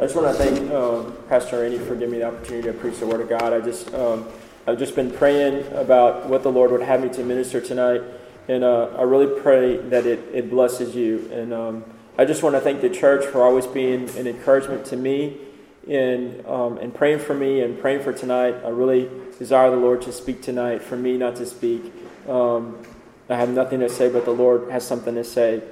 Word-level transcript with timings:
I 0.00 0.04
just 0.04 0.16
want 0.16 0.34
to 0.34 0.42
thank 0.42 0.70
um, 0.70 1.14
Pastor 1.28 1.60
Randy 1.60 1.76
for 1.76 1.94
giving 1.94 2.12
me 2.12 2.18
the 2.20 2.24
opportunity 2.24 2.66
to 2.68 2.72
preach 2.72 2.98
the 3.00 3.06
Word 3.06 3.20
of 3.20 3.28
God. 3.28 3.52
I 3.52 3.60
just 3.60 3.92
um, 3.92 4.26
I've 4.66 4.78
just 4.78 4.96
been 4.96 5.10
praying 5.10 5.70
about 5.74 6.26
what 6.26 6.42
the 6.42 6.50
Lord 6.50 6.70
would 6.70 6.80
have 6.80 7.02
me 7.02 7.10
to 7.10 7.22
minister 7.22 7.60
tonight, 7.60 8.00
and 8.48 8.64
uh, 8.64 8.94
I 8.96 9.02
really 9.02 9.38
pray 9.42 9.76
that 9.76 10.06
it, 10.06 10.20
it 10.32 10.48
blesses 10.48 10.96
you. 10.96 11.28
And 11.30 11.52
um, 11.52 11.84
I 12.16 12.24
just 12.24 12.42
want 12.42 12.54
to 12.54 12.62
thank 12.62 12.80
the 12.80 12.88
church 12.88 13.26
for 13.26 13.42
always 13.42 13.66
being 13.66 14.08
an 14.16 14.26
encouragement 14.26 14.86
to 14.86 14.96
me, 14.96 15.36
and 15.86 16.46
um, 16.46 16.78
and 16.78 16.94
praying 16.94 17.18
for 17.18 17.34
me 17.34 17.60
and 17.60 17.78
praying 17.78 18.02
for 18.02 18.14
tonight. 18.14 18.54
I 18.64 18.70
really 18.70 19.06
desire 19.38 19.68
the 19.70 19.76
Lord 19.76 20.00
to 20.02 20.12
speak 20.12 20.40
tonight, 20.40 20.82
for 20.82 20.96
me 20.96 21.18
not 21.18 21.36
to 21.36 21.44
speak. 21.44 21.92
Um, 22.26 22.78
I 23.28 23.36
have 23.36 23.50
nothing 23.50 23.80
to 23.80 23.90
say, 23.90 24.08
but 24.08 24.24
the 24.24 24.30
Lord 24.30 24.70
has 24.70 24.82
something 24.86 25.14
to 25.14 25.24
say. 25.24 25.62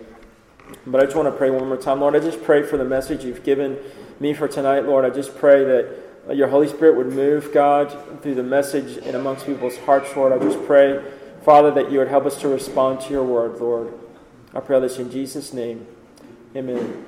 But 0.86 1.00
I 1.00 1.04
just 1.04 1.16
want 1.16 1.28
to 1.28 1.32
pray 1.32 1.48
one 1.48 1.66
more 1.66 1.78
time. 1.78 2.00
Lord, 2.00 2.14
I 2.14 2.18
just 2.18 2.42
pray 2.42 2.62
for 2.62 2.76
the 2.76 2.84
message 2.84 3.24
you've 3.24 3.42
given 3.42 3.78
me 4.20 4.34
for 4.34 4.48
tonight, 4.48 4.84
Lord. 4.84 5.04
I 5.04 5.10
just 5.10 5.36
pray 5.36 5.64
that 5.64 6.36
your 6.36 6.48
Holy 6.48 6.68
Spirit 6.68 6.96
would 6.96 7.12
move, 7.12 7.52
God, 7.52 8.22
through 8.22 8.34
the 8.34 8.42
message 8.42 8.98
and 9.04 9.16
amongst 9.16 9.46
people's 9.46 9.76
hearts, 9.78 10.14
Lord. 10.14 10.32
I 10.32 10.38
just 10.38 10.64
pray, 10.66 11.02
Father, 11.42 11.70
that 11.72 11.90
you 11.90 11.98
would 11.98 12.08
help 12.08 12.26
us 12.26 12.40
to 12.40 12.48
respond 12.48 13.00
to 13.02 13.10
your 13.10 13.24
word, 13.24 13.60
Lord. 13.60 13.92
I 14.54 14.60
pray 14.60 14.80
this 14.80 14.98
in 14.98 15.10
Jesus' 15.10 15.52
name. 15.52 15.86
Amen. 16.54 17.06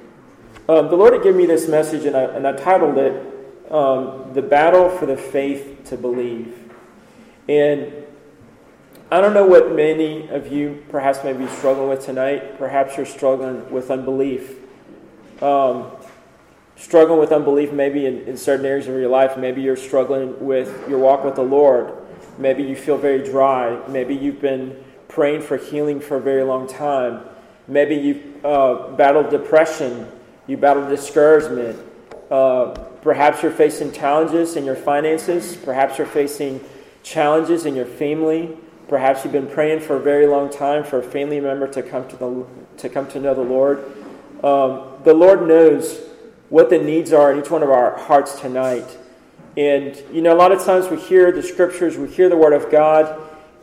Um, 0.69 0.89
the 0.89 0.97
Lord 0.97 1.13
had 1.13 1.23
given 1.23 1.39
me 1.39 1.47
this 1.47 1.69
message, 1.69 2.05
and 2.05 2.17
I, 2.17 2.23
and 2.23 2.47
I 2.47 2.53
titled 2.53 2.97
it 2.97 3.71
um, 3.71 4.33
The 4.33 4.43
Battle 4.43 4.89
for 4.89 5.07
the 5.07 5.17
Faith 5.17 5.85
to 5.87 5.97
Believe. 5.97 6.57
And 7.49 7.93
I 9.11 9.21
don't 9.21 9.35
know 9.35 9.47
what 9.47 9.73
many 9.73 10.29
of 10.29 10.53
you 10.53 10.85
perhaps 10.89 11.25
may 11.25 11.33
be 11.33 11.49
struggling 11.49 11.89
with 11.89 12.05
tonight. 12.05 12.59
Perhaps 12.59 12.97
you're 12.97 13.07
struggling 13.07 13.69
with 13.71 13.91
unbelief. 13.91 14.57
Um, 15.43 15.91
struggling 16.81 17.21
with 17.21 17.31
unbelief 17.31 17.73
maybe 17.73 18.07
in, 18.07 18.21
in 18.23 18.37
certain 18.37 18.65
areas 18.65 18.89
of 18.89 18.95
your 18.95 19.09
life. 19.09 19.37
Maybe 19.37 19.61
you're 19.61 19.77
struggling 19.77 20.45
with 20.45 20.89
your 20.89 20.99
walk 20.99 21.25
with 21.25 21.35
the 21.35 21.43
Lord. 21.43 21.93
Maybe 22.39 22.63
you 22.63 22.75
feel 22.75 22.97
very 22.97 23.23
dry. 23.23 23.79
Maybe 23.87 24.15
you've 24.15 24.41
been 24.41 24.83
praying 25.07 25.43
for 25.43 25.59
healing 25.59 26.01
for 26.01 26.17
a 26.17 26.21
very 26.21 26.43
long 26.43 26.67
time. 26.67 27.23
Maybe 27.69 27.97
you've 27.97 28.45
uh, 28.45 28.89
battled 28.97 29.31
depression. 29.31 30.07
You 30.47 30.57
battled 30.57 30.89
discouragement. 30.89 31.79
Uh, 32.31 32.69
perhaps 33.03 33.43
you're 33.43 33.53
facing 33.53 33.93
challenges 33.93 34.57
in 34.57 34.65
your 34.65 34.75
finances. 34.75 35.57
Perhaps 35.57 35.99
you're 35.99 36.07
facing 36.07 36.65
challenges 37.03 37.67
in 37.67 37.77
your 37.77 37.87
family. 37.87 38.57
Perhaps 38.89 39.23
you've 39.23 39.33
been 39.33 39.49
praying 39.49 39.81
for 39.81 39.97
a 39.97 40.01
very 40.01 40.27
long 40.27 40.51
time 40.51 40.83
for 40.83 40.99
a 40.99 41.03
family 41.03 41.41
member 41.41 41.69
to 41.69 41.83
come 41.83 42.09
to, 42.09 42.17
the, 42.17 42.47
to, 42.79 42.89
come 42.89 43.07
to 43.11 43.21
know 43.21 43.35
the 43.35 43.43
Lord. 43.43 43.85
Um, 44.43 44.95
the 45.05 45.15
Lord 45.15 45.47
knows 45.47 46.10
what 46.51 46.69
the 46.69 46.79
needs 46.79 47.13
are 47.13 47.33
in 47.33 47.41
each 47.41 47.51
one 47.51 47.63
of 47.63 47.71
our 47.71 47.97
hearts 47.97 48.39
tonight. 48.41 48.99
And, 49.57 50.01
you 50.13 50.21
know, 50.21 50.35
a 50.35 50.37
lot 50.37 50.53
of 50.53 50.63
times 50.65 50.89
we 50.89 50.99
hear 50.99 51.33
the 51.33 51.43
scriptures, 51.43 51.97
we 51.97 52.09
hear 52.09 52.29
the 52.29 52.37
Word 52.37 52.53
of 52.53 52.71
God, 52.71 53.21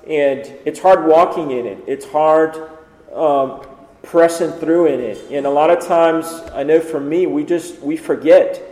and 0.08 0.40
it's 0.66 0.80
hard 0.80 1.06
walking 1.06 1.52
in 1.52 1.66
it. 1.66 1.84
It's 1.86 2.06
hard 2.06 2.70
um, 3.14 3.66
pressing 4.04 4.52
through 4.52 4.88
in 4.88 5.02
it. 5.02 5.32
And 5.32 5.46
a 5.46 5.50
lot 5.50 5.70
of 5.70 5.86
times, 5.86 6.26
I 6.54 6.64
know 6.64 6.80
for 6.80 7.00
me, 7.00 7.28
we 7.28 7.44
just, 7.44 7.80
we 7.82 7.98
forget. 7.98 8.64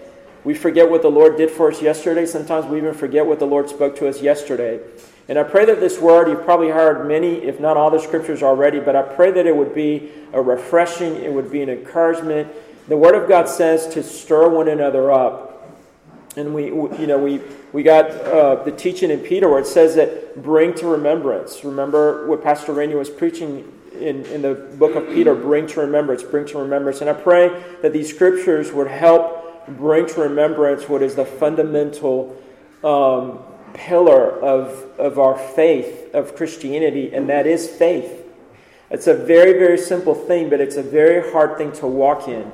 We 0.45 0.53
forget 0.53 0.89
what 0.89 1.01
the 1.01 1.09
Lord 1.09 1.37
did 1.37 1.51
for 1.51 1.71
us 1.71 1.81
yesterday. 1.81 2.25
Sometimes 2.25 2.67
we 2.67 2.77
even 2.77 2.93
forget 2.93 3.25
what 3.25 3.39
the 3.39 3.47
Lord 3.47 3.69
spoke 3.69 3.95
to 3.97 4.07
us 4.07 4.21
yesterday. 4.21 4.79
And 5.27 5.39
I 5.39 5.43
pray 5.43 5.65
that 5.65 5.79
this 5.79 5.99
word, 5.99 6.29
you've 6.29 6.45
probably 6.45 6.69
heard 6.69 7.07
many, 7.07 7.37
if 7.37 7.59
not 7.59 7.77
all 7.77 7.89
the 7.89 7.99
scriptures 7.99 8.43
already, 8.43 8.79
but 8.79 8.95
I 8.95 9.01
pray 9.01 9.31
that 9.31 9.47
it 9.47 9.55
would 9.55 9.73
be 9.73 10.11
a 10.33 10.41
refreshing, 10.41 11.15
it 11.15 11.33
would 11.33 11.51
be 11.51 11.63
an 11.63 11.69
encouragement. 11.69 12.47
The 12.87 12.97
word 12.97 13.15
of 13.15 13.27
God 13.27 13.49
says 13.49 13.87
to 13.95 14.03
stir 14.03 14.47
one 14.47 14.67
another 14.67 15.11
up. 15.11 15.53
And 16.37 16.53
we, 16.53 16.65
you 16.65 17.07
know, 17.07 17.17
we, 17.17 17.41
we 17.73 17.81
got 17.81 18.11
uh, 18.11 18.63
the 18.63 18.71
teaching 18.71 19.09
in 19.09 19.21
Peter 19.21 19.49
where 19.49 19.59
it 19.59 19.67
says 19.67 19.95
that 19.95 20.43
bring 20.43 20.73
to 20.75 20.87
remembrance. 20.87 21.63
Remember 21.63 22.27
what 22.27 22.43
Pastor 22.43 22.73
Randy 22.73 22.93
was 22.93 23.09
preaching 23.09 23.71
in, 23.93 24.25
in 24.25 24.41
the 24.41 24.53
book 24.53 24.95
of 24.95 25.07
Peter, 25.07 25.33
bring 25.33 25.65
to 25.67 25.79
remembrance, 25.79 26.21
bring 26.21 26.45
to 26.47 26.59
remembrance. 26.59 27.01
And 27.01 27.09
I 27.09 27.13
pray 27.13 27.63
that 27.81 27.91
these 27.91 28.13
scriptures 28.13 28.71
would 28.71 28.87
help 28.87 29.67
bring 29.67 30.05
to 30.07 30.21
remembrance 30.21 30.87
what 30.87 31.01
is 31.01 31.15
the 31.15 31.25
fundamental 31.25 32.39
um, 32.83 33.39
pillar 33.73 34.39
of, 34.41 34.85
of 34.99 35.17
our 35.17 35.37
faith, 35.37 36.13
of 36.13 36.35
Christianity, 36.35 37.13
and 37.13 37.29
that 37.29 37.47
is 37.47 37.67
faith. 37.67 38.23
It's 38.91 39.07
a 39.07 39.15
very, 39.15 39.53
very 39.53 39.77
simple 39.77 40.13
thing, 40.13 40.49
but 40.49 40.61
it's 40.61 40.75
a 40.75 40.83
very 40.83 41.31
hard 41.31 41.57
thing 41.57 41.71
to 41.73 41.87
walk 41.87 42.27
in. 42.27 42.51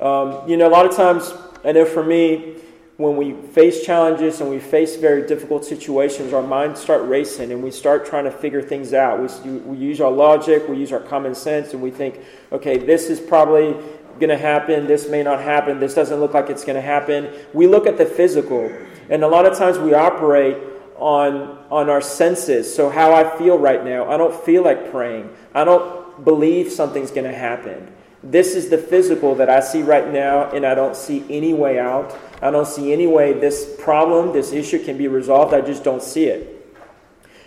Um, 0.00 0.48
you 0.48 0.56
know, 0.56 0.68
a 0.68 0.70
lot 0.70 0.86
of 0.86 0.94
times, 0.94 1.32
I 1.64 1.72
know 1.72 1.84
for 1.84 2.04
me, 2.04 2.54
when 2.98 3.16
we 3.16 3.32
face 3.52 3.84
challenges 3.84 4.40
and 4.40 4.50
we 4.50 4.58
face 4.58 4.96
very 4.96 5.26
difficult 5.26 5.64
situations, 5.64 6.32
our 6.32 6.42
minds 6.42 6.80
start 6.80 7.08
racing 7.08 7.52
and 7.52 7.62
we 7.62 7.70
start 7.70 8.04
trying 8.04 8.24
to 8.24 8.30
figure 8.30 8.60
things 8.60 8.92
out. 8.92 9.20
We, 9.20 9.50
we 9.50 9.76
use 9.76 10.00
our 10.00 10.10
logic, 10.10 10.68
we 10.68 10.76
use 10.76 10.92
our 10.92 11.00
common 11.00 11.34
sense, 11.34 11.72
and 11.72 11.80
we 11.80 11.92
think, 11.92 12.18
okay, 12.50 12.76
this 12.76 13.08
is 13.08 13.20
probably 13.20 13.72
going 14.18 14.30
to 14.30 14.36
happen, 14.36 14.88
this 14.88 15.08
may 15.08 15.22
not 15.22 15.40
happen, 15.40 15.78
this 15.78 15.94
doesn't 15.94 16.18
look 16.18 16.34
like 16.34 16.50
it's 16.50 16.64
going 16.64 16.74
to 16.74 16.82
happen. 16.82 17.32
We 17.52 17.68
look 17.68 17.86
at 17.86 17.98
the 17.98 18.06
physical. 18.06 18.68
And 19.10 19.22
a 19.22 19.28
lot 19.28 19.46
of 19.46 19.56
times 19.56 19.78
we 19.78 19.94
operate 19.94 20.56
on, 20.96 21.56
on 21.70 21.88
our 21.88 22.00
senses. 22.00 22.72
So, 22.74 22.90
how 22.90 23.14
I 23.14 23.38
feel 23.38 23.58
right 23.58 23.84
now, 23.84 24.10
I 24.10 24.16
don't 24.16 24.34
feel 24.44 24.64
like 24.64 24.90
praying. 24.90 25.30
I 25.54 25.64
don't 25.64 26.24
believe 26.24 26.72
something's 26.72 27.12
going 27.12 27.30
to 27.30 27.36
happen. 27.36 27.92
This 28.22 28.54
is 28.54 28.68
the 28.68 28.78
physical 28.78 29.34
that 29.36 29.48
I 29.48 29.60
see 29.60 29.82
right 29.82 30.12
now, 30.12 30.50
and 30.50 30.66
I 30.66 30.74
don't 30.74 30.96
see 30.96 31.24
any 31.30 31.54
way 31.54 31.78
out. 31.78 32.18
I 32.42 32.50
don't 32.50 32.66
see 32.66 32.92
any 32.92 33.06
way 33.06 33.32
this 33.32 33.76
problem, 33.78 34.32
this 34.32 34.52
issue 34.52 34.84
can 34.84 34.98
be 34.98 35.08
resolved. 35.08 35.54
I 35.54 35.60
just 35.60 35.84
don't 35.84 36.02
see 36.02 36.24
it. 36.24 36.54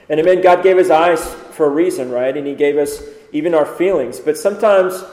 And 0.10 0.20
amen, 0.20 0.42
God 0.42 0.64
gave 0.64 0.78
us 0.78 0.90
eyes 0.90 1.24
for 1.52 1.66
a 1.66 1.70
reason, 1.70 2.10
right? 2.10 2.36
And 2.36 2.48
He 2.48 2.56
gave 2.56 2.78
us 2.78 3.02
even 3.32 3.54
our 3.54 3.66
feelings. 3.66 4.20
But 4.20 4.38
sometimes 4.38 5.04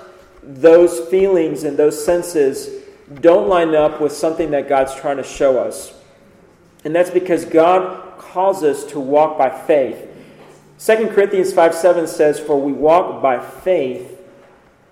those 0.43 1.09
feelings 1.09 1.65
and 1.65 1.77
those 1.77 2.03
senses 2.05 2.85
don't 3.21 3.49
line 3.49 3.75
up 3.75 4.01
with 4.01 4.13
something 4.13 4.51
that 4.51 4.69
God's 4.69 4.95
trying 4.95 5.17
to 5.17 5.23
show 5.23 5.59
us. 5.59 5.95
And 6.85 6.95
that's 6.95 7.11
because 7.11 7.45
God 7.45 8.19
calls 8.19 8.63
us 8.63 8.85
to 8.87 9.01
walk 9.01 9.39
by 9.39 9.51
faith. 9.51 10.05
2 10.79 11.09
Corinthians 11.09 11.53
5 11.53 11.75
7 11.75 12.07
says, 12.07 12.39
For 12.39 12.61
we 12.61 12.73
walk 12.73 13.21
by 13.23 13.41
faith, 13.41 14.18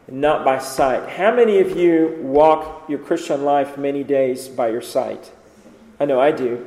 not 0.08 0.44
by 0.44 0.58
sight. 0.58 1.08
How 1.08 1.34
many 1.34 1.58
of 1.58 1.76
you 1.76 2.18
walk 2.22 2.88
your 2.88 2.98
Christian 2.98 3.44
life 3.44 3.76
many 3.76 4.04
days 4.04 4.48
by 4.48 4.68
your 4.68 4.82
sight? 4.82 5.32
I 5.98 6.04
know 6.04 6.20
I 6.20 6.30
do. 6.30 6.66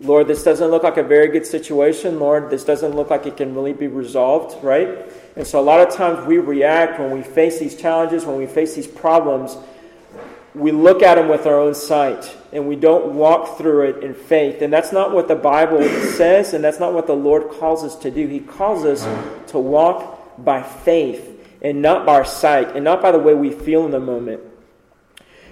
Lord, 0.00 0.26
this 0.26 0.42
doesn't 0.42 0.70
look 0.70 0.82
like 0.82 0.96
a 0.96 1.02
very 1.02 1.28
good 1.28 1.46
situation. 1.46 2.18
Lord, 2.18 2.50
this 2.50 2.64
doesn't 2.64 2.94
look 2.94 3.10
like 3.10 3.26
it 3.26 3.36
can 3.36 3.54
really 3.54 3.72
be 3.72 3.86
resolved, 3.86 4.62
right? 4.62 4.88
And 5.36 5.46
so 5.46 5.60
a 5.60 5.62
lot 5.62 5.86
of 5.86 5.94
times 5.94 6.26
we 6.26 6.38
react 6.38 6.98
when 6.98 7.10
we 7.10 7.22
face 7.22 7.58
these 7.58 7.76
challenges, 7.76 8.24
when 8.24 8.36
we 8.36 8.46
face 8.46 8.74
these 8.74 8.86
problems 8.86 9.56
we 10.54 10.70
look 10.70 11.02
at 11.02 11.16
them 11.16 11.28
with 11.28 11.46
our 11.46 11.58
own 11.58 11.74
sight 11.74 12.36
and 12.52 12.68
we 12.68 12.76
don't 12.76 13.14
walk 13.14 13.58
through 13.58 13.88
it 13.88 14.04
in 14.04 14.14
faith. 14.14 14.62
And 14.62 14.72
that's 14.72 14.92
not 14.92 15.12
what 15.12 15.26
the 15.26 15.34
Bible 15.34 15.82
says, 15.82 16.54
and 16.54 16.62
that's 16.62 16.78
not 16.78 16.94
what 16.94 17.08
the 17.08 17.14
Lord 17.14 17.50
calls 17.50 17.82
us 17.82 17.96
to 17.96 18.10
do. 18.10 18.28
He 18.28 18.38
calls 18.38 18.84
us 18.84 19.02
to 19.50 19.58
walk 19.58 20.44
by 20.44 20.62
faith 20.62 21.33
and 21.64 21.80
not 21.80 22.04
by 22.04 22.14
our 22.14 22.24
sight 22.24 22.76
and 22.76 22.84
not 22.84 23.02
by 23.02 23.10
the 23.10 23.18
way 23.18 23.34
we 23.34 23.50
feel 23.50 23.84
in 23.86 23.90
the 23.90 23.98
moment. 23.98 24.40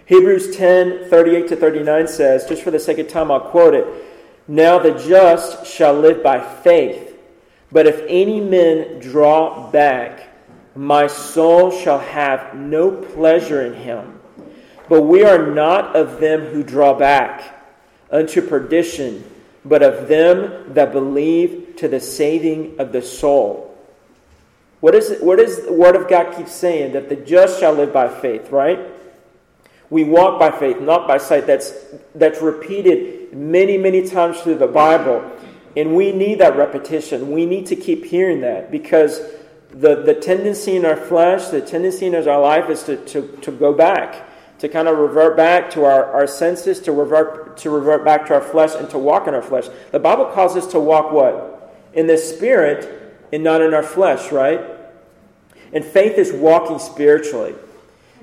Hebrews 0.07 0.55
10 0.55 1.09
38 1.09 1.49
to 1.49 1.57
39 1.57 2.07
says, 2.07 2.47
just 2.47 2.63
for 2.63 2.71
the 2.71 2.79
sake 2.79 2.99
of 2.99 3.09
time, 3.09 3.31
I'll 3.33 3.41
quote 3.41 3.75
it. 3.75 3.87
Now 4.47 4.79
the 4.79 4.93
just 4.93 5.67
shall 5.67 5.95
live 5.95 6.23
by 6.23 6.39
faith, 6.63 7.17
but 7.73 7.87
if 7.87 8.05
any 8.09 8.41
men 8.41 9.01
draw 9.01 9.71
back, 9.71 10.29
my 10.75 11.07
soul 11.07 11.71
shall 11.71 11.99
have 11.99 12.55
no 12.55 12.91
pleasure 12.91 13.65
in 13.65 13.75
him. 13.75 14.21
But 14.89 15.03
we 15.03 15.25
are 15.25 15.51
not 15.51 15.97
of 15.97 16.21
them 16.21 16.43
who 16.47 16.63
draw 16.63 16.93
back 16.93 17.65
unto 18.11 18.43
perdition, 18.43 19.25
but 19.65 19.83
of 19.83 20.09
them 20.09 20.75
that 20.75 20.93
believe 20.93 21.77
to 21.77 21.89
the 21.89 22.01
saving 22.01 22.79
of 22.79 22.93
the 22.93 23.01
soul. 23.01 23.72
What 24.83 24.97
is 24.97 25.13
it, 25.13 25.23
what 25.23 25.39
is 25.39 25.65
the 25.65 25.73
Word 25.73 25.95
of 25.95 26.09
God 26.09 26.37
keeps 26.37 26.51
saying? 26.51 26.95
That 26.95 27.09
the 27.09 27.15
just 27.15 27.61
shall 27.61 27.73
live 27.73 27.93
by 27.93 28.09
faith, 28.09 28.51
right? 28.51 28.81
We 29.91 30.03
walk 30.03 30.41
by 30.41 30.51
faith, 30.51 30.81
not 30.81 31.07
by 31.07 31.19
sight. 31.19 31.47
That's, 31.47 31.73
that's 32.17 32.43
repeated 32.43 33.33
many, 33.33 33.79
many 33.79 34.09
times 34.09 34.41
through 34.41 34.57
the 34.57 34.67
Bible. 34.67 35.31
And 35.77 35.95
we 35.95 36.11
need 36.11 36.41
that 36.41 36.57
repetition. 36.57 37.31
We 37.31 37.47
need 37.47 37.67
to 37.67 37.77
keep 37.77 38.05
hearing 38.05 38.41
that 38.41 38.73
because 38.73 39.21
the, 39.71 40.03
the 40.03 40.15
tendency 40.15 40.75
in 40.75 40.85
our 40.85 40.97
flesh, 40.97 41.47
the 41.47 41.61
tendency 41.61 42.07
in 42.07 42.17
our 42.17 42.41
life 42.41 42.69
is 42.69 42.83
to, 42.83 42.97
to, 42.97 43.29
to 43.43 43.53
go 43.53 43.73
back 43.73 44.29
to 44.59 44.69
kind 44.69 44.89
of 44.89 44.99
revert 44.99 45.37
back 45.37 45.71
to 45.71 45.85
our, 45.85 46.13
our 46.13 46.27
senses, 46.27 46.81
to 46.81 46.91
revert, 46.91 47.57
to 47.57 47.71
revert 47.71 48.05
back 48.05 48.27
to 48.27 48.35
our 48.35 48.41
flesh, 48.41 48.75
and 48.75 48.91
to 48.91 48.99
walk 48.99 49.29
in 49.29 49.35
our 49.35 49.43
flesh. 49.43 49.67
The 49.93 50.01
Bible 50.01 50.27
calls 50.27 50.57
us 50.57 50.67
to 50.69 50.81
walk 50.81 51.13
what? 51.13 51.77
In 51.95 52.09
the 52.09 52.19
spirit 52.19 53.02
and 53.33 53.43
not 53.43 53.61
in 53.63 53.75
our 53.75 53.83
flesh, 53.83 54.31
right? 54.31 54.61
And 55.73 55.85
faith 55.85 56.19
is 56.19 56.33
walking 56.33 56.79
spiritually 56.79 57.55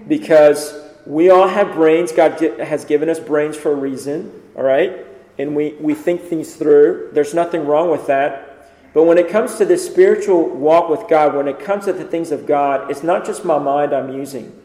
because 0.07 0.79
we 1.05 1.29
all 1.29 1.47
have 1.47 1.73
brains. 1.73 2.11
God 2.11 2.39
has 2.59 2.85
given 2.85 3.09
us 3.09 3.19
brains 3.19 3.57
for 3.57 3.71
a 3.71 3.75
reason, 3.75 4.31
all 4.55 4.63
right? 4.63 5.05
And 5.37 5.55
we, 5.55 5.73
we 5.79 5.93
think 5.93 6.21
things 6.21 6.55
through. 6.55 7.09
There's 7.13 7.33
nothing 7.33 7.65
wrong 7.65 7.89
with 7.89 8.07
that. 8.07 8.45
But 8.93 9.03
when 9.03 9.17
it 9.17 9.29
comes 9.29 9.55
to 9.55 9.65
this 9.65 9.85
spiritual 9.85 10.49
walk 10.49 10.89
with 10.89 11.07
God, 11.07 11.35
when 11.35 11.47
it 11.47 11.59
comes 11.59 11.85
to 11.85 11.93
the 11.93 12.03
things 12.03 12.31
of 12.31 12.45
God, 12.45 12.89
it's 12.89 13.03
not 13.03 13.25
just 13.25 13.45
my 13.45 13.57
mind 13.57 13.93
I'm 13.93 14.13
using. 14.13 14.59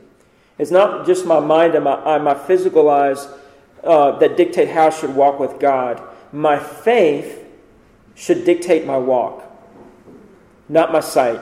It's 0.58 0.70
not 0.70 1.06
just 1.06 1.26
my 1.26 1.41
mind 1.41 1.75
and 1.75 1.85
my, 1.85 2.19
my 2.19 2.35
physical 2.35 2.88
eyes 2.88 3.29
uh, 3.82 4.19
that 4.19 4.37
dictate 4.37 4.69
how 4.69 4.87
I 4.87 4.91
should 4.91 5.14
walk 5.14 5.38
with 5.38 5.58
God. 5.58 6.02
My 6.32 6.58
faith 6.58 7.44
should 8.14 8.44
dictate 8.44 8.87
my 8.87 8.96
walk, 8.96 9.44
not 10.69 10.93
my 10.93 11.01
sight. 11.01 11.41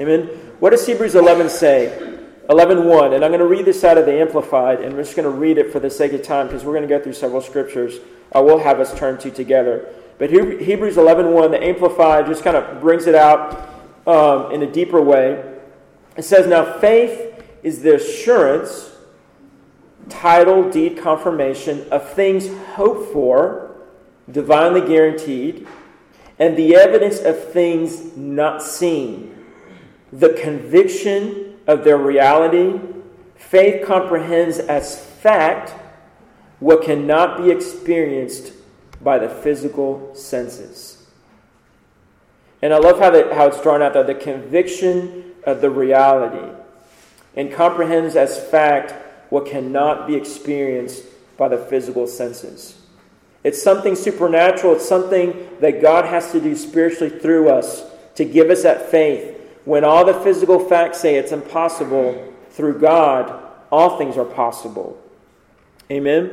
Amen. 0.00 0.26
What 0.58 0.70
does 0.70 0.86
Hebrews 0.86 1.14
11 1.14 1.48
say? 1.48 2.18
11.1, 2.48 3.14
and 3.14 3.24
I'm 3.24 3.30
going 3.30 3.40
to 3.40 3.46
read 3.46 3.64
this 3.64 3.84
out 3.84 3.98
of 3.98 4.06
the 4.06 4.20
Amplified, 4.20 4.80
and 4.80 4.94
we're 4.94 5.04
just 5.04 5.16
going 5.16 5.30
to 5.30 5.36
read 5.36 5.58
it 5.58 5.72
for 5.72 5.78
the 5.78 5.88
sake 5.88 6.12
of 6.12 6.22
time 6.22 6.48
because 6.48 6.64
we're 6.64 6.72
going 6.72 6.86
to 6.86 6.88
go 6.88 7.02
through 7.02 7.12
several 7.12 7.40
scriptures 7.40 8.00
I 8.34 8.40
will 8.40 8.58
have 8.58 8.80
us 8.80 8.96
turn 8.98 9.18
to 9.18 9.30
together. 9.30 9.88
But 10.18 10.30
Hebrews 10.30 10.96
11.1, 10.96 11.50
the 11.50 11.62
Amplified, 11.62 12.26
just 12.26 12.42
kind 12.42 12.56
of 12.56 12.80
brings 12.80 13.06
it 13.06 13.14
out 13.14 13.68
um, 14.06 14.52
in 14.52 14.62
a 14.62 14.70
deeper 14.70 15.00
way. 15.00 15.58
It 16.16 16.22
says, 16.22 16.46
Now 16.46 16.78
faith 16.78 17.44
is 17.62 17.82
the 17.82 17.96
assurance, 17.96 18.90
title, 20.08 20.70
deed, 20.70 20.98
confirmation 20.98 21.86
of 21.90 22.10
things 22.12 22.48
hoped 22.74 23.12
for, 23.12 23.76
divinely 24.30 24.80
guaranteed, 24.80 25.66
and 26.42 26.56
the 26.56 26.74
evidence 26.74 27.20
of 27.20 27.52
things 27.52 28.16
not 28.16 28.60
seen, 28.60 29.32
the 30.12 30.30
conviction 30.30 31.54
of 31.68 31.84
their 31.84 31.96
reality. 31.96 32.80
Faith 33.36 33.86
comprehends 33.86 34.58
as 34.58 34.98
fact 34.98 35.70
what 36.58 36.82
cannot 36.82 37.38
be 37.38 37.52
experienced 37.52 38.54
by 39.00 39.20
the 39.20 39.28
physical 39.28 40.12
senses. 40.16 41.06
And 42.60 42.74
I 42.74 42.78
love 42.78 42.98
how, 42.98 43.10
that, 43.10 43.32
how 43.32 43.46
it's 43.46 43.62
drawn 43.62 43.80
out 43.80 43.92
there 43.92 44.02
the 44.02 44.12
conviction 44.16 45.34
of 45.44 45.60
the 45.60 45.70
reality 45.70 46.58
and 47.36 47.52
comprehends 47.52 48.16
as 48.16 48.44
fact 48.50 48.90
what 49.30 49.46
cannot 49.46 50.08
be 50.08 50.16
experienced 50.16 51.04
by 51.36 51.46
the 51.46 51.58
physical 51.58 52.08
senses. 52.08 52.81
It's 53.44 53.62
something 53.62 53.96
supernatural, 53.96 54.76
it's 54.76 54.88
something 54.88 55.48
that 55.60 55.82
God 55.82 56.04
has 56.04 56.30
to 56.32 56.40
do 56.40 56.54
spiritually 56.54 57.18
through 57.18 57.50
us 57.50 57.84
to 58.14 58.24
give 58.24 58.50
us 58.50 58.62
that 58.62 58.90
faith. 58.90 59.38
When 59.64 59.84
all 59.84 60.04
the 60.04 60.14
physical 60.14 60.58
facts 60.58 61.00
say 61.00 61.16
it's 61.16 61.32
impossible, 61.32 62.32
through 62.50 62.78
God, 62.78 63.42
all 63.70 63.98
things 63.98 64.16
are 64.16 64.24
possible. 64.24 65.00
Amen. 65.90 66.30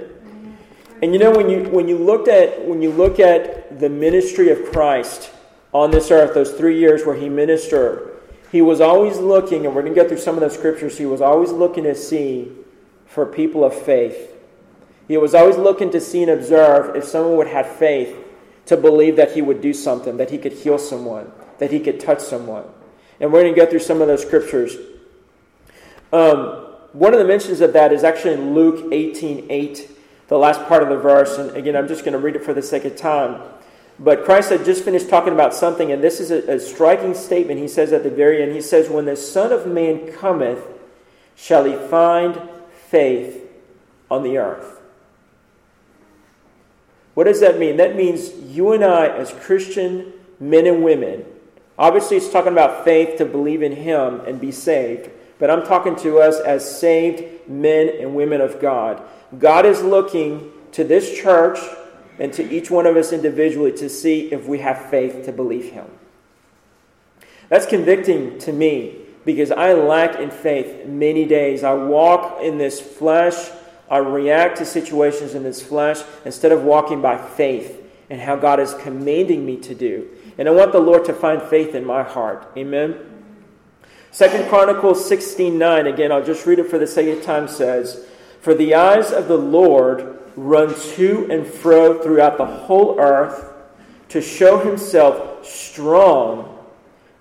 And 1.02 1.14
you 1.14 1.20
know 1.20 1.32
when 1.32 1.50
you 1.50 1.64
when 1.70 1.88
you 1.88 1.98
looked 1.98 2.28
at 2.28 2.66
when 2.66 2.82
you 2.82 2.92
look 2.92 3.20
at 3.20 3.80
the 3.80 3.90
ministry 3.90 4.50
of 4.50 4.72
Christ 4.72 5.32
on 5.72 5.92
this 5.92 6.12
earth, 6.12 6.34
those 6.34 6.52
three 6.52 6.78
years 6.78 7.06
where 7.06 7.16
he 7.16 7.30
ministered, 7.30 8.20
he 8.52 8.62
was 8.62 8.82
always 8.82 9.18
looking, 9.18 9.66
and 9.66 9.74
we're 9.74 9.82
going 9.82 9.96
to 9.96 10.02
go 10.02 10.08
through 10.08 10.18
some 10.18 10.36
of 10.36 10.42
those 10.42 10.56
scriptures. 10.56 10.98
He 10.98 11.06
was 11.06 11.22
always 11.22 11.52
looking 11.52 11.86
to 11.86 11.96
see 11.96 12.52
for 13.06 13.26
people 13.26 13.64
of 13.64 13.74
faith. 13.74 14.34
He 15.10 15.18
was 15.18 15.34
always 15.34 15.58
looking 15.58 15.90
to 15.92 16.00
see 16.00 16.22
and 16.22 16.32
observe 16.32 16.96
if 16.96 17.04
someone 17.04 17.36
would 17.38 17.48
have 17.48 17.68
faith 17.68 18.16
to 18.68 18.78
believe 18.78 19.16
that 19.16 19.32
he 19.32 19.42
would 19.42 19.60
do 19.60 19.74
something, 19.74 20.18
that 20.18 20.30
he 20.30 20.38
could 20.38 20.54
heal 20.54 20.78
someone, 20.78 21.32
that 21.58 21.72
he 21.72 21.80
could 21.80 22.00
touch 22.00 22.20
someone. 22.20 22.66
And 23.20 23.34
we're 23.34 23.42
going 23.42 23.56
to 23.56 23.60
go 23.60 23.68
through 23.68 23.80
some 23.80 24.02
of 24.02 24.08
those 24.08 24.22
scriptures. 24.22 24.78
Um, 26.14 26.68
one 26.94 27.14
of 27.14 27.20
the 27.20 27.26
mentions 27.26 27.60
of 27.60 27.74
that 27.74 27.92
is 27.92 28.04
actually 28.04 28.36
in 28.36 28.54
Luke 28.54 28.94
18 28.94 29.48
8 29.50 29.92
the 30.28 30.38
last 30.38 30.62
part 30.68 30.84
of 30.84 30.90
the 30.90 30.98
verse. 30.98 31.40
And 31.40 31.58
again, 31.58 31.76
I'm 31.76 31.88
just 31.88 32.06
going 32.06 32.14
to 32.14 32.20
read 32.20 32.36
it 32.36 32.46
for 32.46 32.54
the 32.54 32.62
sake 32.62 32.86
of 32.86 32.96
time. 32.96 33.42
But 33.98 34.26
Christ 34.26 34.52
had 34.52 34.64
just 34.64 34.86
finished 34.86 35.10
talking 35.10 35.34
about 35.34 35.56
something, 35.56 35.92
and 35.92 36.04
this 36.04 36.20
is 36.20 36.30
a, 36.30 36.54
a 36.54 36.60
striking 36.60 37.16
statement 37.16 37.60
he 37.60 37.68
says 37.68 37.92
at 37.92 38.04
the 38.04 38.12
very 38.12 38.44
end. 38.44 38.54
He 38.54 38.62
says, 38.62 38.90
When 38.90 39.06
the 39.06 39.16
Son 39.16 39.52
of 39.52 39.66
Man 39.66 40.12
cometh, 40.12 40.64
shall 41.36 41.66
he 41.66 41.76
find 41.90 42.40
faith 42.90 43.50
on 44.12 44.22
the 44.22 44.38
earth? 44.38 44.79
What 47.20 47.26
does 47.26 47.42
that 47.42 47.60
mean? 47.60 47.76
That 47.76 47.98
means 47.98 48.32
you 48.48 48.72
and 48.72 48.82
I, 48.82 49.10
as 49.10 49.34
Christian 49.34 50.14
men 50.40 50.66
and 50.66 50.82
women, 50.82 51.26
obviously 51.78 52.16
it's 52.16 52.30
talking 52.32 52.54
about 52.54 52.86
faith 52.86 53.18
to 53.18 53.26
believe 53.26 53.62
in 53.62 53.74
Him 53.74 54.22
and 54.22 54.40
be 54.40 54.54
saved, 54.54 55.10
but 55.38 55.52
I'm 55.52 55.66
talking 55.66 55.98
to 55.98 56.20
us 56.20 56.40
as 56.40 56.80
saved 56.80 57.50
men 57.50 57.90
and 58.00 58.16
women 58.16 58.40
of 58.40 58.62
God. 58.62 59.02
God 59.38 59.66
is 59.66 59.84
looking 59.84 60.50
to 60.72 60.86
this 60.86 61.14
church 61.14 61.60
and 62.20 62.32
to 62.32 62.50
each 62.50 62.72
one 62.72 62.86
of 62.86 62.96
us 62.96 63.12
individually 63.12 63.74
to 63.74 63.90
see 63.90 64.32
if 64.32 64.46
we 64.46 64.60
have 64.60 64.90
faith 64.90 65.26
to 65.26 65.34
believe 65.34 65.74
Him. 65.74 65.88
That's 67.50 67.66
convicting 67.66 68.40
to 68.40 68.54
me 68.54 68.96
because 69.26 69.52
I 69.52 69.74
lack 69.74 70.18
in 70.22 70.32
faith 70.32 70.86
many 70.86 71.26
days. 71.26 71.66
I 71.66 71.74
walk 71.74 72.42
in 72.42 72.58
this 72.58 72.80
flesh, 72.80 73.50
I 73.90 73.98
react 73.98 74.58
to 74.58 74.66
situations 74.66 75.34
in 75.34 75.44
this 75.44 75.62
flesh 75.62 76.02
instead 76.24 76.52
of 76.52 76.64
walking 76.64 77.02
by 77.02 77.18
faith 77.18 77.76
and 78.10 78.22
how 78.22 78.36
God 78.36 78.60
is 78.60 78.74
commanding 78.76 79.46
me 79.46 79.58
to 79.58 79.76
do. 79.76 80.10
And 80.38 80.48
I 80.48 80.52
want 80.52 80.72
the 80.72 80.80
Lord 80.80 81.06
to 81.06 81.14
find 81.14 81.42
faith 81.42 81.76
in 81.76 81.86
my 81.86 82.04
heart. 82.04 82.52
Amen. 82.56 82.98
Second 84.12 84.48
Chronicles 84.50 85.08
16 85.08 85.58
9, 85.58 85.88
again, 85.88 86.12
I'll 86.12 86.24
just 86.24 86.46
read 86.46 86.60
it 86.60 86.70
for 86.70 86.78
the 86.78 86.88
sake 86.88 87.16
of 87.16 87.24
time, 87.24 87.48
says, 87.48 88.06
for 88.42 88.54
the 88.54 88.74
eyes 88.74 89.12
of 89.12 89.28
the 89.28 89.38
Lord 89.38 90.20
run 90.36 90.74
to 90.96 91.28
and 91.30 91.46
fro 91.46 92.02
throughout 92.02 92.38
the 92.38 92.46
whole 92.46 93.00
earth 93.00 93.54
to 94.10 94.22
show 94.22 94.60
himself 94.60 95.46
strong 95.46 96.58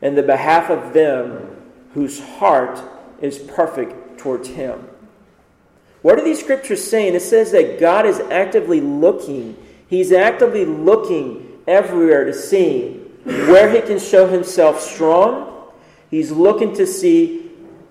in 0.01 0.15
the 0.15 0.23
behalf 0.23 0.71
of 0.71 0.93
them 0.93 1.57
whose 1.93 2.21
heart 2.21 2.81
is 3.21 3.39
perfect 3.39 4.19
towards 4.19 4.49
him. 4.49 4.88
What 6.03 6.19
are 6.19 6.25
these 6.25 6.41
scriptures 6.41 6.83
saying? 6.83 7.15
It 7.15 7.23
says 7.23 7.53
that 7.53 7.81
God 7.81 8.07
is 8.07 8.21
actively 8.21 8.81
looking. 8.81 9.57
He's 9.89 10.13
actively 10.13 10.65
looking 10.65 11.59
everywhere 11.67 12.25
to 12.25 12.33
see 12.33 13.01
where 13.25 13.71
he 13.71 13.81
can 13.81 13.99
show 13.99 14.27
himself 14.29 14.81
strong. 14.81 15.71
He's 16.11 16.31
looking 16.31 16.75
to 16.77 16.87
see 16.87 17.45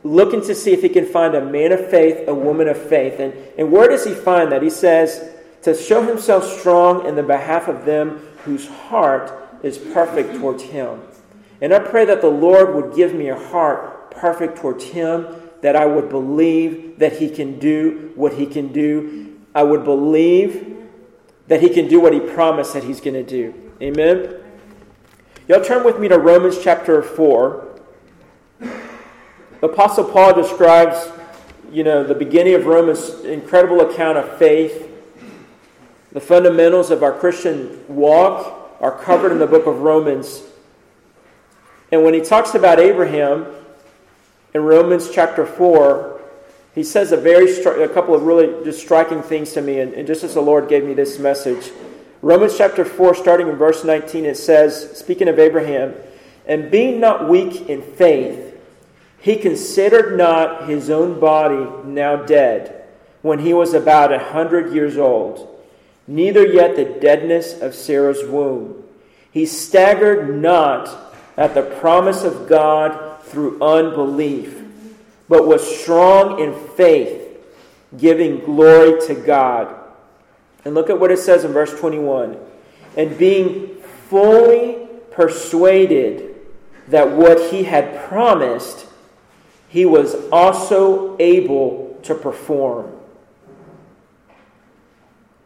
looking 0.03 0.41
to 0.41 0.55
see 0.55 0.71
if 0.71 0.81
he 0.81 0.89
can 0.89 1.05
find 1.05 1.35
a 1.35 1.43
man 1.43 1.71
of 1.71 1.89
faith, 1.89 2.27
a 2.27 2.33
woman 2.33 2.67
of 2.69 2.77
faith. 2.77 3.19
And, 3.19 3.33
and 3.57 3.71
where 3.71 3.89
does 3.89 4.05
he 4.05 4.13
find 4.13 4.51
that? 4.51 4.61
He 4.61 4.69
says, 4.69 5.33
to 5.63 5.75
show 5.75 6.01
himself 6.01 6.45
strong 6.59 7.05
in 7.05 7.15
the 7.15 7.23
behalf 7.23 7.67
of 7.67 7.83
them 7.83 8.19
whose 8.45 8.67
heart 8.67 9.31
is 9.63 9.77
perfect 9.77 10.35
towards 10.35 10.63
him. 10.63 11.01
And 11.61 11.73
I 11.73 11.79
pray 11.79 12.05
that 12.05 12.21
the 12.21 12.29
Lord 12.29 12.75
would 12.75 12.95
give 12.95 13.13
me 13.13 13.29
a 13.29 13.37
heart 13.37 14.11
perfect 14.11 14.59
towards 14.59 14.85
him, 14.85 15.25
that 15.61 15.75
I 15.75 15.85
would 15.85 16.09
believe 16.09 16.99
that 16.99 17.17
he 17.17 17.29
can 17.29 17.59
do 17.59 18.11
what 18.15 18.33
he 18.33 18.45
can 18.45 18.71
do. 18.71 19.39
I 19.55 19.63
would 19.63 19.83
believe 19.83 20.77
that 21.47 21.61
he 21.61 21.69
can 21.69 21.87
do 21.87 21.99
what 21.99 22.13
he 22.13 22.19
promised 22.19 22.73
that 22.73 22.83
he's 22.83 23.01
going 23.01 23.13
to 23.15 23.23
do. 23.23 23.53
Amen. 23.81 24.35
Y'all 25.47 25.63
turn 25.63 25.83
with 25.83 25.99
me 25.99 26.07
to 26.09 26.17
Romans 26.17 26.57
chapter 26.61 27.01
4. 27.01 27.79
The 28.59 29.67
Apostle 29.67 30.03
Paul 30.03 30.33
describes, 30.33 31.09
you 31.71 31.83
know, 31.83 32.03
the 32.03 32.13
beginning 32.13 32.53
of 32.53 32.65
Romans' 32.65 33.09
incredible 33.21 33.81
account 33.81 34.17
of 34.17 34.37
faith. 34.37 34.91
The 36.11 36.19
fundamentals 36.19 36.91
of 36.91 37.01
our 37.01 37.13
Christian 37.13 37.83
walk 37.87 38.77
are 38.79 38.91
covered 38.91 39.31
in 39.31 39.39
the 39.39 39.47
book 39.47 39.65
of 39.65 39.79
Romans. 39.79 40.43
And 41.91 42.03
when 42.03 42.13
he 42.13 42.21
talks 42.21 42.53
about 42.53 42.79
Abraham 42.79 43.45
in 44.53 44.63
Romans 44.63 45.09
chapter 45.11 45.45
4, 45.45 46.21
he 46.73 46.83
says 46.83 47.11
a 47.11 47.17
very 47.17 47.47
stri- 47.47 47.83
a 47.83 47.87
couple 47.87 48.13
of 48.13 48.23
really 48.23 48.63
just 48.63 48.79
striking 48.79 49.21
things 49.21 49.53
to 49.53 49.61
me, 49.61 49.79
and, 49.79 49.93
and 49.93 50.07
just 50.07 50.23
as 50.23 50.33
the 50.35 50.41
Lord 50.41 50.69
gave 50.69 50.83
me 50.83 50.93
this 50.93 51.19
message. 51.19 51.71
Romans 52.21 52.57
chapter 52.57 52.85
4, 52.85 53.15
starting 53.15 53.47
in 53.47 53.55
verse 53.55 53.83
19, 53.83 54.25
it 54.25 54.37
says, 54.37 54.97
speaking 54.97 55.27
of 55.27 55.39
Abraham, 55.39 55.93
and 56.45 56.71
being 56.71 56.99
not 56.99 57.27
weak 57.27 57.67
in 57.69 57.81
faith, 57.81 58.55
he 59.19 59.35
considered 59.35 60.17
not 60.17 60.69
his 60.69 60.89
own 60.89 61.19
body 61.19 61.67
now 61.85 62.15
dead 62.15 62.85
when 63.21 63.39
he 63.39 63.53
was 63.53 63.73
about 63.73 64.13
a 64.13 64.19
hundred 64.19 64.73
years 64.73 64.97
old, 64.97 65.63
neither 66.07 66.45
yet 66.45 66.75
the 66.75 66.85
deadness 66.85 67.59
of 67.59 67.75
Sarah's 67.75 68.23
womb. 68.23 68.83
He 69.31 69.45
staggered 69.45 70.41
not 70.41 71.15
at 71.35 71.53
the 71.53 71.63
promise 71.63 72.23
of 72.23 72.47
God 72.47 73.06
through 73.27 73.61
unbelief, 73.61 74.63
but 75.29 75.47
was 75.47 75.79
strong 75.81 76.39
in 76.39 76.53
faith, 76.69 77.21
giving 77.97 78.39
glory 78.39 78.99
to 79.07 79.15
God. 79.15 79.73
And 80.65 80.73
look 80.73 80.89
at 80.89 80.99
what 80.99 81.11
it 81.11 81.19
says 81.19 81.43
in 81.43 81.53
verse 81.53 81.77
21 81.79 82.37
and 82.97 83.17
being 83.17 83.77
fully 84.09 84.87
persuaded 85.11 86.35
that 86.87 87.11
what 87.11 87.51
he 87.51 87.63
had 87.63 88.07
promised 88.07 88.87
he 89.69 89.85
was 89.85 90.15
also 90.31 91.15
able 91.19 91.99
to 92.03 92.15
perform. 92.15 92.91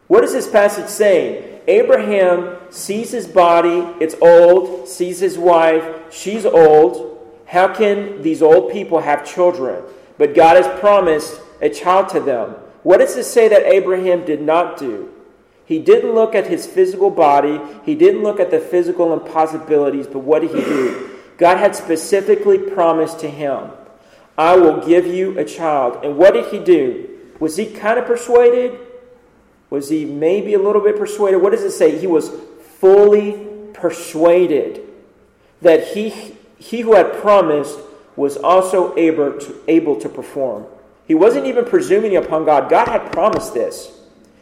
What 0.07 0.23
is 0.23 0.33
this 0.33 0.49
passage 0.49 0.89
saying? 0.89 1.61
Abraham 1.67 2.57
sees 2.69 3.11
his 3.11 3.27
body, 3.27 3.87
it's 3.99 4.15
old, 4.21 4.87
sees 4.87 5.19
his 5.19 5.37
wife, 5.37 5.83
she's 6.11 6.45
old. 6.45 7.10
How 7.51 7.73
can 7.73 8.21
these 8.21 8.41
old 8.41 8.71
people 8.71 9.01
have 9.01 9.25
children? 9.25 9.83
But 10.17 10.33
God 10.33 10.55
has 10.55 10.79
promised 10.79 11.41
a 11.59 11.67
child 11.69 12.07
to 12.09 12.21
them. 12.21 12.55
What 12.83 12.99
does 12.99 13.15
this 13.15 13.29
say 13.29 13.49
that 13.49 13.65
Abraham 13.65 14.23
did 14.23 14.41
not 14.41 14.77
do? 14.77 15.11
He 15.65 15.77
didn't 15.77 16.13
look 16.13 16.33
at 16.33 16.47
his 16.47 16.65
physical 16.65 17.09
body, 17.09 17.59
he 17.83 17.93
didn't 17.93 18.23
look 18.23 18.39
at 18.39 18.51
the 18.51 18.59
physical 18.59 19.11
impossibilities, 19.11 20.07
but 20.07 20.19
what 20.19 20.43
did 20.43 20.51
he 20.51 20.61
do? 20.61 21.09
God 21.37 21.57
had 21.57 21.75
specifically 21.75 22.57
promised 22.57 23.19
to 23.19 23.29
him, 23.29 23.71
I 24.37 24.55
will 24.55 24.87
give 24.87 25.05
you 25.05 25.37
a 25.37 25.43
child. 25.43 26.05
And 26.05 26.17
what 26.17 26.33
did 26.33 26.53
he 26.53 26.59
do? 26.59 27.09
Was 27.41 27.57
he 27.57 27.65
kind 27.65 27.99
of 27.99 28.05
persuaded? 28.05 28.79
Was 29.69 29.89
he 29.89 30.05
maybe 30.05 30.53
a 30.53 30.59
little 30.59 30.81
bit 30.81 30.97
persuaded? 30.97 31.41
What 31.41 31.51
does 31.51 31.63
it 31.63 31.71
say? 31.71 31.97
He 31.97 32.07
was 32.07 32.31
fully 32.79 33.45
persuaded 33.73 34.87
that 35.61 35.87
he, 35.89 36.37
he 36.61 36.81
who 36.81 36.93
had 36.93 37.11
promised 37.13 37.79
was 38.15 38.37
also 38.37 38.95
able 38.95 39.39
to, 39.39 39.63
able 39.67 39.99
to 39.99 40.07
perform. 40.07 40.65
He 41.07 41.15
wasn't 41.15 41.47
even 41.47 41.65
presuming 41.65 42.15
upon 42.15 42.45
God. 42.45 42.69
God 42.69 42.87
had 42.87 43.11
promised 43.11 43.53
this. 43.53 43.99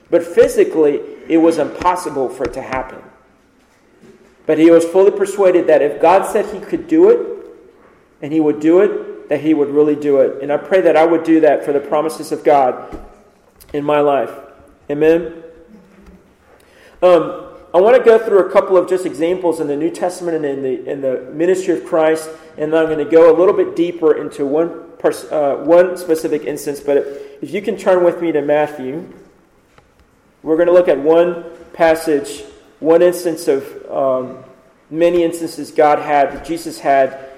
But 0.09 0.23
physically, 0.23 0.99
it 1.29 1.38
was 1.38 1.57
impossible 1.57 2.27
for 2.27 2.43
it 2.43 2.53
to 2.53 2.61
happen. 2.61 3.01
But 4.45 4.57
he 4.57 4.69
was 4.69 4.83
fully 4.83 5.11
persuaded 5.11 5.67
that 5.67 5.81
if 5.81 6.01
God 6.01 6.29
said 6.29 6.45
he 6.53 6.59
could 6.59 6.88
do 6.88 7.09
it, 7.09 7.39
and 8.21 8.33
he 8.33 8.41
would 8.41 8.59
do 8.59 8.81
it, 8.81 9.29
that 9.29 9.39
he 9.39 9.53
would 9.53 9.69
really 9.69 9.95
do 9.95 10.17
it. 10.17 10.41
And 10.41 10.51
I 10.51 10.57
pray 10.57 10.81
that 10.81 10.97
I 10.97 11.05
would 11.05 11.23
do 11.23 11.39
that 11.41 11.63
for 11.63 11.71
the 11.71 11.79
promises 11.79 12.33
of 12.33 12.43
God 12.43 12.99
in 13.71 13.85
my 13.85 14.01
life. 14.01 14.31
Amen. 14.89 15.41
Um, 17.01 17.49
I 17.71 17.79
want 17.79 17.95
to 17.97 18.03
go 18.03 18.17
through 18.17 18.47
a 18.47 18.51
couple 18.51 18.77
of 18.77 18.89
just 18.89 19.05
examples 19.05 19.59
in 19.59 19.67
the 19.67 19.75
New 19.75 19.91
Testament 19.91 20.38
and 20.38 20.45
in 20.45 20.63
the 20.63 20.91
in 20.91 21.01
the 21.01 21.29
ministry 21.31 21.77
of 21.77 21.85
Christ, 21.85 22.27
and 22.57 22.73
then 22.73 22.81
I'm 22.81 22.88
going 22.88 23.03
to 23.03 23.09
go 23.09 23.31
a 23.31 23.35
little 23.38 23.53
bit 23.53 23.75
deeper 23.75 24.15
into 24.15 24.43
one 24.43 24.89
pers- 24.97 25.25
uh, 25.25 25.57
one 25.57 25.95
specific 25.95 26.45
instance. 26.45 26.79
But 26.79 26.97
if, 27.41 27.53
you 27.53 27.61
can 27.61 27.77
turn 27.77 28.03
with 28.03 28.21
me 28.21 28.31
to 28.31 28.41
Matthew, 28.41 29.13
we're 30.41 30.55
going 30.55 30.67
to 30.67 30.73
look 30.73 30.88
at 30.88 30.97
one 30.97 31.45
passage, 31.73 32.43
one 32.79 33.03
instance 33.03 33.47
of 33.47 33.63
um, 33.91 34.43
many 34.89 35.23
instances 35.23 35.69
God 35.69 35.99
had, 35.99 36.43
Jesus 36.43 36.79
had 36.79 37.29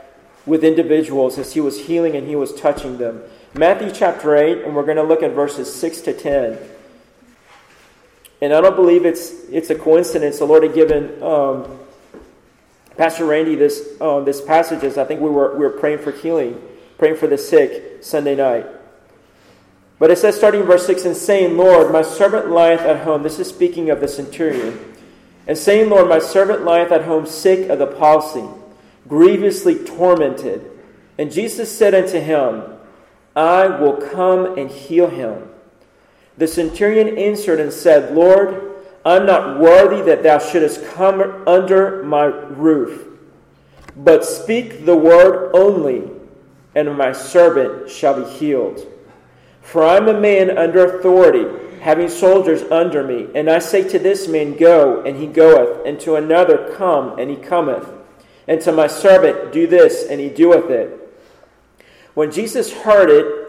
with 0.45 0.63
individuals 0.63 1.37
as 1.37 1.53
He 1.53 1.59
was 1.59 1.87
healing 1.87 2.15
and 2.15 2.25
He 2.25 2.37
was 2.37 2.53
touching 2.53 2.97
them. 2.97 3.21
Matthew 3.53 3.91
chapter 3.91 4.37
8, 4.37 4.63
and 4.63 4.77
we're 4.77 4.85
going 4.85 4.95
to 4.95 5.03
look 5.03 5.23
at 5.23 5.31
verses 5.31 5.73
6 5.75 6.01
to 6.01 6.13
10. 6.13 6.57
And 8.41 8.53
I 8.53 8.61
don't 8.61 8.75
believe 8.75 9.05
it's, 9.05 9.31
it's 9.51 9.69
a 9.69 9.75
coincidence. 9.75 10.39
The 10.39 10.45
Lord 10.45 10.63
had 10.63 10.73
given 10.73 11.21
um, 11.21 11.79
Pastor 12.97 13.25
Randy 13.25 13.55
this, 13.55 13.87
uh, 14.01 14.21
this 14.21 14.41
passage 14.41 14.83
as 14.83 14.97
I 14.97 15.05
think 15.05 15.21
we 15.21 15.29
were, 15.29 15.53
we 15.53 15.59
were 15.59 15.69
praying 15.69 15.99
for 15.99 16.11
healing, 16.11 16.59
praying 16.97 17.17
for 17.17 17.27
the 17.27 17.37
sick 17.37 18.03
Sunday 18.03 18.35
night. 18.35 18.65
But 19.99 20.09
it 20.09 20.17
says, 20.17 20.35
starting 20.35 20.61
in 20.61 20.67
verse 20.67 20.87
6, 20.87 21.05
and 21.05 21.15
saying, 21.15 21.55
Lord, 21.55 21.91
my 21.91 22.01
servant 22.01 22.49
lieth 22.49 22.81
at 22.81 23.01
home. 23.01 23.21
This 23.21 23.37
is 23.37 23.47
speaking 23.47 23.91
of 23.91 23.99
the 23.99 24.07
centurion. 24.07 24.95
And 25.45 25.55
saying, 25.55 25.91
Lord, 25.91 26.09
my 26.09 26.17
servant 26.17 26.65
lieth 26.65 26.91
at 26.91 27.03
home 27.03 27.27
sick 27.27 27.69
of 27.69 27.77
the 27.77 27.85
palsy, 27.85 28.45
grievously 29.07 29.83
tormented. 29.85 30.67
And 31.19 31.31
Jesus 31.31 31.75
said 31.75 31.93
unto 31.93 32.19
him, 32.19 32.63
I 33.35 33.67
will 33.67 33.97
come 33.97 34.57
and 34.57 34.71
heal 34.71 35.07
him. 35.07 35.50
The 36.37 36.47
centurion 36.47 37.17
answered 37.17 37.59
and 37.59 37.71
said, 37.71 38.15
Lord, 38.15 38.71
I'm 39.03 39.25
not 39.25 39.59
worthy 39.59 40.01
that 40.03 40.23
thou 40.23 40.39
shouldest 40.39 40.85
come 40.93 41.43
under 41.47 42.03
my 42.03 42.25
roof, 42.25 43.07
but 43.95 44.23
speak 44.23 44.85
the 44.85 44.95
word 44.95 45.51
only, 45.53 46.09
and 46.75 46.95
my 46.97 47.11
servant 47.11 47.89
shall 47.89 48.23
be 48.23 48.29
healed. 48.29 48.87
For 49.61 49.83
I 49.83 49.97
am 49.97 50.07
a 50.07 50.19
man 50.19 50.57
under 50.57 50.97
authority, 50.97 51.79
having 51.81 52.09
soldiers 52.09 52.61
under 52.71 53.03
me, 53.03 53.27
and 53.33 53.49
I 53.49 53.59
say 53.59 53.87
to 53.89 53.99
this 53.99 54.27
man, 54.27 54.55
Go, 54.55 55.01
and 55.03 55.17
he 55.17 55.27
goeth, 55.27 55.85
and 55.85 55.99
to 56.01 56.15
another, 56.15 56.73
Come, 56.77 57.17
and 57.17 57.29
he 57.29 57.37
cometh, 57.37 57.89
and 58.47 58.61
to 58.61 58.71
my 58.71 58.87
servant, 58.87 59.51
Do 59.51 59.65
this, 59.65 60.05
and 60.07 60.19
he 60.19 60.29
doeth 60.29 60.69
it. 60.69 60.97
When 62.13 62.31
Jesus 62.31 62.71
heard 62.71 63.09
it, 63.09 63.47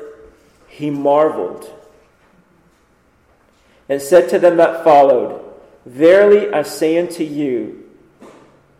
he 0.69 0.89
marveled 0.89 1.71
and 3.89 4.01
said 4.01 4.29
to 4.31 4.39
them 4.39 4.57
that 4.57 4.85
followed, 4.85 5.41
Verily 5.85 6.53
I 6.53 6.63
say 6.63 6.99
unto 6.99 7.25
you, 7.25 7.91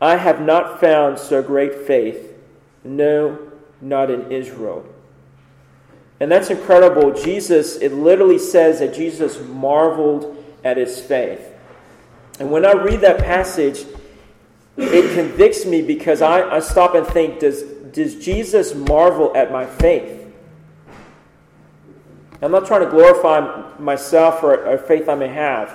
I 0.01 0.17
have 0.17 0.41
not 0.41 0.81
found 0.81 1.19
so 1.19 1.43
great 1.43 1.87
faith, 1.87 2.35
no, 2.85 3.39
not 3.81 4.11
in 4.11 4.33
Israel. 4.33 4.85
And 6.21 6.31
that's 6.31 6.51
incredible. 6.51 7.13
Jesus, 7.13 7.77
it 7.77 7.93
literally 7.93 8.39
says 8.39 8.79
that 8.79 8.95
Jesus 8.95 9.41
marveled 9.41 10.37
at 10.63 10.77
his 10.77 11.01
faith. 11.01 11.53
And 12.39 12.51
when 12.51 12.65
I 12.65 12.73
read 12.73 13.01
that 13.01 13.19
passage, 13.19 13.85
it 14.77 15.15
convicts 15.15 15.67
me 15.67 15.83
because 15.83 16.23
I, 16.23 16.57
I 16.57 16.61
stop 16.61 16.95
and 16.95 17.07
think, 17.07 17.41
does, 17.41 17.63
does 17.63 18.25
Jesus 18.25 18.75
marvel 18.75 19.37
at 19.37 19.53
my 19.53 19.67
faith? 19.67 20.22
I'm 22.43 22.51
not 22.51 22.67
trying 22.67 22.81
to 22.81 22.91
glorify 22.91 23.79
myself 23.79 24.43
or 24.43 24.65
a 24.65 24.77
faith 24.77 25.09
I 25.09 25.15
may 25.15 25.29
have. 25.29 25.73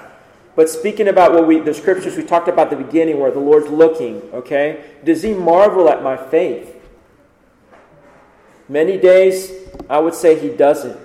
But 0.55 0.69
speaking 0.69 1.07
about 1.07 1.33
what 1.33 1.47
we 1.47 1.59
the 1.59 1.73
scriptures 1.73 2.17
we 2.17 2.23
talked 2.23 2.47
about 2.47 2.71
at 2.71 2.77
the 2.77 2.83
beginning 2.83 3.19
where 3.19 3.31
the 3.31 3.39
Lord's 3.39 3.69
looking, 3.69 4.21
okay? 4.33 4.83
Does 5.03 5.23
he 5.23 5.33
marvel 5.33 5.87
at 5.87 6.03
my 6.03 6.17
faith? 6.17 6.75
Many 8.67 8.97
days 8.97 9.51
I 9.89 9.99
would 9.99 10.13
say 10.13 10.37
he 10.37 10.49
doesn't. 10.49 10.99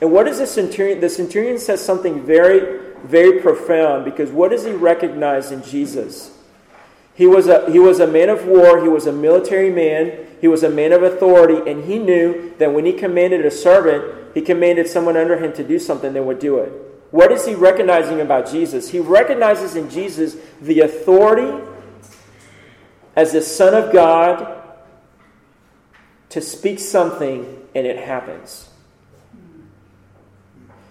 And 0.00 0.12
what 0.12 0.28
is 0.28 0.38
the 0.38 0.46
centurion? 0.46 1.00
The 1.00 1.10
centurion 1.10 1.58
says 1.58 1.84
something 1.84 2.24
very, 2.24 2.94
very 3.04 3.40
profound 3.40 4.04
because 4.04 4.30
what 4.30 4.52
does 4.52 4.64
he 4.64 4.72
recognize 4.72 5.50
in 5.50 5.62
Jesus? 5.62 6.37
He 7.18 7.26
was, 7.26 7.48
a, 7.48 7.68
he 7.68 7.80
was 7.80 7.98
a 7.98 8.06
man 8.06 8.28
of 8.28 8.46
war, 8.46 8.80
he 8.80 8.88
was 8.88 9.08
a 9.08 9.12
military 9.12 9.72
man, 9.72 10.28
he 10.40 10.46
was 10.46 10.62
a 10.62 10.70
man 10.70 10.92
of 10.92 11.02
authority, 11.02 11.68
and 11.68 11.82
he 11.82 11.98
knew 11.98 12.54
that 12.58 12.72
when 12.72 12.84
he 12.84 12.92
commanded 12.92 13.44
a 13.44 13.50
servant, 13.50 14.36
he 14.36 14.40
commanded 14.40 14.86
someone 14.86 15.16
under 15.16 15.36
him 15.36 15.52
to 15.54 15.64
do 15.64 15.80
something, 15.80 16.12
they 16.12 16.20
would 16.20 16.38
do 16.38 16.58
it. 16.58 16.70
What 17.10 17.32
is 17.32 17.44
he 17.44 17.56
recognizing 17.56 18.20
about 18.20 18.48
Jesus? 18.48 18.90
He 18.90 19.00
recognizes 19.00 19.74
in 19.74 19.90
Jesus 19.90 20.36
the 20.60 20.78
authority 20.82 21.60
as 23.16 23.32
the 23.32 23.42
Son 23.42 23.74
of 23.74 23.92
God 23.92 24.62
to 26.28 26.40
speak 26.40 26.78
something 26.78 27.66
and 27.74 27.84
it 27.84 27.96
happens. 27.96 28.70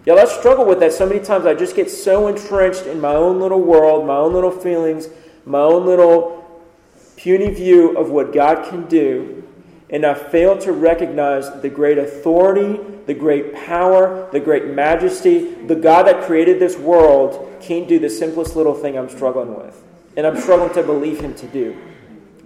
Yeah, 0.06 0.16
I 0.16 0.26
struggle 0.26 0.66
with 0.66 0.82
that 0.82 0.92
so 0.92 1.06
many 1.06 1.24
times. 1.24 1.46
I 1.46 1.54
just 1.54 1.74
get 1.74 1.90
so 1.90 2.28
entrenched 2.28 2.86
in 2.86 3.00
my 3.00 3.14
own 3.14 3.40
little 3.40 3.62
world, 3.62 4.06
my 4.06 4.18
own 4.18 4.34
little 4.34 4.52
feelings, 4.52 5.08
my 5.48 5.62
own 5.62 5.86
little 5.86 6.44
puny 7.16 7.50
view 7.50 7.98
of 7.98 8.12
what 8.12 8.34
God 8.34 8.70
can 8.70 8.86
do, 8.88 9.44
and 9.90 10.06
I 10.06 10.14
fail 10.14 10.58
to 10.60 10.74
recognize 10.74 11.50
the 11.62 11.70
great 11.70 11.98
authority, 11.98 12.80
the 13.06 13.14
great 13.14 13.56
power, 13.56 14.30
the 14.32 14.42
great 14.42 14.66
majesty. 14.66 15.54
The 15.54 15.76
God 15.76 16.08
that 16.08 16.26
created 16.26 16.60
this 16.60 16.78
world 16.78 17.58
can't 17.62 17.88
do 17.88 17.98
the 17.98 18.10
simplest 18.10 18.58
little 18.58 18.74
thing 18.74 18.98
I'm 18.98 19.10
struggling 19.10 19.56
with, 19.56 19.82
and 20.18 20.28
I'm 20.28 20.38
struggling 20.38 20.74
to 20.74 20.84
believe 20.84 21.22
Him 21.22 21.34
to 21.36 21.48
do. 21.48 21.78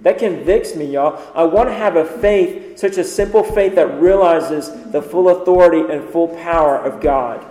That 0.03 0.19
convicts 0.19 0.75
me, 0.75 0.85
y'all. 0.85 1.19
I 1.35 1.43
want 1.43 1.69
to 1.69 1.73
have 1.73 1.95
a 1.95 2.05
faith, 2.05 2.77
such 2.77 2.97
a 2.97 3.03
simple 3.03 3.43
faith 3.43 3.75
that 3.75 3.99
realizes 3.99 4.91
the 4.91 5.01
full 5.01 5.29
authority 5.29 5.91
and 5.91 6.07
full 6.09 6.27
power 6.27 6.77
of 6.77 7.01
God, 7.01 7.43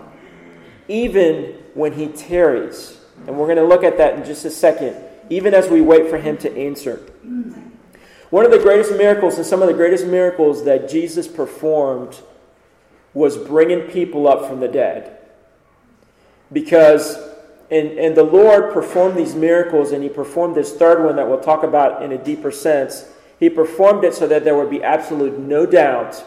even 0.86 1.56
when 1.74 1.92
He 1.92 2.06
tarries. 2.06 3.00
And 3.26 3.36
we're 3.36 3.46
going 3.46 3.56
to 3.56 3.64
look 3.64 3.82
at 3.82 3.98
that 3.98 4.14
in 4.14 4.24
just 4.24 4.44
a 4.44 4.50
second 4.50 5.09
even 5.30 5.54
as 5.54 5.68
we 5.68 5.80
wait 5.80 6.10
for 6.10 6.18
him 6.18 6.36
to 6.38 6.54
answer. 6.56 7.00
One 8.30 8.44
of 8.44 8.50
the 8.50 8.58
greatest 8.58 8.92
miracles 8.92 9.36
and 9.36 9.46
some 9.46 9.62
of 9.62 9.68
the 9.68 9.74
greatest 9.74 10.06
miracles 10.06 10.64
that 10.64 10.88
Jesus 10.88 11.26
performed 11.26 12.20
was 13.12 13.36
bringing 13.36 13.82
people 13.88 14.28
up 14.28 14.46
from 14.46 14.60
the 14.60 14.68
dead. 14.68 15.18
Because, 16.52 17.16
and, 17.70 17.90
and 17.98 18.16
the 18.16 18.22
Lord 18.22 18.72
performed 18.72 19.16
these 19.16 19.34
miracles, 19.34 19.92
and 19.92 20.02
He 20.02 20.08
performed 20.08 20.54
this 20.54 20.74
third 20.74 21.04
one 21.04 21.16
that 21.16 21.28
we'll 21.28 21.40
talk 21.40 21.64
about 21.64 22.02
in 22.02 22.12
a 22.12 22.18
deeper 22.18 22.50
sense. 22.50 23.08
He 23.40 23.48
performed 23.48 24.04
it 24.04 24.14
so 24.14 24.28
that 24.28 24.44
there 24.44 24.56
would 24.56 24.70
be 24.70 24.82
absolute 24.82 25.38
no 25.38 25.66
doubt, 25.66 26.24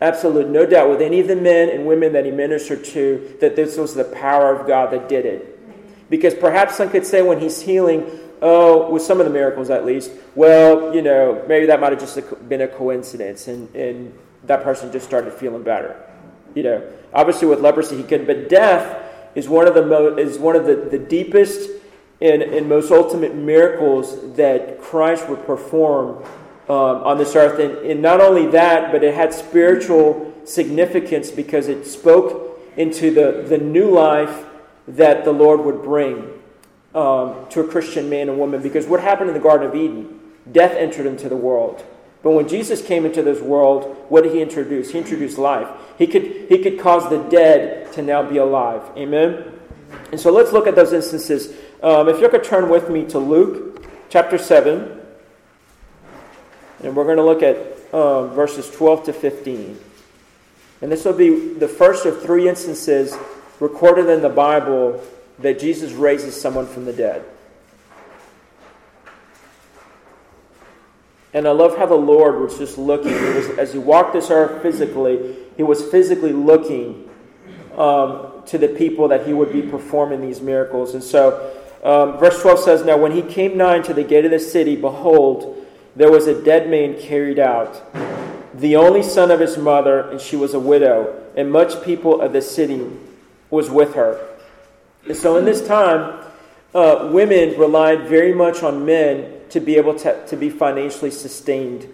absolute 0.00 0.48
no 0.48 0.64
doubt 0.64 0.88
with 0.88 1.02
any 1.02 1.20
of 1.20 1.28
the 1.28 1.36
men 1.36 1.68
and 1.68 1.86
women 1.86 2.12
that 2.14 2.24
He 2.24 2.30
ministered 2.30 2.84
to 2.86 3.36
that 3.40 3.56
this 3.56 3.76
was 3.76 3.94
the 3.94 4.04
power 4.04 4.54
of 4.54 4.66
God 4.66 4.90
that 4.92 5.08
did 5.08 5.26
it. 5.26 5.52
Because 6.08 6.34
perhaps 6.34 6.76
some 6.76 6.88
could 6.88 7.04
say 7.04 7.20
when 7.20 7.40
He's 7.40 7.60
healing, 7.60 8.06
oh, 8.42 8.90
with 8.90 9.02
some 9.02 9.20
of 9.20 9.26
the 9.26 9.32
miracles 9.32 9.70
at 9.70 9.84
least, 9.84 10.10
well, 10.34 10.94
you 10.94 11.02
know, 11.02 11.44
maybe 11.48 11.66
that 11.66 11.80
might 11.80 11.92
have 11.92 12.00
just 12.00 12.18
been 12.48 12.62
a 12.62 12.68
coincidence 12.68 13.48
and, 13.48 13.74
and 13.74 14.16
that 14.44 14.62
person 14.62 14.92
just 14.92 15.06
started 15.06 15.32
feeling 15.32 15.62
better. 15.62 16.00
You 16.54 16.62
know, 16.62 16.92
obviously 17.12 17.48
with 17.48 17.60
leprosy 17.60 17.96
he 17.96 18.02
could, 18.02 18.26
but 18.26 18.48
death 18.48 19.02
is 19.34 19.48
one 19.48 19.66
of 19.68 19.74
the 19.74 19.84
mo- 19.84 20.16
is 20.16 20.38
one 20.38 20.56
of 20.56 20.64
the, 20.64 20.76
the 20.76 20.98
deepest 20.98 21.70
and, 22.20 22.42
and 22.42 22.68
most 22.68 22.90
ultimate 22.90 23.34
miracles 23.34 24.34
that 24.36 24.80
Christ 24.80 25.28
would 25.28 25.44
perform 25.44 26.24
um, 26.68 27.02
on 27.04 27.18
this 27.18 27.36
earth. 27.36 27.58
And, 27.60 27.86
and 27.86 28.00
not 28.00 28.20
only 28.20 28.46
that, 28.48 28.90
but 28.90 29.04
it 29.04 29.14
had 29.14 29.34
spiritual 29.34 30.32
significance 30.44 31.30
because 31.30 31.68
it 31.68 31.86
spoke 31.86 32.58
into 32.76 33.12
the, 33.12 33.44
the 33.46 33.58
new 33.58 33.90
life 33.90 34.46
that 34.88 35.24
the 35.24 35.32
Lord 35.32 35.60
would 35.60 35.82
bring 35.82 36.30
um, 36.96 37.46
to 37.50 37.60
a 37.60 37.68
Christian 37.68 38.10
man 38.10 38.28
and 38.28 38.38
woman. 38.38 38.62
Because 38.62 38.86
what 38.86 39.00
happened 39.00 39.28
in 39.28 39.34
the 39.34 39.40
Garden 39.40 39.68
of 39.68 39.74
Eden? 39.74 40.20
Death 40.50 40.72
entered 40.72 41.06
into 41.06 41.28
the 41.28 41.36
world. 41.36 41.84
But 42.22 42.32
when 42.32 42.48
Jesus 42.48 42.84
came 42.84 43.04
into 43.04 43.22
this 43.22 43.40
world, 43.40 44.06
what 44.08 44.24
did 44.24 44.32
he 44.32 44.40
introduce? 44.40 44.90
He 44.90 44.98
introduced 44.98 45.38
life. 45.38 45.68
He 45.98 46.06
could, 46.06 46.24
he 46.48 46.58
could 46.58 46.80
cause 46.80 47.08
the 47.08 47.18
dead 47.18 47.92
to 47.92 48.02
now 48.02 48.22
be 48.22 48.38
alive. 48.38 48.82
Amen? 48.96 49.52
And 50.10 50.20
so 50.20 50.32
let's 50.32 50.52
look 50.52 50.66
at 50.66 50.74
those 50.74 50.92
instances. 50.92 51.54
Um, 51.82 52.08
if 52.08 52.20
you 52.20 52.28
could 52.28 52.42
turn 52.42 52.68
with 52.68 52.90
me 52.90 53.04
to 53.06 53.18
Luke 53.18 53.76
chapter 54.08 54.38
7. 54.38 55.00
And 56.82 56.96
we're 56.96 57.04
going 57.04 57.16
to 57.16 57.24
look 57.24 57.42
at 57.42 57.56
um, 57.94 58.30
verses 58.30 58.70
12 58.70 59.04
to 59.04 59.12
15. 59.12 59.78
And 60.82 60.92
this 60.92 61.04
will 61.04 61.12
be 61.12 61.54
the 61.54 61.68
first 61.68 62.06
of 62.06 62.22
three 62.22 62.48
instances 62.48 63.16
recorded 63.60 64.08
in 64.08 64.22
the 64.22 64.28
Bible 64.28 65.02
that 65.38 65.58
Jesus 65.58 65.92
raises 65.92 66.40
someone 66.40 66.66
from 66.66 66.84
the 66.84 66.92
dead. 66.92 67.24
And 71.34 71.46
I 71.46 71.50
love 71.50 71.76
how 71.76 71.84
the 71.84 71.94
Lord 71.94 72.40
was 72.40 72.56
just 72.56 72.78
looking. 72.78 73.10
He 73.10 73.28
was, 73.34 73.50
as 73.58 73.72
he 73.72 73.78
walked 73.78 74.14
this 74.14 74.30
earth 74.30 74.62
physically, 74.62 75.36
he 75.56 75.62
was 75.62 75.82
physically 75.82 76.32
looking 76.32 77.10
um, 77.76 78.42
to 78.46 78.56
the 78.56 78.68
people 78.68 79.08
that 79.08 79.26
he 79.26 79.34
would 79.34 79.52
be 79.52 79.60
performing 79.60 80.22
these 80.22 80.40
miracles. 80.40 80.94
And 80.94 81.02
so, 81.02 81.52
um, 81.84 82.18
verse 82.18 82.40
12 82.40 82.60
says, 82.60 82.84
Now 82.84 82.96
when 82.96 83.12
he 83.12 83.20
came 83.20 83.58
nigh 83.58 83.80
to 83.80 83.92
the 83.92 84.02
gate 84.02 84.24
of 84.24 84.30
the 84.30 84.38
city, 84.38 84.76
behold, 84.76 85.66
there 85.94 86.10
was 86.10 86.26
a 86.26 86.42
dead 86.42 86.70
man 86.70 86.98
carried 86.98 87.38
out, 87.38 87.82
the 88.54 88.76
only 88.76 89.02
son 89.02 89.30
of 89.30 89.40
his 89.40 89.58
mother, 89.58 90.08
and 90.08 90.20
she 90.20 90.36
was 90.36 90.54
a 90.54 90.60
widow, 90.60 91.22
and 91.36 91.50
much 91.50 91.82
people 91.82 92.20
of 92.20 92.32
the 92.32 92.40
city 92.40 92.86
was 93.50 93.68
with 93.68 93.94
her. 93.94 94.35
And 95.06 95.16
so 95.16 95.36
in 95.36 95.44
this 95.44 95.66
time, 95.66 96.24
uh, 96.74 97.08
women 97.12 97.58
relied 97.58 98.08
very 98.08 98.34
much 98.34 98.62
on 98.62 98.84
men 98.84 99.40
to 99.50 99.60
be 99.60 99.76
able 99.76 99.94
to, 99.94 100.26
to 100.26 100.36
be 100.36 100.50
financially 100.50 101.10
sustained, 101.10 101.86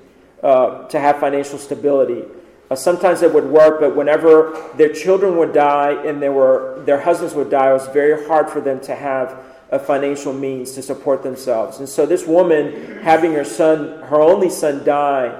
uh, 0.42 0.88
to 0.88 0.98
have 0.98 1.18
financial 1.20 1.58
stability. 1.58 2.24
Uh, 2.70 2.74
sometimes 2.74 3.22
it 3.22 3.32
would 3.32 3.44
work, 3.44 3.80
but 3.80 3.94
whenever 3.94 4.70
their 4.76 4.92
children 4.92 5.36
would 5.36 5.52
die 5.52 5.92
and 6.04 6.22
they 6.22 6.30
were, 6.30 6.82
their 6.86 7.00
husbands 7.00 7.34
would 7.34 7.50
die, 7.50 7.70
it 7.70 7.74
was 7.74 7.86
very 7.88 8.26
hard 8.26 8.48
for 8.48 8.60
them 8.60 8.80
to 8.80 8.94
have 8.94 9.38
a 9.70 9.78
financial 9.78 10.32
means 10.32 10.72
to 10.72 10.82
support 10.82 11.22
themselves. 11.22 11.78
And 11.78 11.88
so 11.88 12.06
this 12.06 12.26
woman, 12.26 13.00
having 13.02 13.32
her 13.34 13.44
son, 13.44 14.00
her 14.02 14.20
only 14.20 14.50
son, 14.50 14.84
die, 14.84 15.38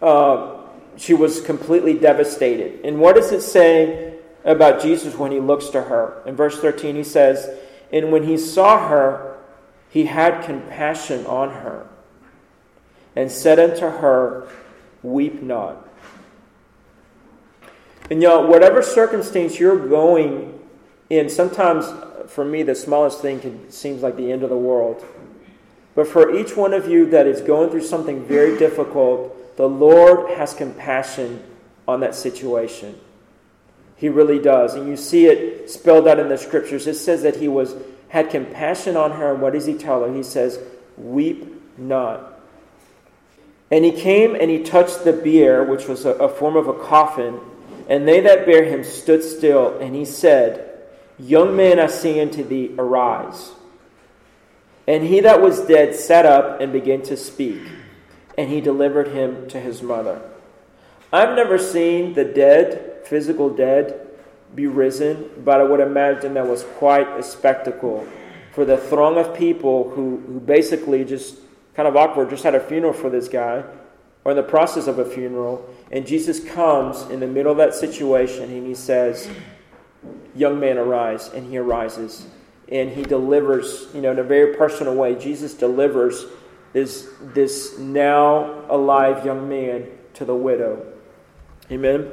uh, 0.00 0.56
she 0.96 1.14
was 1.14 1.40
completely 1.40 1.94
devastated. 1.94 2.84
And 2.84 2.98
what 2.98 3.16
does 3.16 3.32
it 3.32 3.42
say 3.42 4.17
about 4.48 4.82
Jesus 4.82 5.16
when 5.16 5.32
he 5.32 5.40
looks 5.40 5.68
to 5.68 5.82
her? 5.82 6.22
In 6.26 6.34
verse 6.34 6.58
13, 6.60 6.96
he 6.96 7.04
says, 7.04 7.48
And 7.92 8.10
when 8.10 8.24
he 8.24 8.36
saw 8.36 8.88
her, 8.88 9.36
he 9.90 10.06
had 10.06 10.44
compassion 10.44 11.26
on 11.26 11.50
her 11.50 11.86
and 13.14 13.30
said 13.30 13.58
unto 13.58 13.98
her, 13.98 14.48
Weep 15.02 15.42
not. 15.42 15.88
And 18.10 18.22
y'all, 18.22 18.46
whatever 18.46 18.82
circumstance 18.82 19.58
you're 19.58 19.88
going 19.88 20.58
in, 21.10 21.28
sometimes 21.28 21.86
for 22.28 22.44
me, 22.44 22.62
the 22.62 22.74
smallest 22.74 23.20
thing 23.20 23.40
can, 23.40 23.70
seems 23.70 24.02
like 24.02 24.16
the 24.16 24.30
end 24.30 24.42
of 24.42 24.50
the 24.50 24.56
world. 24.56 25.04
But 25.94 26.06
for 26.06 26.34
each 26.36 26.56
one 26.56 26.72
of 26.72 26.88
you 26.88 27.06
that 27.10 27.26
is 27.26 27.40
going 27.40 27.70
through 27.70 27.82
something 27.82 28.24
very 28.24 28.58
difficult, 28.58 29.56
the 29.56 29.68
Lord 29.68 30.30
has 30.36 30.54
compassion 30.54 31.42
on 31.88 32.00
that 32.00 32.14
situation. 32.14 32.98
He 33.98 34.08
really 34.08 34.38
does. 34.38 34.74
And 34.74 34.88
you 34.88 34.96
see 34.96 35.26
it 35.26 35.70
spelled 35.70 36.08
out 36.08 36.18
in 36.18 36.28
the 36.28 36.38
scriptures. 36.38 36.86
It 36.86 36.94
says 36.94 37.22
that 37.22 37.36
he 37.36 37.48
was 37.48 37.74
had 38.08 38.30
compassion 38.30 38.96
on 38.96 39.12
her. 39.12 39.32
And 39.32 39.42
what 39.42 39.52
does 39.52 39.66
he 39.66 39.74
tell 39.74 40.02
her? 40.04 40.12
He 40.12 40.22
says, 40.22 40.58
Weep 40.96 41.46
not. 41.76 42.40
And 43.70 43.84
he 43.84 43.92
came 43.92 44.34
and 44.34 44.50
he 44.50 44.62
touched 44.62 45.04
the 45.04 45.12
bier, 45.12 45.62
which 45.62 45.86
was 45.86 46.06
a, 46.06 46.12
a 46.12 46.28
form 46.28 46.56
of 46.56 46.68
a 46.68 46.72
coffin. 46.72 47.40
And 47.88 48.06
they 48.06 48.20
that 48.20 48.46
bare 48.46 48.64
him 48.64 48.84
stood 48.84 49.22
still. 49.22 49.78
And 49.78 49.94
he 49.94 50.04
said, 50.04 50.64
Young 51.18 51.56
man, 51.56 51.78
I 51.78 51.88
say 51.88 52.20
unto 52.20 52.44
thee, 52.44 52.74
arise. 52.78 53.50
And 54.86 55.04
he 55.04 55.20
that 55.20 55.42
was 55.42 55.66
dead 55.66 55.94
sat 55.96 56.24
up 56.24 56.60
and 56.60 56.72
began 56.72 57.02
to 57.02 57.16
speak, 57.16 57.60
and 58.38 58.48
he 58.48 58.62
delivered 58.62 59.08
him 59.08 59.46
to 59.48 59.60
his 59.60 59.82
mother. 59.82 60.22
I've 61.12 61.34
never 61.34 61.58
seen 61.58 62.12
the 62.12 62.24
dead, 62.24 63.00
physical 63.04 63.48
dead, 63.50 64.06
be 64.54 64.66
risen, 64.66 65.30
but 65.44 65.60
I 65.60 65.64
would 65.64 65.80
imagine 65.80 66.34
that 66.34 66.46
was 66.46 66.64
quite 66.76 67.08
a 67.18 67.22
spectacle 67.22 68.06
for 68.52 68.64
the 68.64 68.76
throng 68.76 69.16
of 69.16 69.34
people 69.34 69.90
who, 69.90 70.22
who 70.26 70.40
basically 70.40 71.04
just 71.04 71.36
kind 71.74 71.86
of 71.86 71.96
awkward, 71.96 72.30
just 72.30 72.42
had 72.42 72.54
a 72.54 72.60
funeral 72.60 72.92
for 72.92 73.08
this 73.08 73.28
guy, 73.28 73.62
or 74.24 74.32
in 74.32 74.36
the 74.36 74.42
process 74.42 74.86
of 74.86 74.98
a 74.98 75.04
funeral, 75.04 75.68
and 75.90 76.06
Jesus 76.06 76.44
comes 76.44 77.02
in 77.02 77.20
the 77.20 77.26
middle 77.26 77.52
of 77.52 77.58
that 77.58 77.72
situation 77.72 78.44
and 78.50 78.66
he 78.66 78.74
says, 78.74 79.30
young 80.34 80.60
man 80.60 80.76
arise, 80.76 81.28
and 81.28 81.50
he 81.50 81.56
arises. 81.56 82.26
And 82.70 82.90
he 82.90 83.02
delivers, 83.02 83.86
you 83.94 84.02
know, 84.02 84.12
in 84.12 84.18
a 84.18 84.24
very 84.24 84.54
personal 84.56 84.94
way. 84.94 85.14
Jesus 85.14 85.54
delivers 85.54 86.26
this, 86.72 87.08
this 87.22 87.78
now 87.78 88.64
alive 88.68 89.24
young 89.24 89.48
man 89.48 89.86
to 90.14 90.24
the 90.24 90.34
widow. 90.34 90.84
Amen? 91.70 92.10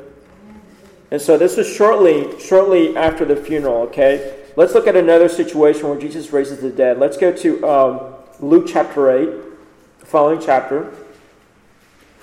And 1.12 1.22
so 1.22 1.38
this 1.38 1.56
was 1.56 1.72
shortly, 1.72 2.40
shortly 2.40 2.96
after 2.98 3.26
the 3.26 3.36
funeral, 3.36 3.84
okay? 3.84 4.44
Let's 4.56 4.74
look 4.74 4.88
at 4.88 4.96
another 4.96 5.30
situation 5.30 5.88
where 5.88 6.00
Jesus 6.00 6.34
raises 6.34 6.60
the 6.60 6.70
dead. 6.70 7.00
Let's 7.00 7.18
go 7.18 7.32
to 7.32 7.68
um, 7.68 8.14
Luke 8.40 8.68
chapter 8.68 9.12
8, 9.12 9.30
the 10.00 10.06
following 10.06 10.42
chapter. 10.42 10.94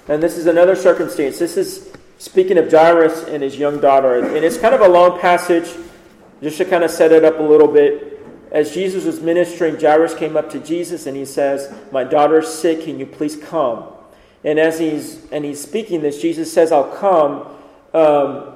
And 0.08 0.22
this 0.22 0.36
is 0.36 0.46
another 0.46 0.74
circumstance. 0.74 1.38
This 1.38 1.56
is 1.56 1.92
speaking 2.18 2.58
of 2.58 2.70
Jairus 2.70 3.24
and 3.24 3.42
his 3.42 3.56
young 3.58 3.80
daughter. 3.80 4.18
And 4.18 4.44
it's 4.44 4.58
kind 4.58 4.74
of 4.74 4.80
a 4.80 4.88
long 4.88 5.20
passage, 5.20 5.70
just 6.42 6.58
to 6.58 6.64
kind 6.64 6.84
of 6.84 6.90
set 6.90 7.12
it 7.12 7.24
up 7.24 7.38
a 7.38 7.42
little 7.42 7.68
bit. 7.68 8.20
As 8.50 8.74
Jesus 8.74 9.04
was 9.04 9.20
ministering, 9.20 9.80
Jairus 9.80 10.14
came 10.14 10.36
up 10.36 10.50
to 10.50 10.58
Jesus 10.58 11.06
and 11.06 11.16
he 11.16 11.24
says, 11.24 11.72
My 11.90 12.04
daughter 12.04 12.40
is 12.40 12.48
sick, 12.48 12.82
can 12.84 12.98
you 12.98 13.06
please 13.06 13.36
come? 13.36 13.91
And 14.44 14.58
as 14.58 14.78
he's 14.78 15.30
and 15.30 15.44
he's 15.44 15.60
speaking 15.60 16.02
this, 16.02 16.20
Jesus 16.20 16.52
says, 16.52 16.72
I'll 16.72 16.96
come. 16.96 17.46
Um, 17.94 18.54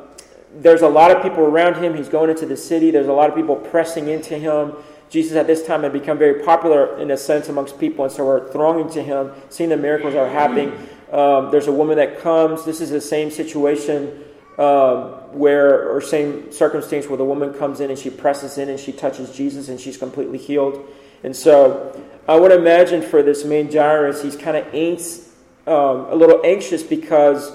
there's 0.54 0.82
a 0.82 0.88
lot 0.88 1.10
of 1.10 1.22
people 1.22 1.44
around 1.44 1.82
him. 1.82 1.94
He's 1.94 2.08
going 2.08 2.30
into 2.30 2.46
the 2.46 2.56
city. 2.56 2.90
There's 2.90 3.08
a 3.08 3.12
lot 3.12 3.28
of 3.28 3.36
people 3.36 3.56
pressing 3.56 4.08
into 4.08 4.38
him. 4.38 4.72
Jesus 5.08 5.36
at 5.36 5.46
this 5.46 5.64
time 5.64 5.82
had 5.82 5.92
become 5.92 6.18
very 6.18 6.42
popular 6.42 6.98
in 6.98 7.10
a 7.12 7.16
sense 7.16 7.48
amongst 7.48 7.78
people, 7.78 8.04
and 8.04 8.12
so 8.12 8.26
we're 8.26 8.50
thronging 8.50 8.90
to 8.90 9.02
him, 9.02 9.30
seeing 9.50 9.70
the 9.70 9.76
miracles 9.76 10.14
are 10.14 10.28
happening. 10.28 10.72
Um, 11.12 11.52
there's 11.52 11.68
a 11.68 11.72
woman 11.72 11.96
that 11.98 12.20
comes. 12.20 12.64
This 12.64 12.80
is 12.80 12.90
the 12.90 13.00
same 13.00 13.30
situation 13.30 14.24
um, 14.58 15.12
where, 15.38 15.88
or 15.88 16.00
same 16.00 16.50
circumstance 16.50 17.06
where 17.08 17.18
the 17.18 17.24
woman 17.24 17.54
comes 17.54 17.80
in 17.80 17.90
and 17.90 17.98
she 17.98 18.10
presses 18.10 18.58
in 18.58 18.68
and 18.68 18.80
she 18.80 18.92
touches 18.92 19.30
Jesus 19.30 19.68
and 19.68 19.78
she's 19.78 19.96
completely 19.96 20.38
healed. 20.38 20.84
And 21.22 21.36
so 21.36 22.00
I 22.26 22.36
would 22.36 22.52
imagine 22.52 23.02
for 23.02 23.22
this 23.22 23.44
man 23.44 23.70
Jairus, 23.70 24.22
he's 24.22 24.36
kind 24.36 24.56
of 24.56 24.74
anx- 24.74 25.25
um, 25.66 26.06
a 26.10 26.14
little 26.14 26.40
anxious 26.44 26.82
because 26.82 27.52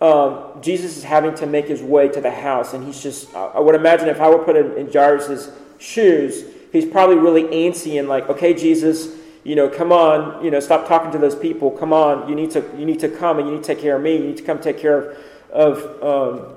um, 0.00 0.60
Jesus 0.60 0.96
is 0.96 1.02
having 1.02 1.34
to 1.36 1.46
make 1.46 1.68
his 1.68 1.82
way 1.82 2.08
to 2.08 2.20
the 2.20 2.30
house. 2.30 2.74
And 2.74 2.84
he's 2.84 3.02
just, 3.02 3.34
I 3.34 3.60
would 3.60 3.74
imagine 3.74 4.08
if 4.08 4.20
I 4.20 4.28
were 4.28 4.44
put 4.44 4.56
in, 4.56 4.72
in 4.76 4.92
Jairus' 4.92 5.50
shoes, 5.78 6.44
he's 6.72 6.84
probably 6.84 7.16
really 7.16 7.44
antsy 7.44 7.98
and 7.98 8.08
like, 8.08 8.28
okay, 8.28 8.52
Jesus, 8.52 9.08
you 9.44 9.54
know, 9.54 9.68
come 9.68 9.92
on, 9.92 10.44
you 10.44 10.50
know, 10.50 10.60
stop 10.60 10.86
talking 10.86 11.10
to 11.12 11.18
those 11.18 11.36
people. 11.36 11.70
Come 11.70 11.92
on, 11.92 12.28
you 12.28 12.34
need 12.34 12.50
to, 12.50 12.64
you 12.76 12.84
need 12.84 13.00
to 13.00 13.08
come 13.08 13.38
and 13.38 13.48
you 13.48 13.54
need 13.54 13.62
to 13.62 13.74
take 13.74 13.80
care 13.80 13.96
of 13.96 14.02
me. 14.02 14.14
You 14.14 14.26
need 14.26 14.36
to 14.36 14.42
come 14.42 14.60
take 14.60 14.78
care 14.78 15.12
of, 15.52 15.82
of 16.02 16.02
um, 16.02 16.54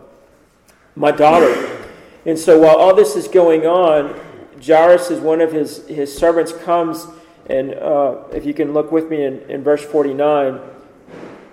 my 0.95 1.11
daughter. 1.11 1.77
And 2.25 2.37
so 2.37 2.59
while 2.59 2.75
all 2.75 2.93
this 2.93 3.15
is 3.15 3.27
going 3.27 3.65
on, 3.65 4.19
Jairus 4.61 5.09
is 5.09 5.19
one 5.21 5.39
of 5.39 5.53
his, 5.53 5.87
his 5.87 6.15
servants 6.15 6.51
comes, 6.51 7.07
and 7.45 7.73
uh, 7.75 8.17
if 8.33 8.45
you 8.45 8.53
can 8.53 8.73
look 8.73 8.91
with 8.91 9.09
me 9.09 9.23
in, 9.23 9.39
in 9.49 9.63
verse 9.63 9.83
49, 9.83 10.59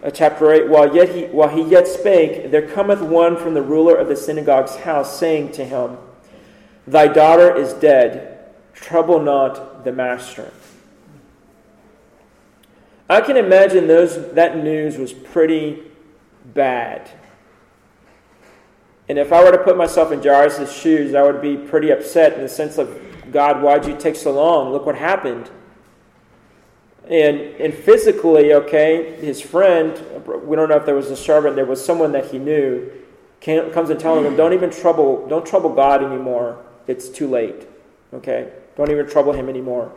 uh, 0.07 0.11
chapter 0.11 0.53
8, 0.53 0.69
while, 0.69 0.95
yet 0.95 1.09
he, 1.09 1.25
while 1.25 1.49
he 1.49 1.63
yet 1.63 1.89
spake, 1.89 2.53
there 2.53 2.67
cometh 2.67 3.01
one 3.01 3.37
from 3.37 3.55
the 3.55 3.63
ruler 3.63 3.97
of 3.97 4.07
the 4.07 4.15
synagogue's 4.15 4.77
house, 4.77 5.19
saying 5.19 5.51
to 5.53 5.65
him, 5.65 5.99
Thy 6.87 7.09
daughter 7.09 7.55
is 7.55 7.73
dead, 7.73 8.47
trouble 8.73 9.21
not 9.21 9.85
the 9.85 9.93
master. 9.93 10.53
I 13.11 13.21
can 13.21 13.37
imagine 13.37 13.89
those, 13.89 14.33
that 14.35 14.57
news 14.57 14.97
was 14.97 15.13
pretty 15.13 15.83
bad. 16.55 17.11
And 19.09 19.19
if 19.19 19.33
I 19.33 19.43
were 19.43 19.53
to 19.53 19.59
put 19.59 19.77
myself 19.77 20.13
in 20.13 20.23
Jairus' 20.23 20.73
shoes, 20.73 21.15
I 21.15 21.23
would 21.23 21.41
be 21.41 21.57
pretty 21.57 21.91
upset 21.91 22.35
in 22.35 22.43
the 22.43 22.49
sense 22.49 22.79
of, 22.79 22.97
God, 23.33 23.61
why'd 23.61 23.87
you 23.87 23.97
take 23.97 24.17
so 24.17 24.33
long? 24.33 24.73
Look 24.73 24.87
what 24.87 24.97
happened. 24.97 25.51
And, 27.09 27.41
and 27.61 27.73
physically, 27.73 28.53
okay, 28.53 29.17
his 29.21 29.41
friend, 29.41 29.93
we 30.45 30.57
don't 30.57 30.69
know 30.69 30.77
if 30.77 30.87
there 30.87 30.95
was 30.95 31.11
a 31.11 31.17
servant, 31.17 31.55
there 31.55 31.65
was 31.65 31.85
someone 31.85 32.13
that 32.13 32.33
he 32.33 32.39
knew, 32.39 32.91
came, 33.41 33.71
comes 33.71 33.91
and 33.91 34.01
telling 34.01 34.25
him, 34.25 34.35
don't 34.35 34.53
even 34.53 34.71
trouble, 34.71 35.27
don't 35.29 35.47
trouble 35.47 35.73
God 35.73 36.03
anymore. 36.03 36.65
It's 36.89 37.09
too 37.09 37.29
late. 37.29 37.67
Okay? 38.13 38.53
Don't 38.77 38.91
even 38.91 39.09
trouble 39.09 39.33
him 39.33 39.49
anymore. 39.49 39.93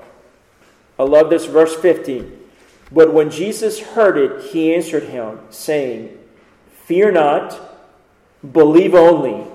I 1.00 1.04
love 1.04 1.30
this 1.30 1.46
verse 1.46 1.76
15. 1.76 2.38
But 2.92 3.14
when 3.14 3.32
Jesus 3.32 3.80
heard 3.80 4.18
it, 4.18 4.52
he 4.52 4.74
answered 4.74 5.04
him, 5.04 5.40
saying, 5.50 6.18
Fear 6.86 7.12
not, 7.12 7.60
believe 8.52 8.94
only, 8.96 9.46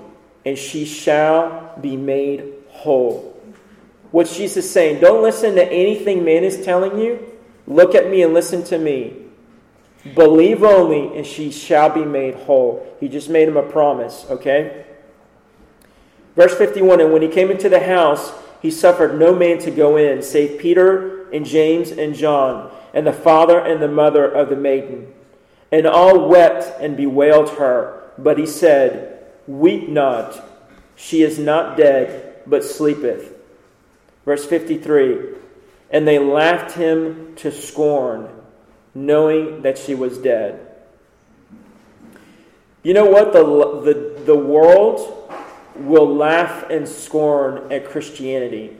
and 0.45 0.57
she 0.57 0.85
shall 0.85 1.77
be 1.81 1.97
made 1.97 2.53
whole. 2.69 3.31
What 4.11 4.27
Jesus 4.27 4.65
is 4.65 4.71
saying? 4.71 5.01
Don't 5.01 5.21
listen 5.21 5.55
to 5.55 5.65
anything 5.65 6.23
man 6.23 6.43
is 6.43 6.63
telling 6.63 6.97
you. 6.99 7.34
Look 7.67 7.95
at 7.95 8.09
me 8.09 8.21
and 8.21 8.33
listen 8.33 8.63
to 8.65 8.77
me. 8.77 9.25
Believe 10.13 10.63
only, 10.63 11.17
and 11.17 11.25
she 11.25 11.51
shall 11.51 11.89
be 11.89 12.05
made 12.05 12.35
whole. 12.35 12.95
He 12.99 13.07
just 13.07 13.29
made 13.29 13.47
him 13.47 13.57
a 13.57 13.63
promise, 13.63 14.25
okay? 14.29 14.85
Verse 16.35 16.55
51 16.55 17.01
And 17.01 17.11
when 17.11 17.23
he 17.23 17.27
came 17.27 17.49
into 17.49 17.69
the 17.69 17.79
house, 17.79 18.31
he 18.61 18.69
suffered 18.69 19.17
no 19.17 19.35
man 19.35 19.57
to 19.59 19.71
go 19.71 19.97
in, 19.97 20.21
save 20.21 20.59
Peter 20.59 21.29
and 21.31 21.45
James 21.45 21.91
and 21.91 22.13
John, 22.13 22.71
and 22.93 23.07
the 23.07 23.13
father 23.13 23.59
and 23.59 23.81
the 23.81 23.87
mother 23.87 24.25
of 24.25 24.49
the 24.49 24.55
maiden. 24.55 25.11
And 25.71 25.87
all 25.87 26.29
wept 26.29 26.79
and 26.79 26.95
bewailed 26.95 27.49
her. 27.51 28.11
But 28.17 28.37
he 28.37 28.45
said, 28.45 29.25
Weep 29.47 29.89
not, 29.89 30.43
she 30.95 31.21
is 31.23 31.39
not 31.39 31.77
dead, 31.77 32.41
but 32.45 32.63
sleepeth. 32.63 33.33
Verse 34.23 34.45
53 34.45 35.35
And 35.89 36.07
they 36.07 36.19
laughed 36.19 36.75
him 36.75 37.35
to 37.37 37.51
scorn, 37.51 38.29
knowing 38.93 39.61
that 39.61 39.77
she 39.77 39.95
was 39.95 40.17
dead. 40.17 40.65
You 42.83 42.93
know 42.93 43.05
what? 43.05 43.33
The, 43.33 43.43
the, 43.43 44.23
the 44.25 44.35
world 44.35 45.31
will 45.75 46.15
laugh 46.15 46.69
and 46.69 46.87
scorn 46.87 47.71
at 47.71 47.89
Christianity, 47.89 48.77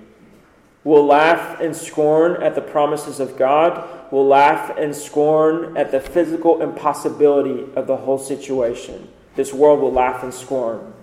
will 0.83 1.05
laugh 1.05 1.59
and 1.59 1.75
scorn 1.75 2.41
at 2.41 2.55
the 2.55 2.61
promises 2.61 3.19
of 3.19 3.37
God, 3.37 4.11
will 4.11 4.27
laugh 4.27 4.77
and 4.77 4.95
scorn 4.95 5.75
at 5.75 5.91
the 5.91 5.99
physical 5.99 6.61
impossibility 6.61 7.65
of 7.75 7.87
the 7.87 7.97
whole 7.97 8.19
situation. 8.19 9.09
This 9.35 9.53
world 9.53 9.81
will 9.81 9.91
laugh 9.91 10.23
and 10.23 10.33
scorn. 10.33 10.93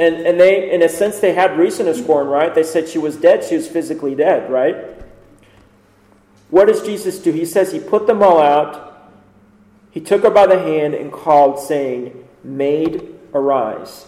And, 0.00 0.26
and 0.26 0.40
they, 0.40 0.70
in 0.72 0.82
a 0.82 0.88
sense, 0.88 1.20
they 1.20 1.34
had 1.34 1.58
reason 1.58 1.84
to 1.84 1.94
scorn, 1.94 2.26
right? 2.26 2.54
They 2.54 2.62
said 2.62 2.88
she 2.88 2.96
was 2.96 3.16
dead. 3.16 3.44
She 3.44 3.54
was 3.54 3.68
physically 3.68 4.14
dead, 4.14 4.50
right? 4.50 4.74
What 6.48 6.68
does 6.68 6.82
Jesus 6.82 7.18
do? 7.18 7.30
He 7.32 7.44
says 7.44 7.70
he 7.70 7.80
put 7.80 8.06
them 8.06 8.22
all 8.22 8.40
out. 8.40 9.12
He 9.90 10.00
took 10.00 10.22
her 10.22 10.30
by 10.30 10.46
the 10.46 10.58
hand 10.58 10.94
and 10.94 11.12
called, 11.12 11.60
saying, 11.60 12.26
Maid, 12.42 13.14
arise. 13.34 14.06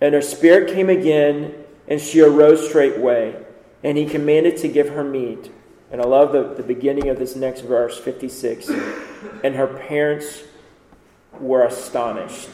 And 0.00 0.14
her 0.14 0.22
spirit 0.22 0.72
came 0.72 0.88
again, 0.88 1.52
and 1.88 2.00
she 2.00 2.20
arose 2.20 2.64
straightway. 2.68 3.44
And 3.82 3.98
he 3.98 4.06
commanded 4.06 4.56
to 4.58 4.68
give 4.68 4.90
her 4.90 5.02
meat. 5.02 5.50
And 5.90 6.00
I 6.00 6.04
love 6.04 6.30
the, 6.30 6.54
the 6.54 6.62
beginning 6.62 7.08
of 7.08 7.18
this 7.18 7.34
next 7.34 7.62
verse, 7.62 7.98
56. 7.98 8.70
And 9.42 9.56
her 9.56 9.66
parents 9.66 10.44
were 11.40 11.64
astonished. 11.64 12.50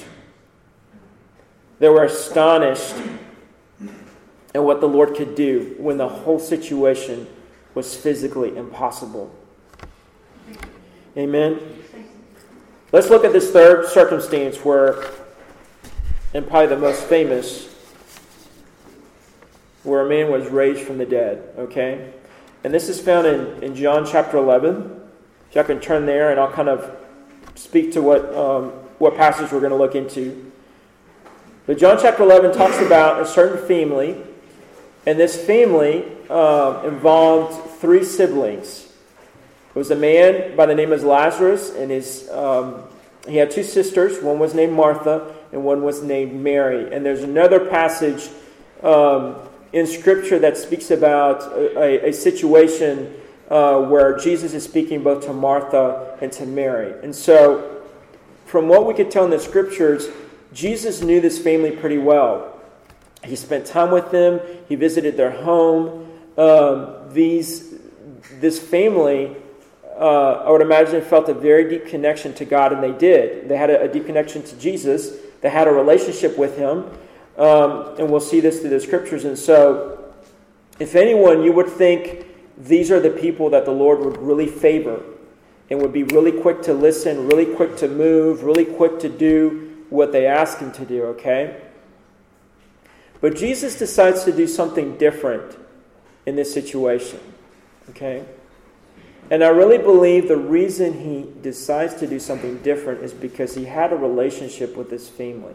They 1.79 1.88
were 1.88 2.05
astonished 2.05 2.95
at 4.55 4.62
what 4.62 4.81
the 4.81 4.88
Lord 4.88 5.14
could 5.14 5.35
do 5.35 5.77
when 5.79 5.99
the 5.99 6.09
whole 6.09 6.38
situation 6.38 7.27
was 7.75 7.95
physically 7.95 8.57
impossible. 8.57 9.35
Amen. 11.17 11.61
Let's 12.91 13.11
look 13.11 13.25
at 13.25 13.33
this 13.33 13.51
third 13.51 13.87
circumstance 13.87 14.64
where, 14.64 15.05
and 16.33 16.47
probably 16.47 16.69
the 16.69 16.79
most 16.79 17.05
famous, 17.05 17.75
where 19.83 20.01
a 20.07 20.09
man 20.09 20.31
was 20.31 20.49
raised 20.49 20.83
from 20.83 20.99
the 20.99 21.07
dead. 21.07 21.53
Okay? 21.59 22.12
And 22.64 22.75
this 22.75 22.88
is 22.88 23.01
found 23.01 23.27
in, 23.27 23.62
in 23.62 23.75
John 23.75 24.07
chapter 24.07 24.38
11. 24.38 25.01
If 25.49 25.55
y'all 25.55 25.64
can 25.64 25.81
turn 25.81 26.07
there, 26.07 26.31
and 26.31 26.41
I'll 26.41 26.53
kind 26.53 26.69
of 26.69 26.97
speak 27.55 27.93
to 27.93 28.03
what, 28.03 28.35
um, 28.35 28.71
what 28.99 29.17
passage 29.17 29.53
we're 29.53 29.61
going 29.61 29.71
to 29.71 29.77
look 29.77 29.95
into. 29.95 30.47
But 31.68 31.76
John 31.76 31.98
chapter 32.00 32.22
11 32.22 32.54
talks 32.57 32.81
about 32.81 33.20
a 33.20 33.26
certain 33.26 33.68
family, 33.68 34.16
and 35.04 35.20
this 35.20 35.37
family 35.37 36.02
uh, 36.31 36.81
involved 36.87 37.78
three 37.78 38.04
siblings. 38.04 38.90
It 39.74 39.78
was 39.78 39.90
a 39.90 39.94
man 39.94 40.57
by 40.57 40.64
the 40.64 40.74
name 40.74 40.92
of 40.92 41.04
Lazarus, 41.04 41.74
and 41.74 41.90
his, 41.90 42.26
um, 42.31 42.85
he 43.28 43.37
had 43.37 43.50
two 43.50 43.62
sisters. 43.62 44.22
One 44.22 44.38
was 44.38 44.54
named 44.54 44.72
Martha, 44.72 45.35
and 45.52 45.62
one 45.62 45.83
was 45.83 46.02
named 46.02 46.33
Mary. 46.40 46.90
And 46.90 47.04
there's 47.04 47.22
another 47.22 47.61
passage 47.61 48.31
um, 48.83 49.37
in 49.74 49.87
Scripture 49.87 50.38
that 50.38 50.57
speaks 50.57 50.90
about 50.90 51.52
a, 51.52 52.09
a 52.09 52.12
situation 52.14 53.12
uh, 53.50 53.83
where 53.83 54.16
Jesus 54.16 54.54
is 54.54 54.64
speaking 54.64 55.02
both 55.02 55.26
to 55.26 55.35
Martha 55.35 56.16
and 56.22 56.33
to 56.33 56.46
Mary. 56.46 56.94
And 57.02 57.14
so, 57.14 57.83
from 58.46 58.68
what 58.68 58.87
we 58.87 58.94
could 58.94 59.11
tell 59.11 59.26
in 59.26 59.31
the 59.31 59.38
Scriptures, 59.38 60.09
Jesus 60.52 61.02
knew 61.02 61.20
this 61.20 61.38
family 61.38 61.72
pretty 61.72 61.98
well. 61.98 62.54
He 63.24 63.37
spent 63.37 63.66
time 63.66 63.90
with 63.90 64.11
them, 64.11 64.40
he 64.68 64.74
visited 64.74 65.16
their 65.16 65.30
home. 65.30 66.08
Um, 66.37 67.12
these, 67.12 67.74
this 68.40 68.58
family, 68.61 69.37
uh, 69.98 70.44
I 70.46 70.50
would 70.50 70.62
imagine, 70.62 71.02
felt 71.02 71.28
a 71.28 71.34
very 71.34 71.68
deep 71.68 71.87
connection 71.87 72.32
to 72.34 72.44
God, 72.44 72.72
and 72.72 72.82
they 72.82 72.92
did. 72.92 73.48
They 73.48 73.56
had 73.56 73.70
a, 73.70 73.82
a 73.82 73.88
deep 73.88 74.06
connection 74.06 74.42
to 74.44 74.56
Jesus, 74.56 75.16
they 75.40 75.50
had 75.50 75.66
a 75.66 75.72
relationship 75.72 76.38
with 76.38 76.56
Him. 76.56 76.84
Um, 77.37 77.94
and 77.98 78.11
we'll 78.11 78.18
see 78.18 78.40
this 78.40 78.61
through 78.61 78.70
the 78.70 78.80
scriptures. 78.80 79.24
And 79.24 79.38
so, 79.38 80.12
if 80.80 80.96
anyone, 80.96 81.44
you 81.44 81.52
would 81.52 81.68
think 81.68 82.26
these 82.56 82.90
are 82.90 82.98
the 82.98 83.11
people 83.11 83.50
that 83.50 83.64
the 83.64 83.70
Lord 83.70 84.00
would 84.00 84.18
really 84.18 84.48
favor 84.48 85.00
and 85.70 85.80
would 85.80 85.92
be 85.92 86.02
really 86.02 86.32
quick 86.32 86.62
to 86.62 86.72
listen, 86.72 87.28
really 87.28 87.54
quick 87.54 87.76
to 87.76 87.88
move, 87.88 88.42
really 88.42 88.64
quick 88.64 88.98
to 89.00 89.08
do 89.08 89.67
what 89.90 90.12
they 90.12 90.27
ask 90.27 90.59
him 90.59 90.72
to 90.72 90.85
do, 90.85 91.05
okay? 91.05 91.61
But 93.20 93.37
Jesus 93.37 93.79
decides 93.79 94.24
to 94.24 94.33
do 94.33 94.46
something 94.46 94.96
different 94.96 95.57
in 96.27 96.37
this 96.37 96.53
situation, 96.53 97.20
okay? 97.90 98.24
And 99.31 99.44
I 99.44 99.48
really 99.48 99.79
believe 99.79 100.29
the 100.29 100.37
reason 100.37 101.01
he 101.01 101.27
decides 101.42 101.94
to 101.96 102.07
do 102.07 102.18
something 102.18 102.59
different 102.59 103.03
is 103.03 103.12
because 103.12 103.55
he 103.55 103.64
had 103.64 103.92
a 103.92 103.96
relationship 103.96 104.77
with 104.77 104.90
his 104.90 105.09
family, 105.09 105.55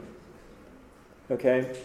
okay? 1.32 1.76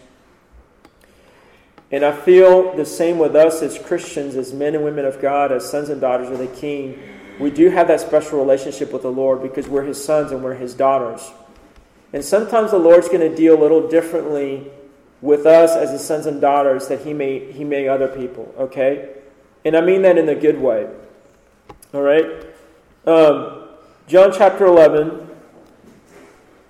And 1.90 2.04
I 2.04 2.12
feel 2.12 2.76
the 2.76 2.84
same 2.84 3.18
with 3.18 3.34
us 3.34 3.62
as 3.62 3.78
Christians, 3.78 4.36
as 4.36 4.52
men 4.52 4.74
and 4.74 4.84
women 4.84 5.06
of 5.06 5.22
God, 5.22 5.52
as 5.52 5.68
sons 5.68 5.88
and 5.88 6.00
daughters 6.00 6.28
of 6.28 6.38
the 6.38 6.46
King. 6.46 6.98
We 7.38 7.50
do 7.50 7.70
have 7.70 7.88
that 7.88 8.00
special 8.00 8.38
relationship 8.38 8.92
with 8.92 9.02
the 9.02 9.12
Lord 9.12 9.42
because 9.42 9.68
we're 9.68 9.84
his 9.84 10.02
sons 10.02 10.32
and 10.32 10.44
we're 10.44 10.54
his 10.54 10.74
daughters. 10.74 11.30
And 12.12 12.24
sometimes 12.24 12.70
the 12.70 12.78
Lord's 12.78 13.08
going 13.08 13.20
to 13.20 13.34
deal 13.34 13.58
a 13.58 13.60
little 13.60 13.88
differently 13.88 14.70
with 15.20 15.46
us 15.46 15.72
as 15.72 15.90
his 15.90 16.04
sons 16.04 16.26
and 16.26 16.40
daughters 16.40 16.88
that 16.88 17.00
he 17.00 17.12
may 17.12 17.52
he 17.52 17.64
may 17.64 17.88
other 17.88 18.08
people, 18.08 18.54
okay? 18.56 19.10
And 19.64 19.76
I 19.76 19.80
mean 19.80 20.02
that 20.02 20.16
in 20.16 20.28
a 20.28 20.34
good 20.34 20.60
way. 20.60 20.88
All 21.92 22.02
right? 22.02 22.24
Um, 23.06 23.68
John 24.06 24.32
chapter 24.32 24.64
11, 24.66 25.28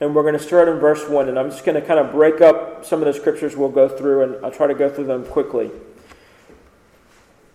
and 0.01 0.15
we're 0.15 0.23
going 0.23 0.35
to 0.35 0.41
start 0.41 0.69
in 0.69 0.79
verse 0.79 1.09
1. 1.09 1.29
And 1.29 1.39
I'm 1.39 1.51
just 1.51 1.65
going 1.65 1.81
to 1.81 1.87
kind 1.87 2.01
of 2.01 2.13
break 2.13 2.41
up 2.41 2.85
some 2.85 3.01
of 3.01 3.07
the 3.07 3.15
scriptures 3.15 3.57
we'll 3.57 3.69
go 3.69 3.89
through, 3.89 4.23
and 4.23 4.45
I'll 4.45 4.51
try 4.51 4.67
to 4.67 4.75
go 4.75 4.89
through 4.89 5.07
them 5.07 5.25
quickly. 5.25 5.71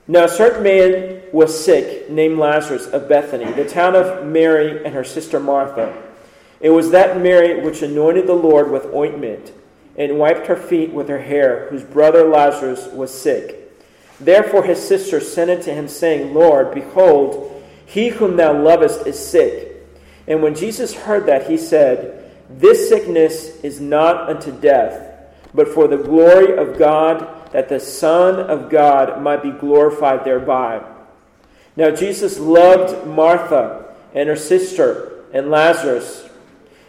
Now, 0.07 0.25
a 0.25 0.29
certain 0.29 0.63
man 0.63 1.21
was 1.31 1.63
sick, 1.63 2.09
named 2.09 2.37
Lazarus 2.37 2.87
of 2.87 3.07
Bethany, 3.07 3.51
the 3.53 3.67
town 3.67 3.95
of 3.95 4.25
Mary 4.25 4.83
and 4.83 4.93
her 4.93 5.03
sister 5.03 5.39
Martha. 5.39 5.97
It 6.63 6.69
was 6.69 6.91
that 6.91 7.21
Mary 7.21 7.59
which 7.59 7.81
anointed 7.81 8.25
the 8.25 8.33
Lord 8.33 8.71
with 8.71 8.85
ointment 8.93 9.51
and 9.97 10.17
wiped 10.17 10.47
her 10.47 10.55
feet 10.55 10.93
with 10.93 11.09
her 11.09 11.21
hair, 11.21 11.67
whose 11.69 11.83
brother 11.83 12.23
Lazarus 12.23 12.87
was 12.87 13.13
sick. 13.13 13.59
Therefore 14.17 14.63
his 14.63 14.81
sister 14.81 15.19
sent 15.19 15.51
unto 15.51 15.71
him, 15.71 15.89
saying, 15.89 16.33
Lord, 16.33 16.73
behold, 16.73 17.61
he 17.85 18.07
whom 18.07 18.37
thou 18.37 18.53
lovest 18.53 19.05
is 19.05 19.19
sick. 19.19 19.85
And 20.25 20.41
when 20.41 20.55
Jesus 20.55 20.93
heard 20.93 21.25
that, 21.25 21.49
he 21.49 21.57
said, 21.57 22.31
This 22.49 22.87
sickness 22.87 23.57
is 23.57 23.81
not 23.81 24.29
unto 24.29 24.57
death, 24.57 25.11
but 25.53 25.67
for 25.67 25.89
the 25.89 25.97
glory 25.97 26.57
of 26.57 26.79
God, 26.79 27.51
that 27.51 27.67
the 27.67 27.79
Son 27.81 28.39
of 28.39 28.69
God 28.69 29.21
might 29.21 29.43
be 29.43 29.51
glorified 29.51 30.23
thereby. 30.23 30.81
Now 31.75 31.91
Jesus 31.91 32.39
loved 32.39 33.05
Martha 33.05 33.93
and 34.13 34.29
her 34.29 34.37
sister 34.37 35.25
and 35.33 35.51
Lazarus. 35.51 36.29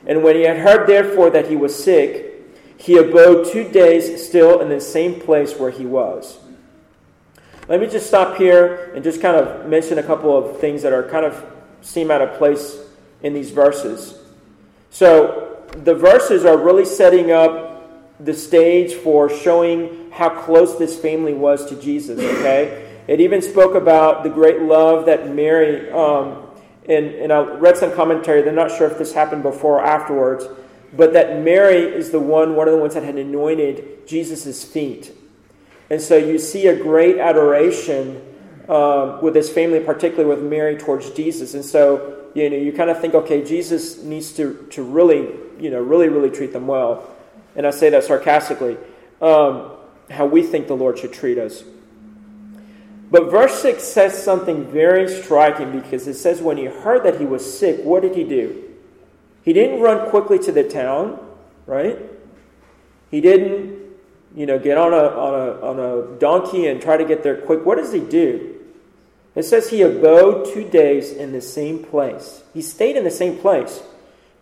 And 0.07 0.23
when 0.23 0.37
he 0.37 0.43
had 0.43 0.59
heard, 0.59 0.87
therefore, 0.87 1.31
that 1.31 1.49
he 1.49 1.57
was 1.57 1.83
sick, 1.83 2.35
he 2.77 2.99
abode 2.99 3.51
two 3.51 3.69
days 3.69 4.27
still 4.27 4.61
in 4.61 4.69
the 4.69 4.81
same 4.81 5.21
place 5.21 5.57
where 5.57 5.71
he 5.71 5.87
was. 5.87 6.39
Let 7.69 7.81
me 7.81 7.87
just 7.87 8.07
stop 8.07 8.37
here 8.37 8.93
and 8.95 9.03
just 9.03 9.23
kind 9.23 9.37
of 9.37 9.67
mention 9.67 9.99
a 9.99 10.03
couple 10.03 10.37
of 10.37 10.61
things 10.61 10.83
that 10.83 10.93
are 10.93 11.09
kind 11.09 11.25
of 11.25 11.45
seem 11.81 12.11
out 12.11 12.21
of 12.21 12.37
place 12.37 12.79
in 13.23 13.33
these 13.33 13.51
verses. 13.51 14.19
So, 14.91 15.63
the 15.73 15.95
verses 15.95 16.45
are 16.45 16.57
really 16.57 16.85
setting 16.85 17.33
up 17.33 17.75
the 18.21 18.35
stage 18.35 18.95
for 18.95 19.29
showing 19.29 20.11
how 20.13 20.29
close 20.29 20.79
this 20.79 20.99
family 20.99 21.35
was 21.35 21.67
to 21.67 21.81
Jesus, 21.81 22.21
okay? 22.21 22.85
It 23.07 23.21
even 23.21 23.43
spoke 23.43 23.75
about 23.75 24.23
the 24.23 24.31
great 24.31 24.63
love 24.63 25.07
that 25.07 25.35
Mary, 25.35 25.91
um, 25.91 26.44
and, 26.89 27.33
I 27.33 27.41
read 27.41 27.77
some 27.77 27.95
commentary, 27.95 28.43
they're 28.43 28.53
not 28.53 28.71
sure 28.71 28.91
if 28.91 28.99
this 28.99 29.13
happened 29.13 29.43
before 29.43 29.81
or 29.81 29.85
afterwards, 29.85 30.47
but 30.97 31.13
that 31.15 31.43
Mary 31.43 31.81
is 31.81 32.11
the 32.11 32.21
one, 32.21 32.55
one 32.55 32.69
of 32.69 32.75
the 32.75 32.81
ones 32.81 32.95
that 32.95 33.03
had 33.03 33.17
anointed 33.17 34.07
Jesus' 34.07 34.65
feet. 34.65 35.13
And 35.91 36.01
so 36.01 36.17
you 36.17 36.39
see 36.39 36.67
a 36.67 36.77
great 36.77 37.19
adoration 37.19 38.23
um, 38.69 39.23
with 39.23 39.35
this 39.35 39.51
family, 39.51 39.81
particularly 39.81 40.29
with 40.29 40.43
Mary 40.45 40.77
towards 40.77 41.11
Jesus. 41.11 41.55
And 41.55 41.65
so, 41.65 42.31
you 42.35 42.49
know, 42.49 42.57
you 42.57 42.73
kind 42.73 42.91
of 42.91 43.01
think, 43.01 43.15
okay, 43.15 43.45
Jesus 43.45 44.03
needs 44.03 44.33
to, 44.33 44.67
to 44.71 44.83
really, 44.83 45.31
you 45.59 45.71
know, 45.71 45.81
really, 45.81 46.09
really 46.09 46.31
treat 46.31 46.53
them 46.53 46.67
well. 46.67 47.09
And 47.57 47.67
I 47.67 47.71
say 47.71 47.91
that 47.91 48.05
sarcastically, 48.05 48.77
um, 49.21 49.73
how 50.11 50.27
we 50.27 50.43
think 50.43 50.67
the 50.67 50.75
Lord 50.75 50.99
should 50.99 51.13
treat 51.13 51.39
us. 51.39 51.65
But 53.15 53.31
verse 53.31 53.63
6 53.63 53.81
says 53.85 54.21
something 54.21 54.65
very 54.73 55.09
striking 55.09 55.71
because 55.71 56.09
it 56.09 56.15
says, 56.15 56.43
when 56.43 56.57
he 56.57 56.65
heard 56.65 57.05
that 57.05 57.21
he 57.21 57.25
was 57.25 57.59
sick, 57.59 57.79
what 57.85 58.03
did 58.03 58.17
he 58.17 58.25
do? 58.25 58.65
He 59.45 59.53
didn't 59.53 59.79
run 59.79 60.11
quickly 60.11 60.37
to 60.41 60.51
the 60.51 60.65
town, 60.65 61.25
right? 61.65 61.97
He 63.13 63.21
didn't, 63.21 63.79
you 64.35 64.47
know, 64.47 64.59
get 64.59 64.79
on 64.79 64.93
a, 64.93 64.97
on 64.97 65.33
a, 65.33 65.61
on 65.65 65.79
a 65.79 66.19
donkey 66.19 66.67
and 66.67 66.83
try 66.83 66.97
to 66.97 67.05
get 67.05 67.23
there 67.23 67.37
quick. 67.37 67.65
What 67.65 67.79
does 67.79 67.93
he 67.93 68.01
do? 68.01 68.57
It 69.37 69.45
says 69.45 69.71
he 69.71 69.83
abode 69.83 70.53
two 70.53 70.69
days 70.69 71.13
in 71.13 71.31
the 71.31 71.41
same 71.41 71.85
place. 71.85 72.43
He 72.53 72.63
stayed 72.63 72.97
in 72.97 73.05
the 73.05 73.13
same 73.13 73.39
place 73.39 73.81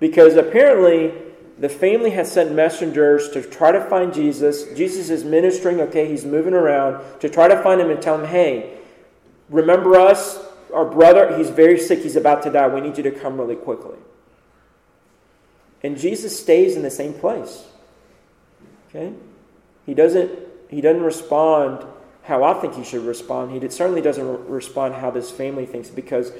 because 0.00 0.34
apparently 0.36 1.12
the 1.58 1.68
family 1.68 2.10
has 2.10 2.30
sent 2.32 2.52
messengers 2.52 3.28
to 3.30 3.42
try 3.42 3.72
to 3.72 3.80
find 3.84 4.12
Jesus. 4.12 4.64
Jesus 4.76 5.10
is 5.10 5.24
ministering, 5.24 5.80
okay, 5.80 6.08
he's 6.08 6.24
moving 6.24 6.54
around 6.54 7.02
to 7.20 7.28
try 7.28 7.48
to 7.48 7.62
find 7.62 7.80
him 7.80 7.90
and 7.90 8.00
tell 8.00 8.18
him, 8.18 8.26
hey, 8.26 8.78
remember 9.50 9.96
us? 9.96 10.38
Our 10.72 10.86
brother, 10.86 11.36
he's 11.36 11.50
very 11.50 11.78
sick, 11.78 12.00
he's 12.00 12.16
about 12.16 12.42
to 12.44 12.50
die. 12.50 12.66
We 12.68 12.80
need 12.80 12.96
you 12.96 13.02
to 13.04 13.10
come 13.10 13.38
really 13.38 13.56
quickly. 13.56 13.98
And 15.82 15.98
Jesus 15.98 16.38
stays 16.38 16.76
in 16.76 16.82
the 16.82 16.90
same 16.90 17.12
place. 17.12 17.64
Okay? 18.88 19.12
He 19.86 19.94
doesn't 19.94 20.30
he 20.68 20.80
doesn't 20.80 21.02
respond 21.02 21.84
how 22.22 22.44
I 22.44 22.54
think 22.54 22.74
he 22.74 22.84
should 22.84 23.04
respond. 23.04 23.50
He 23.50 23.68
certainly 23.68 24.00
doesn't 24.00 24.48
respond 24.48 24.94
how 24.94 25.10
this 25.10 25.30
family 25.30 25.66
thinks 25.66 25.90
because 25.90 26.32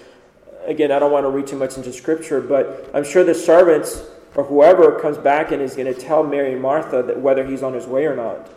again, 0.65 0.93
I 0.93 0.99
don't 0.99 1.13
want 1.13 1.25
to 1.25 1.31
read 1.31 1.47
too 1.47 1.57
much 1.57 1.77
into 1.77 1.93
scripture, 1.93 2.41
but 2.41 2.91
I'm 2.95 3.05
sure 3.05 3.25
the 3.25 3.35
servants 3.35 4.03
or 4.35 4.45
whoever 4.45 4.99
comes 5.01 5.19
back 5.19 5.53
and 5.53 5.61
is 5.61 5.75
going 5.75 5.93
to 5.93 5.99
tell 5.99 6.23
Mary 6.23 6.53
and 6.53 6.63
Martha 6.63 7.03
that 7.03 7.21
whether 7.21 7.47
he's 7.47 7.63
on 7.63 7.75
his 7.75 7.87
way 7.87 8.07
or 8.07 8.17
not. 8.17 8.49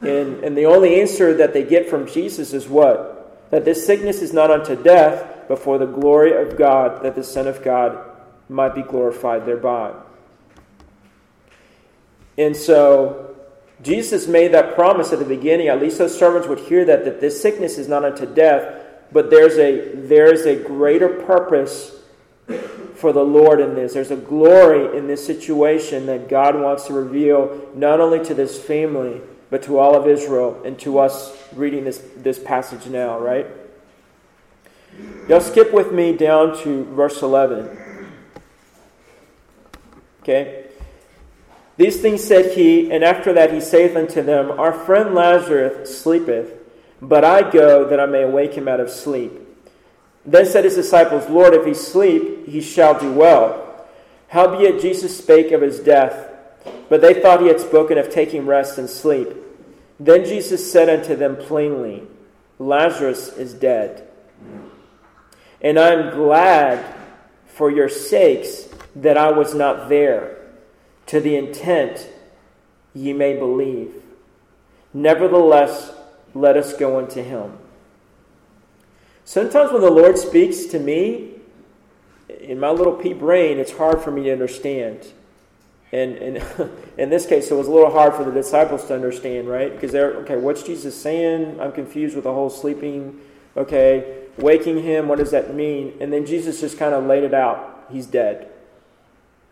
And, 0.00 0.42
and 0.42 0.56
the 0.56 0.66
only 0.66 1.00
answer 1.00 1.34
that 1.34 1.52
they 1.52 1.64
get 1.64 1.88
from 1.88 2.06
Jesus 2.06 2.52
is 2.52 2.68
what? 2.68 3.48
That 3.50 3.64
this 3.64 3.86
sickness 3.86 4.22
is 4.22 4.32
not 4.32 4.50
unto 4.50 4.74
death, 4.74 5.44
but 5.48 5.58
for 5.58 5.78
the 5.78 5.86
glory 5.86 6.32
of 6.32 6.56
God, 6.56 7.02
that 7.02 7.14
the 7.14 7.24
Son 7.24 7.46
of 7.46 7.62
God 7.62 7.98
might 8.48 8.74
be 8.74 8.82
glorified 8.82 9.46
thereby. 9.46 9.92
And 12.38 12.56
so 12.56 13.36
Jesus 13.82 14.26
made 14.26 14.52
that 14.52 14.74
promise 14.74 15.12
at 15.12 15.18
the 15.18 15.24
beginning. 15.24 15.68
At 15.68 15.80
least 15.80 15.98
those 15.98 16.18
servants 16.18 16.48
would 16.48 16.60
hear 16.60 16.84
that, 16.84 17.04
that 17.04 17.20
this 17.20 17.40
sickness 17.40 17.78
is 17.78 17.88
not 17.88 18.04
unto 18.04 18.26
death, 18.26 18.80
but 19.12 19.30
there's 19.30 19.58
a, 19.58 19.94
there 19.94 20.32
is 20.32 20.46
a 20.46 20.56
greater 20.56 21.08
purpose 21.08 22.01
for 22.94 23.12
the 23.12 23.24
Lord 23.24 23.60
in 23.60 23.74
this. 23.74 23.94
There's 23.94 24.10
a 24.10 24.16
glory 24.16 24.96
in 24.96 25.06
this 25.06 25.24
situation 25.24 26.06
that 26.06 26.28
God 26.28 26.54
wants 26.54 26.86
to 26.86 26.92
reveal 26.92 27.68
not 27.74 28.00
only 28.00 28.24
to 28.24 28.34
this 28.34 28.62
family, 28.62 29.20
but 29.50 29.62
to 29.64 29.78
all 29.78 29.94
of 29.94 30.06
Israel 30.06 30.60
and 30.64 30.78
to 30.78 30.98
us 30.98 31.36
reading 31.54 31.84
this, 31.84 32.02
this 32.16 32.38
passage 32.38 32.86
now, 32.86 33.18
right? 33.18 33.46
Y'all 35.28 35.40
skip 35.40 35.72
with 35.72 35.92
me 35.92 36.16
down 36.16 36.56
to 36.62 36.84
verse 36.94 37.22
11. 37.22 37.78
Okay? 40.22 40.66
These 41.76 42.00
things 42.00 42.22
said 42.22 42.52
he, 42.52 42.90
and 42.92 43.02
after 43.02 43.32
that 43.32 43.52
he 43.52 43.60
saith 43.60 43.96
unto 43.96 44.22
them, 44.22 44.50
Our 44.52 44.72
friend 44.72 45.14
Lazarus 45.14 46.00
sleepeth, 46.00 46.52
but 47.00 47.24
I 47.24 47.50
go 47.50 47.88
that 47.88 47.98
I 47.98 48.06
may 48.06 48.22
awake 48.22 48.54
him 48.54 48.68
out 48.68 48.80
of 48.80 48.90
sleep. 48.90 49.41
Then 50.24 50.46
said 50.46 50.64
his 50.64 50.74
disciples, 50.74 51.28
Lord, 51.28 51.54
if 51.54 51.66
he 51.66 51.74
sleep, 51.74 52.46
he 52.46 52.60
shall 52.60 52.98
do 52.98 53.12
well. 53.12 53.86
Howbeit 54.28 54.80
Jesus 54.80 55.18
spake 55.18 55.52
of 55.52 55.60
his 55.60 55.80
death, 55.80 56.30
but 56.88 57.00
they 57.00 57.20
thought 57.20 57.40
he 57.40 57.48
had 57.48 57.60
spoken 57.60 57.98
of 57.98 58.10
taking 58.10 58.46
rest 58.46 58.78
and 58.78 58.88
sleep. 58.88 59.28
Then 59.98 60.24
Jesus 60.24 60.70
said 60.70 60.88
unto 60.88 61.14
them 61.14 61.36
plainly, 61.36 62.02
Lazarus 62.58 63.36
is 63.36 63.52
dead. 63.52 64.08
And 65.60 65.78
I 65.78 65.90
am 65.90 66.14
glad 66.14 66.84
for 67.46 67.70
your 67.70 67.88
sakes 67.88 68.68
that 68.96 69.18
I 69.18 69.30
was 69.30 69.54
not 69.54 69.88
there 69.88 70.38
to 71.06 71.20
the 71.20 71.36
intent 71.36 72.08
ye 72.94 73.12
may 73.12 73.36
believe. 73.36 74.02
Nevertheless, 74.94 75.92
let 76.34 76.56
us 76.56 76.72
go 76.74 76.98
unto 76.98 77.22
him. 77.22 77.58
Sometimes 79.24 79.72
when 79.72 79.82
the 79.82 79.90
Lord 79.90 80.18
speaks 80.18 80.66
to 80.66 80.78
me, 80.78 81.32
in 82.40 82.58
my 82.58 82.70
little 82.70 82.94
pea 82.94 83.12
brain, 83.12 83.58
it's 83.58 83.72
hard 83.72 84.00
for 84.00 84.10
me 84.10 84.24
to 84.24 84.32
understand. 84.32 85.06
And, 85.92 86.16
and 86.16 86.70
in 86.98 87.10
this 87.10 87.26
case, 87.26 87.50
it 87.50 87.54
was 87.54 87.68
a 87.68 87.70
little 87.70 87.90
hard 87.90 88.14
for 88.14 88.24
the 88.24 88.32
disciples 88.32 88.86
to 88.86 88.94
understand, 88.94 89.48
right? 89.48 89.72
Because 89.72 89.92
they're, 89.92 90.14
okay, 90.18 90.36
what's 90.36 90.62
Jesus 90.62 91.00
saying? 91.00 91.60
I'm 91.60 91.72
confused 91.72 92.14
with 92.14 92.24
the 92.24 92.32
whole 92.32 92.50
sleeping, 92.50 93.20
okay, 93.56 94.22
waking 94.38 94.82
him, 94.82 95.08
what 95.08 95.18
does 95.18 95.30
that 95.30 95.54
mean? 95.54 95.94
And 96.00 96.12
then 96.12 96.26
Jesus 96.26 96.60
just 96.60 96.78
kind 96.78 96.94
of 96.94 97.04
laid 97.04 97.22
it 97.22 97.34
out. 97.34 97.86
He's 97.90 98.06
dead. 98.06 98.50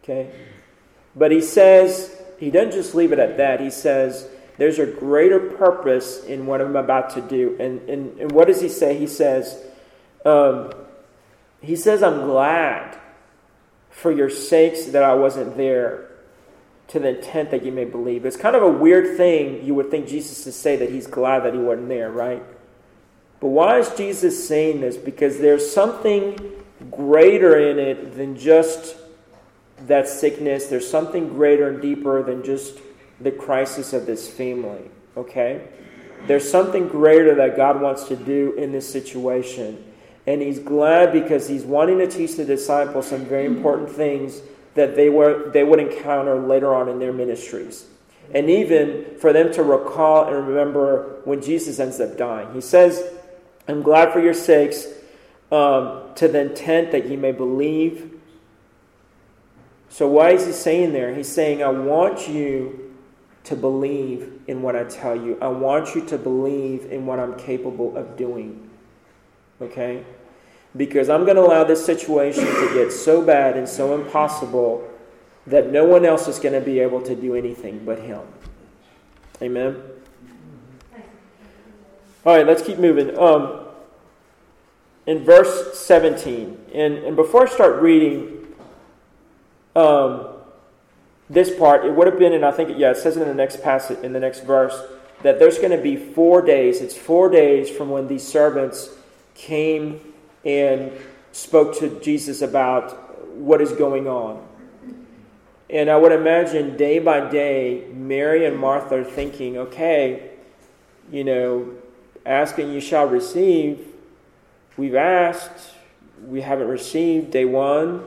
Okay? 0.02 0.30
But 1.14 1.30
he 1.30 1.40
says, 1.40 2.16
he 2.38 2.50
doesn't 2.50 2.72
just 2.72 2.94
leave 2.94 3.12
it 3.12 3.18
at 3.18 3.36
that. 3.36 3.60
He 3.60 3.70
says, 3.70 4.26
there's 4.60 4.78
a 4.78 4.84
greater 4.84 5.40
purpose 5.40 6.22
in 6.24 6.44
what 6.44 6.60
I'm 6.60 6.76
about 6.76 7.08
to 7.14 7.22
do. 7.22 7.56
And, 7.58 7.80
and, 7.88 8.20
and 8.20 8.30
what 8.30 8.46
does 8.46 8.60
he 8.60 8.68
say? 8.68 8.94
He 8.98 9.06
says, 9.06 9.58
um, 10.26 10.70
he 11.62 11.76
says, 11.76 12.02
I'm 12.02 12.26
glad 12.26 12.98
for 13.88 14.12
your 14.12 14.28
sakes 14.28 14.84
that 14.88 15.02
I 15.02 15.14
wasn't 15.14 15.56
there 15.56 16.10
to 16.88 16.98
the 16.98 17.16
intent 17.16 17.52
that 17.52 17.64
you 17.64 17.72
may 17.72 17.86
believe. 17.86 18.26
It's 18.26 18.36
kind 18.36 18.54
of 18.54 18.62
a 18.62 18.68
weird 18.68 19.16
thing 19.16 19.64
you 19.64 19.74
would 19.76 19.90
think 19.90 20.06
Jesus 20.06 20.44
to 20.44 20.52
say 20.52 20.76
that 20.76 20.90
he's 20.90 21.06
glad 21.06 21.44
that 21.44 21.54
he 21.54 21.58
wasn't 21.58 21.88
there, 21.88 22.10
right? 22.10 22.42
But 23.40 23.48
why 23.48 23.78
is 23.78 23.88
Jesus 23.94 24.46
saying 24.46 24.82
this? 24.82 24.98
Because 24.98 25.38
there's 25.38 25.72
something 25.72 26.38
greater 26.90 27.58
in 27.58 27.78
it 27.78 28.14
than 28.14 28.36
just 28.36 28.94
that 29.86 30.06
sickness. 30.06 30.66
There's 30.66 30.86
something 30.86 31.30
greater 31.30 31.70
and 31.70 31.80
deeper 31.80 32.22
than 32.22 32.44
just 32.44 32.78
the 33.20 33.30
crisis 33.30 33.92
of 33.92 34.06
this 34.06 34.28
family, 34.28 34.90
okay? 35.16 35.68
There's 36.26 36.48
something 36.48 36.88
greater 36.88 37.34
that 37.36 37.56
God 37.56 37.80
wants 37.80 38.04
to 38.04 38.16
do 38.16 38.52
in 38.52 38.72
this 38.72 38.90
situation. 38.90 39.84
And 40.26 40.42
he's 40.42 40.58
glad 40.58 41.12
because 41.12 41.48
he's 41.48 41.64
wanting 41.64 41.98
to 41.98 42.06
teach 42.06 42.36
the 42.36 42.44
disciples 42.44 43.08
some 43.08 43.24
very 43.24 43.46
important 43.46 43.90
things 43.90 44.40
that 44.74 44.94
they, 44.96 45.08
were, 45.08 45.50
they 45.50 45.64
would 45.64 45.80
encounter 45.80 46.38
later 46.38 46.74
on 46.74 46.88
in 46.88 46.98
their 46.98 47.12
ministries. 47.12 47.86
And 48.32 48.48
even 48.48 49.16
for 49.18 49.32
them 49.32 49.52
to 49.54 49.62
recall 49.62 50.26
and 50.26 50.46
remember 50.48 51.20
when 51.24 51.42
Jesus 51.42 51.80
ends 51.80 52.00
up 52.00 52.16
dying. 52.16 52.52
He 52.54 52.60
says, 52.60 53.02
I'm 53.66 53.82
glad 53.82 54.12
for 54.12 54.20
your 54.20 54.34
sakes, 54.34 54.86
um, 55.50 56.02
to 56.14 56.28
the 56.28 56.40
intent 56.42 56.92
that 56.92 57.08
ye 57.08 57.16
may 57.16 57.32
believe. 57.32 58.20
So, 59.88 60.06
why 60.06 60.30
is 60.30 60.46
he 60.46 60.52
saying 60.52 60.92
there? 60.92 61.12
He's 61.12 61.28
saying, 61.28 61.62
I 61.62 61.70
want 61.70 62.28
you 62.28 62.89
to 63.44 63.56
believe 63.56 64.40
in 64.46 64.62
what 64.62 64.76
I 64.76 64.84
tell 64.84 65.16
you. 65.16 65.38
I 65.40 65.48
want 65.48 65.94
you 65.94 66.04
to 66.06 66.18
believe 66.18 66.84
in 66.92 67.06
what 67.06 67.18
I'm 67.18 67.38
capable 67.38 67.96
of 67.96 68.16
doing. 68.16 68.68
Okay? 69.60 70.04
Because 70.76 71.08
I'm 71.08 71.24
going 71.24 71.36
to 71.36 71.42
allow 71.42 71.64
this 71.64 71.84
situation 71.84 72.44
to 72.44 72.70
get 72.74 72.92
so 72.92 73.22
bad 73.22 73.56
and 73.56 73.68
so 73.68 73.94
impossible 73.94 74.88
that 75.46 75.70
no 75.70 75.84
one 75.84 76.04
else 76.04 76.28
is 76.28 76.38
going 76.38 76.52
to 76.52 76.60
be 76.60 76.80
able 76.80 77.02
to 77.02 77.14
do 77.14 77.34
anything 77.34 77.84
but 77.84 77.98
Him. 77.98 78.20
Amen? 79.42 79.82
All 82.24 82.36
right, 82.36 82.46
let's 82.46 82.62
keep 82.62 82.78
moving. 82.78 83.18
Um, 83.18 83.66
in 85.06 85.24
verse 85.24 85.78
17, 85.78 86.66
and, 86.74 86.98
and 86.98 87.16
before 87.16 87.48
I 87.48 87.50
start 87.50 87.80
reading, 87.80 88.46
um, 89.74 90.29
this 91.30 91.56
part, 91.56 91.84
it 91.84 91.94
would 91.94 92.08
have 92.08 92.18
been, 92.18 92.32
and 92.32 92.44
I 92.44 92.50
think, 92.50 92.76
yeah, 92.76 92.90
it 92.90 92.96
says 92.96 93.16
it 93.16 93.22
in 93.22 93.28
the 93.28 93.34
next 93.34 93.62
passage, 93.62 93.98
in 94.02 94.12
the 94.12 94.20
next 94.20 94.40
verse, 94.40 94.76
that 95.22 95.38
there's 95.38 95.58
going 95.58 95.70
to 95.70 95.80
be 95.80 95.96
four 95.96 96.42
days. 96.42 96.80
It's 96.80 96.96
four 96.96 97.30
days 97.30 97.70
from 97.70 97.88
when 97.88 98.08
these 98.08 98.26
servants 98.26 98.90
came 99.34 100.00
and 100.44 100.90
spoke 101.30 101.78
to 101.78 102.00
Jesus 102.00 102.42
about 102.42 103.36
what 103.36 103.60
is 103.60 103.70
going 103.72 104.08
on. 104.08 104.44
And 105.68 105.88
I 105.88 105.96
would 105.96 106.10
imagine 106.10 106.76
day 106.76 106.98
by 106.98 107.30
day, 107.30 107.86
Mary 107.92 108.44
and 108.44 108.58
Martha 108.58 108.96
are 108.96 109.04
thinking, 109.04 109.56
okay, 109.56 110.30
you 111.12 111.22
know, 111.22 111.74
asking 112.26 112.72
you 112.72 112.80
shall 112.80 113.06
receive. 113.06 113.86
We've 114.76 114.96
asked, 114.96 115.70
we 116.26 116.40
haven't 116.40 116.66
received. 116.66 117.30
Day 117.30 117.44
one, 117.44 118.04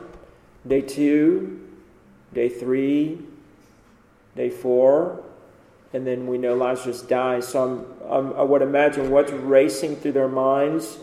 day 0.67 0.81
two, 0.81 1.62
day 2.33 2.49
three, 2.49 3.19
day 4.35 4.49
four, 4.49 5.23
and 5.93 6.05
then 6.05 6.27
we 6.27 6.37
know 6.37 6.55
Lazarus 6.55 7.01
dies. 7.01 7.47
So 7.47 7.63
I'm, 7.63 8.11
I'm, 8.11 8.33
i 8.33 8.41
would 8.41 8.61
imagine 8.61 9.11
what's 9.11 9.31
racing 9.31 9.97
through 9.97 10.13
their 10.13 10.27
minds, 10.27 10.97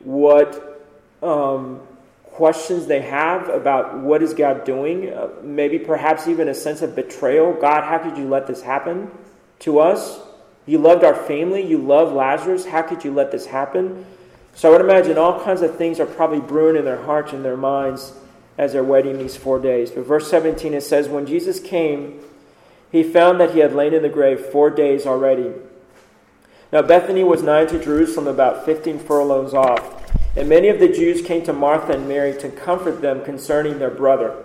what 0.00 0.82
um, 1.22 1.80
questions 2.24 2.86
they 2.86 3.02
have 3.02 3.48
about 3.48 3.98
what 3.98 4.22
is 4.22 4.32
God 4.32 4.64
doing, 4.64 5.12
uh, 5.12 5.28
maybe 5.42 5.78
perhaps 5.78 6.26
even 6.26 6.48
a 6.48 6.54
sense 6.54 6.80
of 6.82 6.96
betrayal. 6.96 7.52
God, 7.52 7.84
how 7.84 7.98
could 7.98 8.16
you 8.16 8.26
let 8.26 8.46
this 8.46 8.62
happen 8.62 9.10
to 9.60 9.78
us? 9.78 10.18
You 10.64 10.78
loved 10.78 11.04
our 11.04 11.14
family, 11.14 11.66
you 11.66 11.78
loved 11.78 12.14
Lazarus. 12.14 12.64
How 12.64 12.82
could 12.82 13.04
you 13.04 13.12
let 13.12 13.32
this 13.32 13.46
happen? 13.46 14.06
So 14.54 14.68
I 14.68 14.72
would 14.72 14.80
imagine 14.80 15.18
all 15.18 15.42
kinds 15.42 15.62
of 15.62 15.76
things 15.76 16.00
are 16.00 16.06
probably 16.06 16.40
brewing 16.40 16.76
in 16.76 16.84
their 16.84 17.02
hearts 17.02 17.32
and 17.32 17.44
their 17.44 17.56
minds 17.56 18.12
as 18.58 18.72
they're 18.72 18.84
waiting 18.84 19.18
these 19.18 19.36
four 19.36 19.58
days. 19.58 19.90
But 19.90 20.06
verse 20.06 20.30
17 20.30 20.74
it 20.74 20.82
says, 20.82 21.08
When 21.08 21.26
Jesus 21.26 21.58
came, 21.60 22.20
he 22.90 23.02
found 23.02 23.40
that 23.40 23.52
he 23.54 23.60
had 23.60 23.74
lain 23.74 23.94
in 23.94 24.02
the 24.02 24.08
grave 24.08 24.40
four 24.40 24.70
days 24.70 25.06
already. 25.06 25.52
Now 26.72 26.82
Bethany 26.82 27.24
was 27.24 27.42
nigh 27.42 27.64
to 27.66 27.82
Jerusalem, 27.82 28.26
about 28.26 28.64
fifteen 28.64 28.98
furlongs 28.98 29.54
off. 29.54 29.98
And 30.36 30.48
many 30.48 30.68
of 30.68 30.80
the 30.80 30.88
Jews 30.88 31.20
came 31.20 31.44
to 31.44 31.52
Martha 31.52 31.92
and 31.92 32.08
Mary 32.08 32.38
to 32.40 32.48
comfort 32.48 33.02
them 33.02 33.22
concerning 33.24 33.78
their 33.78 33.90
brother. 33.90 34.44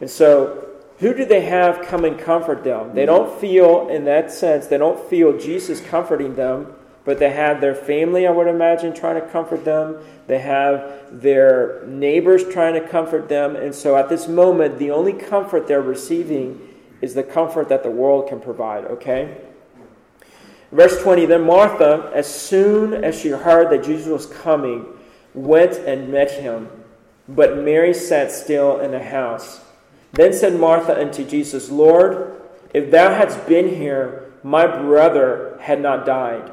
And 0.00 0.08
so, 0.08 0.64
who 0.98 1.14
do 1.14 1.24
they 1.24 1.40
have 1.42 1.86
come 1.86 2.04
and 2.04 2.18
comfort 2.18 2.62
them? 2.62 2.94
They 2.94 3.02
hmm. 3.02 3.06
don't 3.06 3.40
feel, 3.40 3.88
in 3.88 4.04
that 4.04 4.30
sense, 4.30 4.66
they 4.66 4.78
don't 4.78 5.08
feel 5.08 5.38
Jesus 5.38 5.80
comforting 5.80 6.36
them, 6.36 6.74
but 7.08 7.18
they 7.18 7.30
have 7.30 7.62
their 7.62 7.74
family, 7.74 8.26
I 8.26 8.30
would 8.30 8.48
imagine, 8.48 8.92
trying 8.92 9.14
to 9.14 9.26
comfort 9.26 9.64
them. 9.64 9.96
They 10.26 10.40
have 10.40 10.92
their 11.10 11.82
neighbors 11.86 12.44
trying 12.46 12.74
to 12.74 12.86
comfort 12.86 13.30
them. 13.30 13.56
And 13.56 13.74
so, 13.74 13.96
at 13.96 14.10
this 14.10 14.28
moment, 14.28 14.78
the 14.78 14.90
only 14.90 15.14
comfort 15.14 15.66
they're 15.66 15.80
receiving 15.80 16.60
is 17.00 17.14
the 17.14 17.22
comfort 17.22 17.70
that 17.70 17.82
the 17.82 17.90
world 17.90 18.28
can 18.28 18.40
provide, 18.40 18.84
okay? 18.84 19.38
Verse 20.70 21.02
20 21.02 21.24
Then 21.24 21.46
Martha, 21.46 22.12
as 22.14 22.26
soon 22.26 22.92
as 22.92 23.18
she 23.18 23.30
heard 23.30 23.70
that 23.70 23.86
Jesus 23.86 24.08
was 24.08 24.26
coming, 24.26 24.84
went 25.32 25.78
and 25.78 26.12
met 26.12 26.30
him. 26.32 26.68
But 27.26 27.56
Mary 27.56 27.94
sat 27.94 28.30
still 28.30 28.80
in 28.80 28.90
the 28.90 29.02
house. 29.02 29.62
Then 30.12 30.34
said 30.34 30.60
Martha 30.60 31.00
unto 31.00 31.24
Jesus, 31.24 31.70
Lord, 31.70 32.38
if 32.74 32.90
thou 32.90 33.14
hadst 33.14 33.46
been 33.46 33.76
here, 33.76 34.30
my 34.42 34.66
brother 34.66 35.56
had 35.62 35.80
not 35.80 36.04
died. 36.04 36.52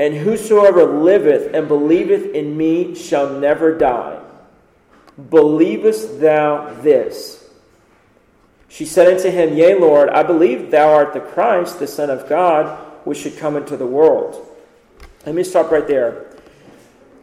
And 0.00 0.14
whosoever 0.14 0.84
liveth 0.84 1.52
and 1.54 1.68
believeth 1.68 2.34
in 2.34 2.56
me 2.56 2.94
shall 2.94 3.38
never 3.38 3.76
die. 3.76 4.18
Believest 5.28 6.22
thou 6.22 6.72
this? 6.80 7.50
She 8.66 8.86
said 8.86 9.14
unto 9.14 9.28
him, 9.30 9.58
Yea, 9.58 9.74
Lord, 9.74 10.08
I 10.08 10.22
believe 10.22 10.70
thou 10.70 10.90
art 10.90 11.12
the 11.12 11.20
Christ, 11.20 11.80
the 11.80 11.86
Son 11.86 12.08
of 12.08 12.30
God, 12.30 12.78
which 13.04 13.18
should 13.18 13.36
come 13.36 13.58
into 13.58 13.76
the 13.76 13.86
world. 13.86 14.48
Let 15.26 15.34
me 15.34 15.44
stop 15.44 15.70
right 15.70 15.86
there. 15.86 16.34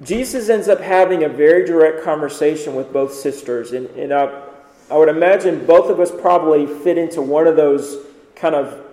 Jesus 0.03 0.47
ends 0.47 0.67
up 0.67 0.79
having 0.79 1.23
a 1.23 1.29
very 1.29 1.65
direct 1.65 2.03
conversation 2.03 2.75
with 2.75 2.93
both 2.93 3.11
sisters. 3.11 3.71
And, 3.71 3.87
and 3.95 4.13
I, 4.13 4.43
I 4.91 4.97
would 4.97 5.09
imagine 5.09 5.65
both 5.65 5.89
of 5.89 5.99
us 5.99 6.11
probably 6.11 6.67
fit 6.67 6.99
into 6.99 7.23
one 7.23 7.47
of 7.47 7.55
those 7.55 8.05
kind 8.35 8.53
of 8.53 8.83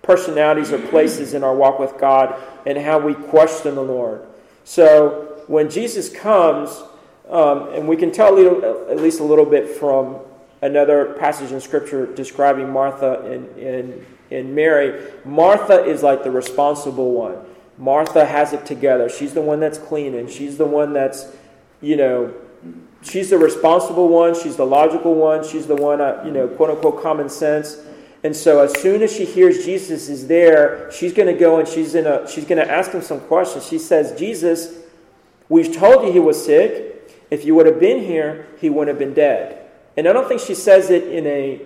personalities 0.00 0.72
or 0.72 0.78
places 0.78 1.34
in 1.34 1.44
our 1.44 1.54
walk 1.54 1.78
with 1.78 1.98
God 1.98 2.42
and 2.66 2.76
how 2.76 2.98
we 2.98 3.14
question 3.14 3.74
the 3.76 3.82
Lord. 3.82 4.26
So 4.64 5.42
when 5.46 5.70
Jesus 5.70 6.10
comes, 6.10 6.82
um, 7.30 7.72
and 7.72 7.88
we 7.88 7.96
can 7.96 8.12
tell 8.12 8.34
little, 8.34 8.90
at 8.90 8.98
least 8.98 9.20
a 9.20 9.24
little 9.24 9.46
bit 9.46 9.68
from 9.68 10.18
another 10.60 11.14
passage 11.14 11.52
in 11.52 11.60
Scripture 11.60 12.06
describing 12.06 12.70
Martha 12.70 13.20
and, 13.22 13.48
and, 13.56 14.06
and 14.30 14.54
Mary, 14.54 15.00
Martha 15.24 15.84
is 15.84 16.02
like 16.02 16.24
the 16.24 16.30
responsible 16.30 17.12
one. 17.12 17.38
Martha 17.78 18.24
has 18.24 18.52
it 18.52 18.66
together. 18.66 19.08
She's 19.08 19.34
the 19.34 19.42
one 19.42 19.60
that's 19.60 19.78
cleaning. 19.78 20.28
She's 20.28 20.56
the 20.56 20.64
one 20.64 20.92
that's, 20.92 21.26
you 21.80 21.96
know, 21.96 22.32
she's 23.02 23.30
the 23.30 23.38
responsible 23.38 24.08
one. 24.08 24.34
She's 24.34 24.56
the 24.56 24.66
logical 24.66 25.14
one. 25.14 25.46
She's 25.46 25.66
the 25.66 25.76
one, 25.76 26.00
uh, 26.00 26.22
you 26.24 26.30
know, 26.30 26.48
quote 26.48 26.70
unquote, 26.70 27.02
common 27.02 27.28
sense. 27.28 27.76
And 28.24 28.34
so 28.34 28.60
as 28.60 28.72
soon 28.80 29.02
as 29.02 29.12
she 29.12 29.24
hears 29.24 29.64
Jesus 29.64 30.08
is 30.08 30.26
there, 30.26 30.90
she's 30.90 31.12
going 31.12 31.32
to 31.32 31.38
go 31.38 31.58
and 31.58 31.68
she's 31.68 31.94
in 31.94 32.06
a 32.06 32.28
she's 32.28 32.44
going 32.44 32.64
to 32.64 32.70
ask 32.70 32.90
him 32.90 33.02
some 33.02 33.20
questions. 33.20 33.66
She 33.66 33.78
says, 33.78 34.18
"Jesus, 34.18 34.74
we've 35.48 35.74
told 35.74 36.06
you 36.06 36.12
he 36.12 36.18
was 36.18 36.44
sick. 36.44 36.94
If 37.30 37.44
you 37.44 37.54
would 37.54 37.66
have 37.66 37.80
been 37.80 38.00
here, 38.00 38.46
he 38.60 38.70
wouldn't 38.70 38.88
have 38.88 38.98
been 38.98 39.14
dead." 39.14 39.68
And 39.96 40.08
I 40.08 40.12
don't 40.12 40.28
think 40.28 40.40
she 40.40 40.54
says 40.54 40.90
it 40.90 41.04
in 41.04 41.26
a 41.26 41.62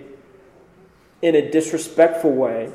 in 1.23 1.35
a 1.35 1.51
disrespectful 1.51 2.33
way. 2.33 2.73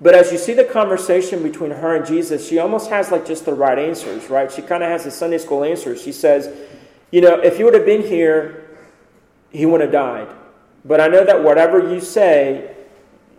But 0.00 0.14
as 0.14 0.32
you 0.32 0.38
see 0.38 0.54
the 0.54 0.64
conversation 0.64 1.42
between 1.42 1.70
her 1.70 1.94
and 1.94 2.06
Jesus, 2.06 2.48
she 2.48 2.58
almost 2.58 2.88
has 2.88 3.10
like 3.10 3.26
just 3.26 3.44
the 3.44 3.52
right 3.52 3.78
answers, 3.78 4.30
right? 4.30 4.50
She 4.50 4.62
kind 4.62 4.82
of 4.82 4.88
has 4.88 5.04
the 5.04 5.10
Sunday 5.10 5.36
school 5.38 5.62
answers. 5.62 6.02
She 6.02 6.12
says, 6.12 6.48
You 7.10 7.20
know, 7.20 7.38
if 7.40 7.58
you 7.58 7.66
would 7.66 7.74
have 7.74 7.84
been 7.84 8.02
here, 8.02 8.66
he 9.50 9.66
wouldn't 9.66 9.92
have 9.92 9.92
died. 9.92 10.28
But 10.84 11.00
I 11.00 11.08
know 11.08 11.24
that 11.24 11.42
whatever 11.42 11.92
you 11.92 12.00
say, 12.00 12.74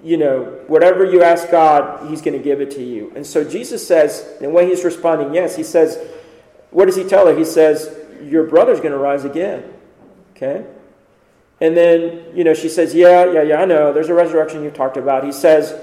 you 0.03 0.17
know, 0.17 0.43
whatever 0.67 1.05
you 1.05 1.23
ask 1.23 1.49
God, 1.49 2.09
he's 2.09 2.21
going 2.21 2.37
to 2.37 2.43
give 2.43 2.61
it 2.61 2.71
to 2.71 2.83
you. 2.83 3.11
And 3.15 3.25
so 3.25 3.43
Jesus 3.43 3.85
says, 3.85 4.27
and 4.41 4.53
when 4.53 4.67
he's 4.67 4.83
responding, 4.83 5.33
yes, 5.33 5.55
he 5.55 5.63
says, 5.63 5.97
What 6.71 6.85
does 6.85 6.95
he 6.95 7.03
tell 7.03 7.27
her? 7.27 7.37
He 7.37 7.45
says, 7.45 7.95
Your 8.23 8.45
brother's 8.45 8.79
going 8.79 8.91
to 8.91 8.97
rise 8.97 9.25
again. 9.25 9.73
Okay? 10.31 10.65
And 11.59 11.77
then, 11.77 12.35
you 12.35 12.43
know, 12.43 12.53
she 12.53 12.69
says, 12.69 12.95
Yeah, 12.95 13.31
yeah, 13.31 13.43
yeah, 13.43 13.61
I 13.61 13.65
know. 13.65 13.93
There's 13.93 14.09
a 14.09 14.13
resurrection 14.13 14.63
you 14.63 14.71
talked 14.71 14.97
about. 14.97 15.23
He 15.23 15.31
says, 15.31 15.79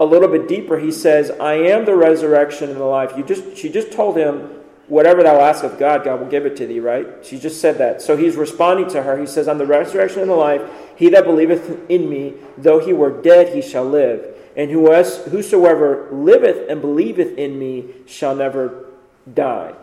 a 0.00 0.04
little 0.04 0.28
bit 0.28 0.48
deeper, 0.48 0.78
he 0.78 0.90
says, 0.90 1.30
I 1.30 1.52
am 1.54 1.84
the 1.84 1.94
resurrection 1.94 2.70
and 2.70 2.80
the 2.80 2.84
life. 2.84 3.12
You 3.18 3.22
just, 3.22 3.58
she 3.58 3.68
just 3.68 3.92
told 3.92 4.16
him, 4.16 4.50
whatever 4.90 5.22
thou 5.22 5.40
ask 5.40 5.62
of 5.62 5.78
God, 5.78 6.04
God 6.04 6.20
will 6.20 6.28
give 6.28 6.44
it 6.44 6.56
to 6.56 6.66
thee, 6.66 6.80
right? 6.80 7.06
She 7.22 7.38
just 7.38 7.60
said 7.60 7.78
that. 7.78 8.02
So 8.02 8.16
he's 8.16 8.36
responding 8.36 8.88
to 8.90 9.04
her. 9.04 9.18
He 9.18 9.26
says, 9.26 9.46
I'm 9.46 9.58
the 9.58 9.64
resurrection 9.64 10.20
and 10.20 10.30
the 10.30 10.34
life. 10.34 10.62
He 10.96 11.08
that 11.10 11.24
believeth 11.24 11.88
in 11.88 12.10
me, 12.10 12.34
though 12.58 12.84
he 12.84 12.92
were 12.92 13.22
dead, 13.22 13.54
he 13.54 13.62
shall 13.62 13.84
live. 13.84 14.36
And 14.56 14.70
whosoever 14.70 16.08
liveth 16.10 16.68
and 16.68 16.80
believeth 16.80 17.38
in 17.38 17.58
me 17.58 17.86
shall 18.04 18.34
never 18.34 18.90
die. 19.32 19.74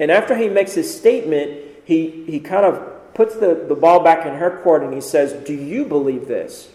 And 0.00 0.10
after 0.10 0.36
he 0.36 0.48
makes 0.48 0.74
his 0.74 0.94
statement, 0.94 1.60
he, 1.84 2.24
he 2.26 2.40
kind 2.40 2.66
of 2.66 3.14
puts 3.14 3.36
the, 3.36 3.66
the 3.68 3.76
ball 3.76 4.02
back 4.02 4.26
in 4.26 4.34
her 4.34 4.60
court 4.62 4.82
and 4.82 4.92
he 4.92 5.00
says, 5.00 5.32
Do 5.46 5.54
you 5.54 5.84
believe 5.84 6.26
this? 6.26 6.70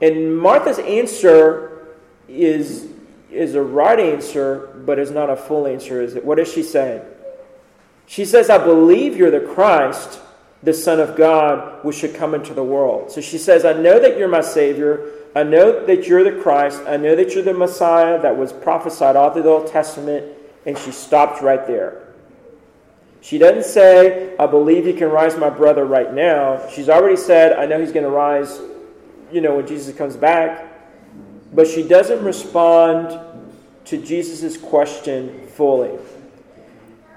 And 0.00 0.38
Martha's 0.38 0.78
answer 0.78 1.88
is, 2.26 2.91
is 3.34 3.54
a 3.54 3.62
right 3.62 3.98
answer, 3.98 4.68
but 4.84 4.98
is 4.98 5.10
not 5.10 5.30
a 5.30 5.36
full 5.36 5.66
answer, 5.66 6.00
is 6.00 6.14
it? 6.14 6.24
What 6.24 6.38
is 6.38 6.52
she 6.52 6.62
saying? 6.62 7.02
She 8.06 8.24
says, 8.24 8.50
I 8.50 8.58
believe 8.58 9.16
you're 9.16 9.30
the 9.30 9.52
Christ, 9.54 10.20
the 10.62 10.74
Son 10.74 11.00
of 11.00 11.16
God, 11.16 11.84
which 11.84 11.96
should 11.96 12.14
come 12.14 12.34
into 12.34 12.54
the 12.54 12.64
world. 12.64 13.10
So 13.10 13.20
she 13.20 13.38
says, 13.38 13.64
I 13.64 13.72
know 13.72 13.98
that 13.98 14.18
you're 14.18 14.28
my 14.28 14.40
Savior. 14.40 15.10
I 15.34 15.42
know 15.42 15.86
that 15.86 16.06
you're 16.06 16.24
the 16.24 16.42
Christ. 16.42 16.82
I 16.86 16.96
know 16.96 17.16
that 17.16 17.34
you're 17.34 17.44
the 17.44 17.54
Messiah 17.54 18.20
that 18.20 18.36
was 18.36 18.52
prophesied 18.52 19.16
all 19.16 19.30
through 19.32 19.42
the 19.42 19.48
Old 19.48 19.68
Testament. 19.68 20.26
And 20.66 20.76
she 20.78 20.92
stopped 20.92 21.42
right 21.42 21.66
there. 21.66 22.02
She 23.20 23.38
doesn't 23.38 23.64
say, 23.64 24.36
I 24.36 24.46
believe 24.46 24.86
you 24.86 24.94
can 24.94 25.08
rise 25.08 25.36
my 25.36 25.50
brother 25.50 25.84
right 25.84 26.12
now. 26.12 26.68
She's 26.68 26.88
already 26.88 27.16
said, 27.16 27.52
I 27.52 27.66
know 27.66 27.80
he's 27.80 27.92
going 27.92 28.04
to 28.04 28.10
rise 28.10 28.60
you 29.32 29.40
know, 29.40 29.56
when 29.56 29.66
Jesus 29.66 29.96
comes 29.96 30.16
back, 30.16 30.71
but 31.52 31.66
she 31.66 31.82
doesn't 31.82 32.24
respond 32.24 33.18
to 33.84 33.98
Jesus' 33.98 34.56
question 34.56 35.46
fully. 35.48 35.98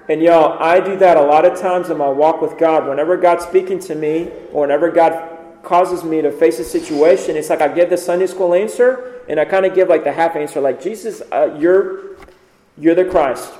And 0.08 0.22
y'all, 0.22 0.62
I 0.62 0.78
do 0.78 0.96
that 0.98 1.16
a 1.16 1.22
lot 1.22 1.44
of 1.44 1.58
times 1.58 1.90
in 1.90 1.98
my 1.98 2.08
walk 2.08 2.40
with 2.40 2.58
God. 2.58 2.86
Whenever 2.86 3.16
God's 3.16 3.44
speaking 3.44 3.78
to 3.80 3.94
me, 3.94 4.30
or 4.52 4.62
whenever 4.62 4.90
God 4.90 5.62
causes 5.62 6.04
me 6.04 6.22
to 6.22 6.30
face 6.30 6.60
a 6.60 6.64
situation, 6.64 7.36
it's 7.36 7.50
like 7.50 7.60
I 7.60 7.68
give 7.68 7.90
the 7.90 7.96
Sunday 7.96 8.26
school 8.26 8.54
answer, 8.54 9.22
and 9.28 9.40
I 9.40 9.44
kind 9.44 9.66
of 9.66 9.74
give 9.74 9.88
like 9.88 10.04
the 10.04 10.12
half 10.12 10.36
answer, 10.36 10.60
like 10.60 10.80
Jesus, 10.80 11.22
uh, 11.32 11.56
you're 11.58 12.16
you're 12.78 12.94
the 12.94 13.04
Christ. 13.04 13.52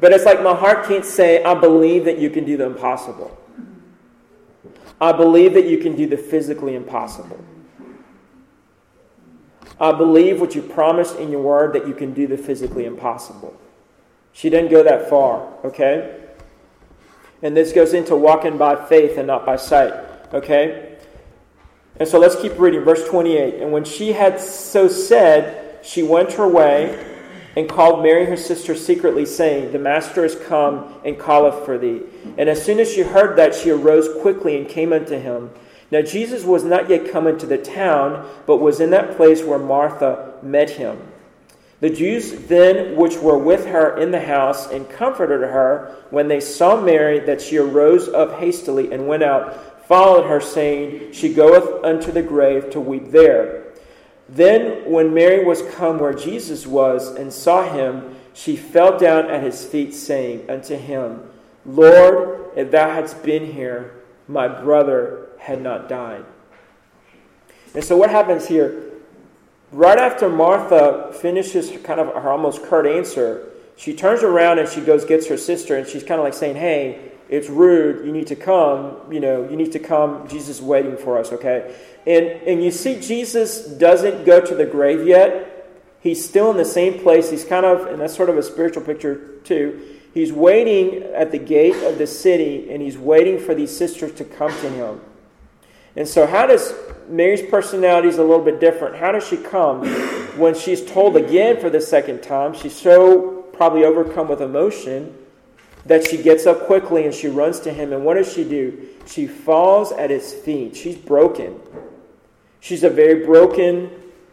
But 0.00 0.12
it's 0.12 0.24
like 0.24 0.42
my 0.42 0.54
heart 0.54 0.86
can't 0.86 1.04
say, 1.04 1.42
I 1.42 1.54
believe 1.54 2.04
that 2.04 2.18
you 2.18 2.30
can 2.30 2.44
do 2.44 2.56
the 2.56 2.66
impossible. 2.66 3.36
I 5.00 5.12
believe 5.12 5.54
that 5.54 5.66
you 5.66 5.78
can 5.78 5.96
do 5.96 6.06
the 6.06 6.16
physically 6.16 6.76
impossible. 6.76 7.38
I 9.80 9.92
believe 9.92 10.40
what 10.40 10.54
you 10.54 10.62
promised 10.62 11.16
in 11.16 11.30
your 11.30 11.42
word 11.42 11.72
that 11.74 11.86
you 11.86 11.94
can 11.94 12.12
do 12.12 12.26
the 12.26 12.36
physically 12.36 12.84
impossible. 12.84 13.58
She 14.32 14.50
didn't 14.50 14.70
go 14.70 14.82
that 14.82 15.08
far, 15.08 15.52
okay? 15.64 16.20
And 17.42 17.56
this 17.56 17.72
goes 17.72 17.94
into 17.94 18.16
walking 18.16 18.58
by 18.58 18.86
faith 18.86 19.16
and 19.16 19.26
not 19.26 19.46
by 19.46 19.56
sight, 19.56 19.92
okay? 20.34 20.96
And 21.98 22.08
so 22.08 22.18
let's 22.18 22.36
keep 22.36 22.58
reading. 22.58 22.82
Verse 22.82 23.06
28. 23.08 23.62
And 23.62 23.72
when 23.72 23.84
she 23.84 24.12
had 24.12 24.40
so 24.40 24.88
said, 24.88 25.84
she 25.84 26.02
went 26.02 26.32
her 26.32 26.48
way 26.48 27.04
and 27.56 27.68
called 27.68 28.02
Mary 28.02 28.26
her 28.26 28.36
sister 28.36 28.74
secretly, 28.74 29.26
saying, 29.26 29.72
The 29.72 29.78
Master 29.78 30.24
is 30.24 30.36
come 30.36 30.94
and 31.04 31.18
calleth 31.18 31.64
for 31.64 31.78
thee. 31.78 32.02
And 32.36 32.48
as 32.48 32.64
soon 32.64 32.78
as 32.78 32.92
she 32.92 33.02
heard 33.02 33.36
that, 33.38 33.54
she 33.54 33.70
arose 33.70 34.08
quickly 34.20 34.56
and 34.56 34.68
came 34.68 34.92
unto 34.92 35.18
him. 35.18 35.50
Now 35.90 36.02
Jesus 36.02 36.44
was 36.44 36.64
not 36.64 36.90
yet 36.90 37.10
come 37.10 37.26
into 37.26 37.46
the 37.46 37.58
town, 37.58 38.28
but 38.46 38.58
was 38.58 38.80
in 38.80 38.90
that 38.90 39.16
place 39.16 39.42
where 39.42 39.58
Martha 39.58 40.34
met 40.42 40.70
him. 40.70 40.98
The 41.80 41.90
Jews 41.90 42.32
then 42.48 42.96
which 42.96 43.18
were 43.18 43.38
with 43.38 43.66
her 43.66 43.96
in 43.96 44.10
the 44.10 44.20
house 44.20 44.68
and 44.70 44.88
comforted 44.88 45.40
her 45.40 45.94
when 46.10 46.28
they 46.28 46.40
saw 46.40 46.80
Mary 46.80 47.20
that 47.20 47.40
she 47.40 47.56
arose 47.56 48.08
up 48.08 48.38
hastily 48.40 48.92
and 48.92 49.06
went 49.06 49.22
out, 49.22 49.86
followed 49.86 50.28
her, 50.28 50.40
saying, 50.40 51.12
She 51.12 51.32
goeth 51.32 51.84
unto 51.84 52.10
the 52.10 52.22
grave 52.22 52.70
to 52.70 52.80
weep 52.80 53.10
there. 53.12 53.64
Then, 54.28 54.90
when 54.90 55.14
Mary 55.14 55.44
was 55.44 55.62
come 55.62 55.98
where 55.98 56.12
Jesus 56.12 56.66
was 56.66 57.14
and 57.14 57.32
saw 57.32 57.62
him, 57.62 58.16
she 58.34 58.56
fell 58.56 58.98
down 58.98 59.30
at 59.30 59.42
his 59.42 59.64
feet, 59.64 59.94
saying 59.94 60.50
unto 60.50 60.76
him, 60.76 61.22
Lord, 61.64 62.50
if 62.56 62.70
thou 62.70 62.90
hadst 62.90 63.22
been 63.22 63.52
here, 63.52 63.94
my 64.26 64.48
brother 64.48 65.27
had 65.38 65.62
not 65.62 65.88
died. 65.88 66.24
And 67.74 67.84
so, 67.84 67.96
what 67.96 68.10
happens 68.10 68.46
here? 68.46 68.84
Right 69.70 69.98
after 69.98 70.28
Martha 70.28 71.12
finishes 71.20 71.70
kind 71.82 72.00
of 72.00 72.08
her 72.08 72.30
almost 72.30 72.62
curt 72.62 72.86
answer, 72.86 73.48
she 73.76 73.94
turns 73.94 74.22
around 74.22 74.58
and 74.58 74.68
she 74.68 74.80
goes 74.80 75.04
gets 75.04 75.26
her 75.28 75.36
sister, 75.36 75.76
and 75.76 75.86
she's 75.86 76.02
kind 76.02 76.20
of 76.20 76.24
like 76.24 76.34
saying, 76.34 76.56
"Hey, 76.56 77.12
it's 77.28 77.48
rude. 77.48 78.06
You 78.06 78.12
need 78.12 78.26
to 78.28 78.36
come. 78.36 78.96
You 79.10 79.20
know, 79.20 79.48
you 79.48 79.56
need 79.56 79.72
to 79.72 79.78
come. 79.78 80.26
Jesus 80.28 80.56
is 80.56 80.62
waiting 80.62 80.96
for 80.96 81.18
us. 81.18 81.32
Okay." 81.32 81.74
And, 82.06 82.26
and 82.48 82.64
you 82.64 82.70
see, 82.70 82.98
Jesus 82.98 83.66
doesn't 83.66 84.24
go 84.24 84.40
to 84.40 84.54
the 84.54 84.64
grave 84.64 85.06
yet. 85.06 85.58
He's 86.00 86.26
still 86.26 86.50
in 86.50 86.56
the 86.56 86.64
same 86.64 87.00
place. 87.00 87.30
He's 87.30 87.44
kind 87.44 87.66
of, 87.66 87.86
and 87.86 88.00
that's 88.00 88.16
sort 88.16 88.30
of 88.30 88.38
a 88.38 88.42
spiritual 88.42 88.82
picture 88.82 89.38
too. 89.44 89.96
He's 90.14 90.32
waiting 90.32 91.02
at 91.14 91.32
the 91.32 91.38
gate 91.38 91.76
of 91.84 91.98
the 91.98 92.06
city 92.06 92.70
and 92.70 92.80
he's 92.80 92.96
waiting 92.96 93.38
for 93.38 93.54
these 93.54 93.76
sisters 93.76 94.12
to 94.14 94.24
come 94.24 94.50
to 94.50 94.70
him. 94.70 95.00
And 95.98 96.06
so, 96.06 96.28
how 96.28 96.46
does 96.46 96.74
Mary's 97.08 97.42
personality 97.42 98.06
is 98.06 98.18
a 98.18 98.22
little 98.22 98.44
bit 98.44 98.60
different? 98.60 98.94
How 98.94 99.10
does 99.10 99.26
she 99.26 99.36
come 99.36 99.84
when 100.38 100.54
she's 100.54 100.86
told 100.86 101.16
again 101.16 101.60
for 101.60 101.70
the 101.70 101.80
second 101.80 102.22
time? 102.22 102.54
She's 102.54 102.76
so 102.76 103.42
probably 103.52 103.84
overcome 103.84 104.28
with 104.28 104.40
emotion 104.40 105.12
that 105.86 106.06
she 106.06 106.22
gets 106.22 106.46
up 106.46 106.66
quickly 106.66 107.04
and 107.04 107.12
she 107.12 107.26
runs 107.26 107.58
to 107.60 107.72
him. 107.72 107.92
And 107.92 108.04
what 108.04 108.14
does 108.14 108.32
she 108.32 108.44
do? 108.44 108.86
She 109.08 109.26
falls 109.26 109.90
at 109.90 110.08
his 110.10 110.32
feet. 110.32 110.76
She's 110.76 110.94
broken. 110.94 111.60
She's 112.60 112.84
a 112.84 112.90
very 112.90 113.26
broken, 113.26 113.90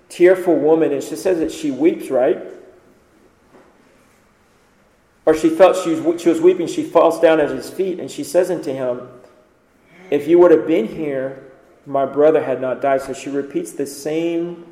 tearful 0.08 0.56
woman, 0.56 0.94
and 0.94 1.02
she 1.02 1.16
says 1.16 1.40
that 1.40 1.52
she 1.52 1.72
weeps, 1.72 2.12
right? 2.12 2.44
Or 5.26 5.34
she 5.34 5.50
felt 5.50 5.84
she 5.84 5.96
was, 5.96 6.22
she 6.22 6.30
was 6.30 6.40
weeping, 6.42 6.68
she 6.68 6.84
falls 6.84 7.20
down 7.20 7.40
at 7.40 7.50
his 7.50 7.72
feet, 7.72 8.00
and 8.00 8.12
she 8.12 8.24
says 8.24 8.52
unto 8.52 8.72
him, 8.72 9.08
If 10.12 10.28
you 10.28 10.38
would 10.38 10.52
have 10.52 10.68
been 10.68 10.88
here, 10.88 11.42
my 11.86 12.06
brother 12.06 12.44
had 12.44 12.62
not 12.62 12.82
died. 12.82 13.02
So 13.02 13.14
she 13.14 13.30
repeats 13.30 13.74
the 13.74 13.86
same 13.86 14.66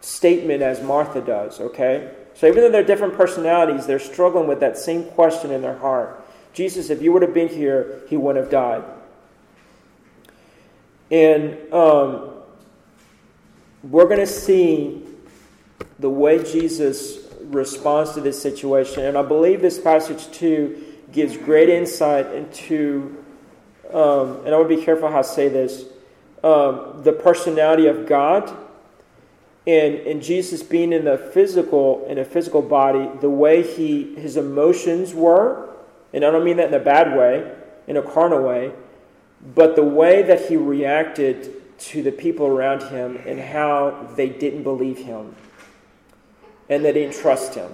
statement 0.00 0.62
as 0.62 0.82
Martha 0.82 1.20
does, 1.20 1.60
okay? 1.60 2.12
So 2.34 2.46
even 2.46 2.62
though 2.62 2.70
they're 2.70 2.82
different 2.84 3.14
personalities, 3.14 3.86
they're 3.86 3.98
struggling 3.98 4.48
with 4.48 4.60
that 4.60 4.76
same 4.76 5.04
question 5.04 5.50
in 5.50 5.62
their 5.62 5.78
heart. 5.78 6.24
Jesus, 6.52 6.90
if 6.90 7.02
you 7.02 7.12
would 7.12 7.22
have 7.22 7.34
been 7.34 7.48
here, 7.48 8.02
he 8.08 8.16
wouldn't 8.16 8.44
have 8.44 8.52
died. 8.52 8.84
And 11.10 11.72
um, 11.72 12.30
we're 13.82 14.06
going 14.06 14.20
to 14.20 14.26
see 14.26 15.02
the 15.98 16.10
way 16.10 16.42
Jesus 16.42 17.18
responds 17.44 18.12
to 18.12 18.20
this 18.20 18.40
situation. 18.40 19.04
And 19.04 19.16
I 19.16 19.22
believe 19.22 19.60
this 19.60 19.78
passage, 19.78 20.30
too, 20.30 20.82
gives 21.12 21.36
great 21.36 21.68
insight 21.68 22.26
into, 22.32 23.23
um, 23.92 24.44
and 24.44 24.54
I 24.54 24.58
want 24.58 24.68
to 24.70 24.76
be 24.76 24.82
careful 24.82 25.08
how 25.08 25.18
I 25.18 25.22
say 25.22 25.48
this, 25.48 25.84
um, 26.42 27.02
the 27.02 27.12
personality 27.12 27.86
of 27.86 28.06
God. 28.06 28.54
And, 29.66 29.94
and 29.94 30.22
Jesus 30.22 30.62
being 30.62 30.92
in 30.92 31.04
the 31.06 31.16
physical, 31.16 32.04
in 32.06 32.18
a 32.18 32.24
physical 32.24 32.60
body, 32.60 33.08
the 33.20 33.30
way 33.30 33.62
he 33.62 34.14
his 34.14 34.36
emotions 34.36 35.14
were, 35.14 35.70
and 36.12 36.24
I 36.24 36.30
don't 36.30 36.44
mean 36.44 36.58
that 36.58 36.68
in 36.68 36.74
a 36.74 36.84
bad 36.84 37.16
way, 37.16 37.50
in 37.86 37.96
a 37.96 38.02
carnal 38.02 38.42
way, 38.42 38.72
but 39.54 39.74
the 39.74 39.82
way 39.82 40.22
that 40.22 40.48
he 40.48 40.56
reacted 40.56 41.62
to 41.78 42.02
the 42.02 42.12
people 42.12 42.46
around 42.46 42.82
him 42.84 43.16
and 43.26 43.40
how 43.40 44.08
they 44.16 44.28
didn't 44.28 44.62
believe 44.62 44.98
him 44.98 45.34
and 46.68 46.84
they 46.84 46.92
didn't 46.92 47.14
trust 47.14 47.54
him 47.54 47.70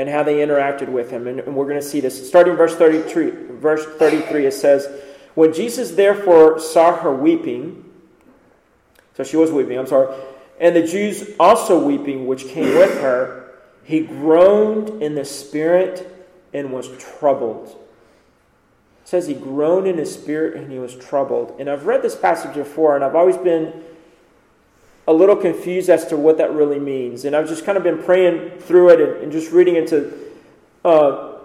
and 0.00 0.08
how 0.08 0.22
they 0.22 0.36
interacted 0.36 0.88
with 0.88 1.10
him. 1.10 1.26
And, 1.26 1.54
we're 1.54 1.66
going 1.66 1.80
to 1.80 1.86
see 1.86 2.00
this. 2.00 2.26
Starting 2.26 2.56
verse 2.56 2.74
33, 2.74 3.30
verse 3.58 3.84
33, 3.84 4.46
it 4.46 4.52
says, 4.52 4.88
When 5.34 5.52
Jesus 5.52 5.90
therefore 5.92 6.58
saw 6.58 6.96
her 6.96 7.14
weeping, 7.14 7.84
so 9.16 9.24
she 9.24 9.36
was 9.36 9.52
weeping, 9.52 9.78
I'm 9.78 9.86
sorry, 9.86 10.16
and 10.58 10.74
the 10.74 10.86
Jews 10.86 11.30
also 11.38 11.84
weeping, 11.84 12.26
which 12.26 12.46
came 12.48 12.74
with 12.74 13.00
her, 13.00 13.52
he 13.84 14.00
groaned 14.00 15.02
in 15.02 15.14
the 15.14 15.24
spirit 15.24 16.28
and 16.52 16.72
was 16.72 16.88
troubled 16.98 17.76
says 19.10 19.26
he 19.26 19.34
groaned 19.34 19.88
in 19.88 19.98
his 19.98 20.14
spirit 20.14 20.54
and 20.54 20.70
he 20.70 20.78
was 20.78 20.94
troubled. 20.94 21.56
And 21.58 21.68
I've 21.68 21.84
read 21.84 22.00
this 22.00 22.14
passage 22.14 22.54
before, 22.54 22.94
and 22.94 23.04
I've 23.04 23.16
always 23.16 23.36
been 23.36 23.82
a 25.06 25.12
little 25.12 25.36
confused 25.36 25.88
as 25.88 26.06
to 26.06 26.16
what 26.16 26.38
that 26.38 26.52
really 26.52 26.78
means. 26.78 27.24
And 27.24 27.34
I've 27.34 27.48
just 27.48 27.64
kind 27.64 27.76
of 27.76 27.84
been 27.84 28.02
praying 28.02 28.60
through 28.60 28.90
it 28.90 29.00
and, 29.00 29.24
and 29.24 29.32
just 29.32 29.52
reading 29.52 29.76
into 29.76 30.12
uh, 30.84 31.38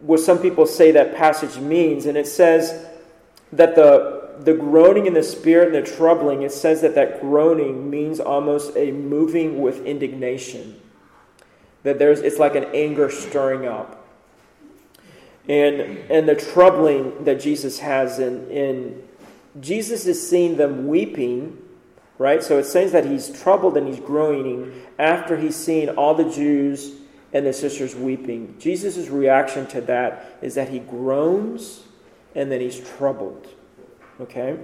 what 0.00 0.20
some 0.20 0.38
people 0.38 0.66
say 0.66 0.92
that 0.92 1.16
passage 1.16 1.58
means. 1.58 2.06
And 2.06 2.16
it 2.16 2.26
says 2.26 2.86
that 3.52 3.74
the, 3.74 4.36
the 4.40 4.54
groaning 4.54 5.06
in 5.06 5.14
the 5.14 5.22
spirit 5.22 5.74
and 5.74 5.86
the 5.86 5.90
troubling, 5.90 6.42
it 6.42 6.52
says 6.52 6.80
that 6.82 6.94
that 6.94 7.20
groaning 7.20 7.90
means 7.90 8.20
almost 8.20 8.76
a 8.76 8.92
moving 8.92 9.60
with 9.60 9.84
indignation. 9.84 10.80
That 11.82 11.98
there's, 11.98 12.20
it's 12.20 12.38
like 12.38 12.54
an 12.54 12.64
anger 12.72 13.10
stirring 13.10 13.66
up 13.66 14.06
and 15.48 15.80
and 16.10 16.28
the 16.28 16.34
troubling 16.34 17.24
that 17.24 17.40
Jesus 17.40 17.78
has 17.78 18.18
in 18.18 18.50
in 18.50 19.02
Jesus 19.60 20.06
is 20.06 20.28
seeing 20.28 20.56
them 20.56 20.86
weeping, 20.86 21.56
right? 22.18 22.42
So 22.42 22.58
it 22.58 22.64
says 22.64 22.92
that 22.92 23.04
he's 23.04 23.28
troubled 23.42 23.76
and 23.76 23.86
he's 23.86 24.00
groaning 24.00 24.82
after 24.98 25.36
he's 25.36 25.56
seen 25.56 25.90
all 25.90 26.14
the 26.14 26.30
Jews 26.30 26.92
and 27.32 27.46
the 27.46 27.52
sisters 27.52 27.94
weeping. 27.94 28.56
Jesus' 28.58 29.08
reaction 29.08 29.66
to 29.68 29.80
that 29.82 30.38
is 30.40 30.54
that 30.54 30.68
he 30.68 30.78
groans 30.78 31.82
and 32.34 32.50
then 32.50 32.60
he's 32.60 32.80
troubled. 32.96 33.46
Okay? 34.20 34.58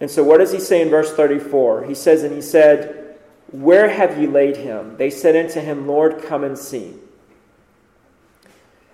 And 0.00 0.10
so 0.10 0.24
what 0.24 0.38
does 0.38 0.52
he 0.52 0.60
say 0.60 0.80
in 0.80 0.88
verse 0.88 1.12
34? 1.12 1.84
He 1.84 1.94
says, 1.94 2.22
And 2.22 2.34
he 2.34 2.42
said, 2.42 3.18
Where 3.50 3.88
have 3.88 4.20
you 4.20 4.30
laid 4.30 4.56
him? 4.56 4.96
They 4.96 5.10
said 5.10 5.36
unto 5.36 5.60
him, 5.60 5.86
Lord, 5.86 6.22
come 6.22 6.42
and 6.42 6.58
see. 6.58 6.94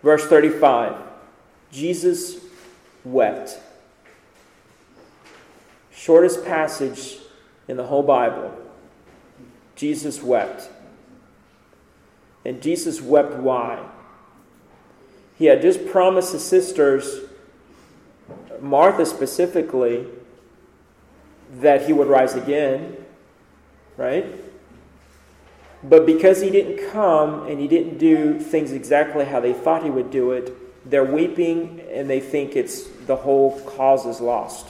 Verse 0.03 0.27
35 0.27 1.03
Jesus 1.73 2.39
wept. 3.05 3.59
Shortest 6.07 6.45
passage 6.45 7.19
in 7.67 7.77
the 7.77 7.83
whole 7.83 8.05
Bible. 8.05 8.57
Jesus 9.75 10.23
wept. 10.23 10.71
And 12.45 12.63
Jesus 12.63 13.03
wept 13.03 13.35
why? 13.35 13.85
He 15.37 15.47
had 15.47 15.61
just 15.63 15.85
promised 15.89 16.33
his 16.33 16.45
sisters 16.45 17.23
Martha 18.61 19.05
specifically 19.05 20.07
that 21.59 21.87
he 21.87 21.93
would 21.93 22.07
rise 22.07 22.37
again, 22.37 22.97
right? 23.97 24.27
But 25.83 26.07
because 26.07 26.41
he 26.41 26.51
didn't 26.51 26.89
come 26.93 27.49
and 27.49 27.59
he 27.59 27.67
didn't 27.67 27.99
do 27.99 28.39
things 28.39 28.71
exactly 28.71 29.25
how 29.25 29.41
they 29.41 29.55
thought 29.55 29.83
he 29.83 29.91
would 29.91 30.13
do 30.13 30.31
it, 30.31 30.89
they're 30.89 31.03
weeping 31.03 31.81
and 31.93 32.09
they 32.09 32.21
think 32.21 32.55
it's 32.55 32.85
the 33.09 33.17
whole 33.17 33.61
cause 33.63 34.07
is 34.07 34.21
lost. 34.21 34.69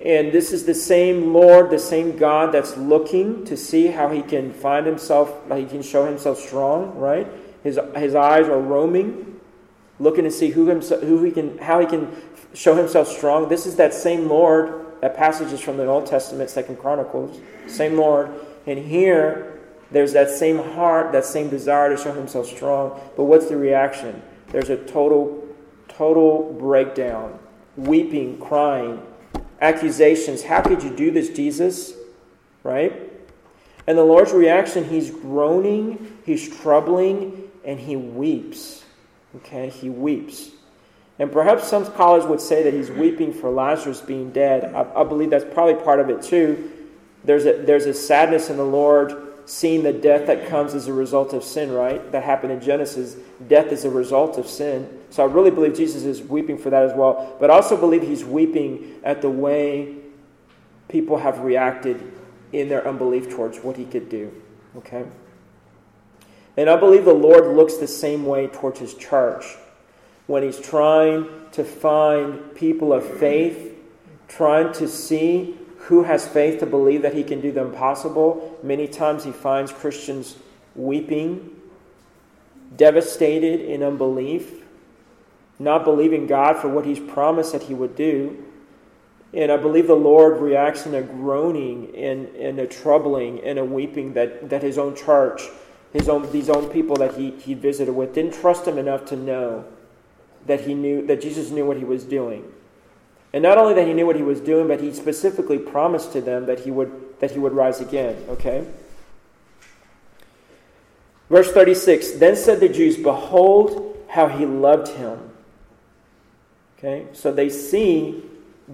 And 0.00 0.32
this 0.32 0.52
is 0.52 0.64
the 0.64 0.74
same 0.74 1.32
Lord, 1.32 1.70
the 1.70 1.78
same 1.78 2.16
God 2.16 2.52
that's 2.52 2.76
looking 2.76 3.44
to 3.46 3.56
see 3.56 3.86
how 3.86 4.08
he 4.08 4.22
can 4.22 4.52
find 4.52 4.86
himself, 4.86 5.48
how 5.48 5.56
he 5.56 5.66
can 5.66 5.82
show 5.82 6.04
himself 6.06 6.38
strong, 6.38 6.96
right? 6.96 7.26
His, 7.62 7.78
his 7.96 8.14
eyes 8.14 8.48
are 8.48 8.58
roaming, 8.58 9.40
looking 9.98 10.24
to 10.24 10.30
see 10.30 10.50
who, 10.50 10.66
himself, 10.66 11.02
who 11.02 11.22
he 11.22 11.30
can, 11.30 11.58
how 11.58 11.80
he 11.80 11.86
can 11.86 12.14
show 12.52 12.74
himself 12.74 13.08
strong. 13.08 13.48
This 13.48 13.66
is 13.66 13.76
that 13.76 13.94
same 13.94 14.28
Lord, 14.28 15.00
that 15.00 15.16
passage 15.16 15.52
is 15.52 15.60
from 15.60 15.76
the 15.76 15.86
Old 15.86 16.06
Testament, 16.06 16.50
Second 16.50 16.78
Chronicles, 16.78 17.40
same 17.66 17.96
Lord. 17.96 18.30
And 18.66 18.78
here, 18.78 19.60
there's 19.90 20.12
that 20.14 20.30
same 20.30 20.58
heart, 20.58 21.12
that 21.12 21.24
same 21.24 21.48
desire 21.48 21.94
to 21.94 22.02
show 22.02 22.12
himself 22.12 22.46
strong. 22.48 23.00
But 23.16 23.24
what's 23.24 23.46
the 23.46 23.56
reaction? 23.56 24.22
There's 24.48 24.70
a 24.70 24.76
total, 24.76 25.46
total 25.88 26.52
breakdown, 26.58 27.38
weeping, 27.76 28.38
crying, 28.38 29.00
accusations. 29.60 30.42
How 30.42 30.60
could 30.62 30.82
you 30.82 30.90
do 30.90 31.10
this, 31.10 31.30
Jesus? 31.30 31.94
Right? 32.62 32.92
And 33.86 33.98
the 33.98 34.04
Lord's 34.04 34.32
reaction, 34.32 34.84
he's 34.84 35.10
groaning, 35.10 36.18
he's 36.24 36.48
troubling, 36.60 37.50
and 37.64 37.78
he 37.78 37.96
weeps. 37.96 38.84
Okay, 39.36 39.68
he 39.68 39.90
weeps. 39.90 40.50
And 41.18 41.30
perhaps 41.30 41.68
some 41.68 41.84
scholars 41.84 42.24
would 42.24 42.40
say 42.40 42.62
that 42.62 42.74
he's 42.74 42.90
weeping 42.90 43.32
for 43.32 43.50
Lazarus 43.50 44.00
being 44.00 44.30
dead. 44.30 44.74
I, 44.74 45.00
I 45.00 45.04
believe 45.04 45.30
that's 45.30 45.44
probably 45.52 45.82
part 45.82 46.00
of 46.00 46.10
it 46.10 46.22
too. 46.22 46.72
There's 47.24 47.46
a, 47.46 47.62
there's 47.62 47.86
a 47.86 47.94
sadness 47.94 48.50
in 48.50 48.56
the 48.56 48.64
Lord 48.64 49.23
seeing 49.46 49.82
the 49.82 49.92
death 49.92 50.26
that 50.26 50.48
comes 50.48 50.74
as 50.74 50.88
a 50.88 50.92
result 50.92 51.32
of 51.32 51.44
sin, 51.44 51.72
right? 51.72 52.10
That 52.12 52.24
happened 52.24 52.52
in 52.52 52.60
Genesis. 52.60 53.16
Death 53.46 53.72
is 53.72 53.84
a 53.84 53.90
result 53.90 54.38
of 54.38 54.48
sin. 54.48 54.88
So 55.10 55.22
I 55.22 55.26
really 55.26 55.50
believe 55.50 55.76
Jesus 55.76 56.04
is 56.04 56.22
weeping 56.22 56.58
for 56.58 56.70
that 56.70 56.82
as 56.82 56.92
well. 56.94 57.36
But 57.38 57.50
I 57.50 57.54
also 57.54 57.76
believe 57.76 58.02
he's 58.02 58.24
weeping 58.24 59.00
at 59.04 59.22
the 59.22 59.30
way 59.30 59.96
people 60.88 61.18
have 61.18 61.40
reacted 61.40 62.12
in 62.52 62.68
their 62.68 62.86
unbelief 62.86 63.30
towards 63.30 63.58
what 63.58 63.76
he 63.76 63.84
could 63.84 64.08
do. 64.08 64.32
Okay? 64.76 65.04
And 66.56 66.70
I 66.70 66.76
believe 66.76 67.04
the 67.04 67.12
Lord 67.12 67.56
looks 67.56 67.76
the 67.76 67.88
same 67.88 68.24
way 68.24 68.46
towards 68.46 68.78
his 68.78 68.94
church 68.94 69.44
when 70.26 70.42
he's 70.42 70.58
trying 70.58 71.28
to 71.52 71.64
find 71.64 72.54
people 72.54 72.92
of 72.92 73.04
faith, 73.18 73.76
trying 74.28 74.72
to 74.74 74.88
see 74.88 75.58
who 75.88 76.04
has 76.04 76.26
faith 76.26 76.60
to 76.60 76.66
believe 76.66 77.02
that 77.02 77.14
he 77.14 77.22
can 77.22 77.40
do 77.40 77.52
the 77.52 77.60
impossible. 77.60 78.58
Many 78.62 78.88
times 78.88 79.24
he 79.24 79.32
finds 79.32 79.70
Christians 79.70 80.36
weeping, 80.74 81.50
devastated 82.74 83.60
in 83.60 83.82
unbelief, 83.82 84.64
not 85.58 85.84
believing 85.84 86.26
God 86.26 86.56
for 86.56 86.68
what 86.68 86.86
he's 86.86 87.00
promised 87.00 87.52
that 87.52 87.64
he 87.64 87.74
would 87.74 87.96
do. 87.96 88.44
And 89.34 89.52
I 89.52 89.58
believe 89.58 89.86
the 89.86 89.94
Lord 89.94 90.40
reacts 90.40 90.86
in 90.86 90.94
a 90.94 91.02
groaning 91.02 91.94
and, 91.94 92.28
and 92.36 92.58
a 92.58 92.66
troubling 92.66 93.40
and 93.40 93.58
a 93.58 93.64
weeping 93.64 94.14
that, 94.14 94.48
that 94.48 94.62
his 94.62 94.78
own 94.78 94.96
church, 94.96 95.42
his 95.92 96.08
own, 96.08 96.30
these 96.32 96.48
own 96.48 96.70
people 96.70 96.96
that 96.96 97.14
he, 97.14 97.32
he 97.32 97.52
visited 97.52 97.92
with, 97.92 98.14
didn't 98.14 98.34
trust 98.34 98.66
him 98.66 98.78
enough 98.78 99.04
to 99.06 99.16
know 99.16 99.66
that 100.46 100.62
he 100.62 100.72
knew 100.72 101.06
that 101.06 101.20
Jesus 101.20 101.50
knew 101.50 101.66
what 101.66 101.76
he 101.76 101.84
was 101.84 102.04
doing. 102.04 102.53
And 103.34 103.42
not 103.42 103.58
only 103.58 103.74
that 103.74 103.84
he 103.84 103.92
knew 103.92 104.06
what 104.06 104.14
he 104.14 104.22
was 104.22 104.40
doing, 104.40 104.68
but 104.68 104.80
he 104.80 104.92
specifically 104.92 105.58
promised 105.58 106.12
to 106.12 106.20
them 106.20 106.46
that 106.46 106.60
he 106.60 106.70
would, 106.70 107.18
that 107.18 107.32
he 107.32 107.40
would 107.40 107.52
rise 107.52 107.80
again. 107.80 108.16
Okay? 108.28 108.64
Verse 111.28 111.50
36 111.50 112.12
Then 112.12 112.36
said 112.36 112.60
the 112.60 112.68
Jews, 112.68 112.96
Behold 112.96 113.98
how 114.08 114.28
he 114.28 114.46
loved 114.46 114.86
him. 114.86 115.18
Okay? 116.78 117.06
So 117.12 117.32
they 117.32 117.48
see 117.48 118.22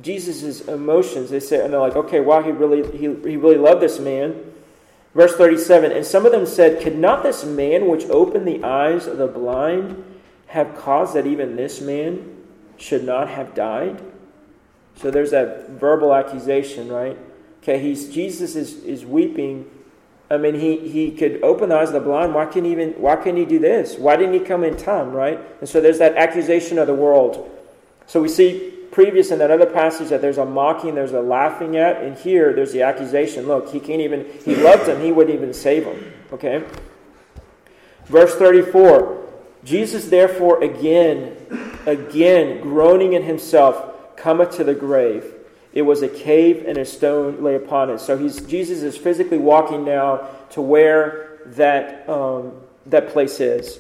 Jesus' 0.02 0.60
emotions. 0.68 1.30
They 1.30 1.40
say, 1.40 1.64
and 1.64 1.72
they're 1.72 1.80
like, 1.80 1.96
okay, 1.96 2.20
wow, 2.20 2.42
he 2.42 2.50
really, 2.50 2.82
he, 2.92 3.06
he 3.06 3.38
really 3.38 3.56
loved 3.56 3.80
this 3.80 3.98
man. 3.98 4.44
Verse 5.14 5.34
37 5.36 5.90
And 5.90 6.04
some 6.04 6.26
of 6.26 6.32
them 6.32 6.44
said, 6.44 6.82
Could 6.82 6.98
not 6.98 7.22
this 7.22 7.46
man 7.46 7.88
which 7.88 8.04
opened 8.10 8.46
the 8.46 8.62
eyes 8.62 9.06
of 9.06 9.16
the 9.16 9.26
blind 9.26 10.04
have 10.48 10.76
caused 10.76 11.14
that 11.14 11.26
even 11.26 11.56
this 11.56 11.80
man 11.80 12.36
should 12.76 13.04
not 13.04 13.28
have 13.30 13.54
died? 13.54 14.02
So 14.96 15.10
there's 15.10 15.30
that 15.30 15.70
verbal 15.70 16.14
accusation, 16.14 16.88
right? 16.90 17.16
Okay, 17.62 17.80
he's 17.80 18.08
Jesus 18.08 18.56
is, 18.56 18.82
is 18.84 19.04
weeping. 19.04 19.70
I 20.30 20.36
mean, 20.36 20.54
he, 20.54 20.88
he 20.88 21.10
could 21.10 21.42
open 21.42 21.70
the 21.70 21.76
eyes 21.76 21.88
of 21.88 21.94
the 21.94 22.00
blind. 22.00 22.34
Why 22.34 22.46
can't 22.46 22.64
he 22.64 22.72
even 22.72 22.92
why 22.92 23.16
can't 23.16 23.36
he 23.36 23.44
do 23.44 23.58
this? 23.58 23.96
Why 23.96 24.16
didn't 24.16 24.34
he 24.34 24.40
come 24.40 24.62
in 24.62 24.76
time, 24.76 25.12
right? 25.12 25.40
And 25.60 25.68
so 25.68 25.80
there's 25.80 25.98
that 25.98 26.16
accusation 26.16 26.78
of 26.78 26.86
the 26.86 26.94
world. 26.94 27.50
So 28.06 28.22
we 28.22 28.28
see 28.28 28.72
previous 28.92 29.30
in 29.30 29.38
that 29.38 29.50
other 29.50 29.66
passage 29.66 30.08
that 30.08 30.20
there's 30.20 30.38
a 30.38 30.44
mocking, 30.44 30.94
there's 30.94 31.12
a 31.12 31.20
laughing 31.20 31.76
at, 31.76 32.02
and 32.02 32.16
here 32.16 32.52
there's 32.52 32.72
the 32.72 32.82
accusation. 32.82 33.46
Look, 33.46 33.70
he 33.70 33.80
can't 33.80 34.00
even 34.00 34.26
he 34.44 34.56
loved 34.56 34.88
him, 34.88 35.00
he 35.00 35.12
wouldn't 35.12 35.34
even 35.34 35.52
save 35.52 35.84
him. 35.84 36.12
Okay? 36.32 36.64
Verse 38.06 38.34
34. 38.36 39.18
Jesus 39.62 40.08
therefore 40.08 40.62
again, 40.62 41.36
again, 41.86 42.60
groaning 42.62 43.12
in 43.12 43.22
himself, 43.22 43.89
cometh 44.20 44.56
to 44.56 44.64
the 44.64 44.74
grave. 44.74 45.34
It 45.72 45.82
was 45.82 46.02
a 46.02 46.08
cave, 46.08 46.64
and 46.66 46.76
a 46.78 46.84
stone 46.84 47.42
lay 47.42 47.54
upon 47.54 47.90
it. 47.90 48.00
So 48.00 48.18
he's, 48.18 48.40
Jesus 48.42 48.82
is 48.82 48.96
physically 48.96 49.38
walking 49.38 49.84
now 49.84 50.28
to 50.50 50.60
where 50.60 51.38
that, 51.46 52.08
um, 52.08 52.52
that 52.86 53.10
place 53.10 53.40
is. 53.40 53.78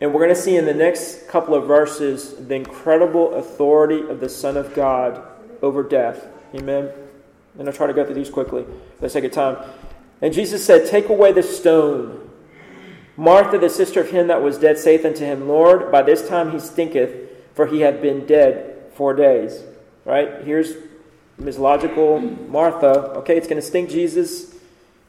And 0.00 0.14
we're 0.14 0.20
going 0.20 0.34
to 0.34 0.40
see 0.40 0.56
in 0.56 0.64
the 0.64 0.74
next 0.74 1.26
couple 1.28 1.54
of 1.54 1.66
verses 1.66 2.34
the 2.46 2.54
incredible 2.54 3.34
authority 3.34 4.00
of 4.00 4.20
the 4.20 4.28
Son 4.28 4.56
of 4.56 4.72
God 4.74 5.20
over 5.60 5.82
death. 5.82 6.28
Amen. 6.54 6.90
And 7.58 7.68
I'll 7.68 7.74
try 7.74 7.88
to 7.88 7.92
go 7.92 8.04
through 8.04 8.14
these 8.14 8.30
quickly 8.30 8.62
for 8.62 9.00
the 9.00 9.10
sake 9.10 9.24
of 9.24 9.32
time. 9.32 9.56
And 10.22 10.32
Jesus 10.32 10.64
said, 10.64 10.88
Take 10.88 11.08
away 11.08 11.32
the 11.32 11.42
stone. 11.42 12.30
Martha, 13.16 13.58
the 13.58 13.68
sister 13.68 14.00
of 14.00 14.10
him 14.10 14.28
that 14.28 14.40
was 14.40 14.58
dead, 14.58 14.78
saith 14.78 15.04
unto 15.04 15.24
him, 15.24 15.48
Lord, 15.48 15.90
by 15.90 16.02
this 16.02 16.28
time 16.28 16.52
he 16.52 16.60
stinketh 16.60 17.27
for 17.58 17.66
he 17.66 17.80
had 17.80 18.00
been 18.00 18.24
dead 18.24 18.84
four 18.94 19.12
days. 19.14 19.64
Right? 20.04 20.44
Here's 20.44 20.74
Ms. 21.38 21.58
Logical 21.58 22.20
Martha. 22.20 23.10
Okay, 23.18 23.36
it's 23.36 23.48
going 23.48 23.60
to 23.60 23.66
stink, 23.66 23.90
Jesus. 23.90 24.54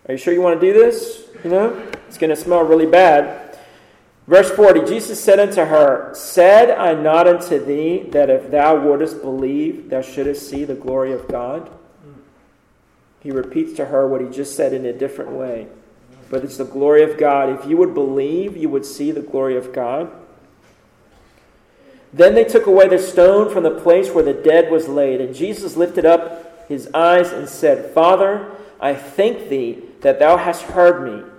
Are 0.07 0.13
you 0.13 0.17
sure 0.17 0.33
you 0.33 0.41
want 0.41 0.59
to 0.59 0.65
do 0.65 0.73
this? 0.73 1.27
You 1.43 1.51
know, 1.51 1.91
it's 2.07 2.17
going 2.17 2.31
to 2.31 2.35
smell 2.35 2.63
really 2.63 2.87
bad. 2.87 3.55
Verse 4.25 4.49
40 4.49 4.83
Jesus 4.85 5.23
said 5.23 5.39
unto 5.39 5.63
her, 5.63 6.11
Said 6.15 6.71
I 6.71 6.95
not 6.95 7.27
unto 7.27 7.63
thee 7.63 8.09
that 8.09 8.31
if 8.31 8.49
thou 8.49 8.83
wouldest 8.83 9.21
believe, 9.21 9.91
thou 9.91 10.01
shouldest 10.01 10.49
see 10.49 10.65
the 10.65 10.73
glory 10.73 11.13
of 11.13 11.27
God? 11.27 11.69
He 13.19 13.29
repeats 13.29 13.73
to 13.73 13.85
her 13.85 14.07
what 14.07 14.21
he 14.21 14.27
just 14.27 14.55
said 14.55 14.73
in 14.73 14.87
a 14.87 14.93
different 14.93 15.33
way. 15.33 15.67
But 16.31 16.43
it's 16.43 16.57
the 16.57 16.65
glory 16.65 17.03
of 17.03 17.15
God. 17.15 17.49
If 17.49 17.69
you 17.69 17.77
would 17.77 17.93
believe, 17.93 18.57
you 18.57 18.69
would 18.69 18.87
see 18.87 19.11
the 19.11 19.21
glory 19.21 19.55
of 19.55 19.71
God. 19.71 20.11
Then 22.11 22.33
they 22.33 22.43
took 22.43 22.65
away 22.65 22.87
the 22.87 22.99
stone 22.99 23.51
from 23.51 23.63
the 23.63 23.79
place 23.79 24.09
where 24.09 24.23
the 24.23 24.33
dead 24.33 24.71
was 24.71 24.87
laid. 24.87 25.21
And 25.21 25.35
Jesus 25.35 25.75
lifted 25.75 26.05
up 26.05 26.67
his 26.67 26.89
eyes 26.93 27.31
and 27.31 27.47
said, 27.47 27.93
Father, 27.93 28.51
I 28.79 28.95
thank 28.95 29.49
thee 29.49 29.83
that 30.01 30.19
thou 30.19 30.37
hast 30.37 30.63
heard 30.63 31.05
me. 31.05 31.29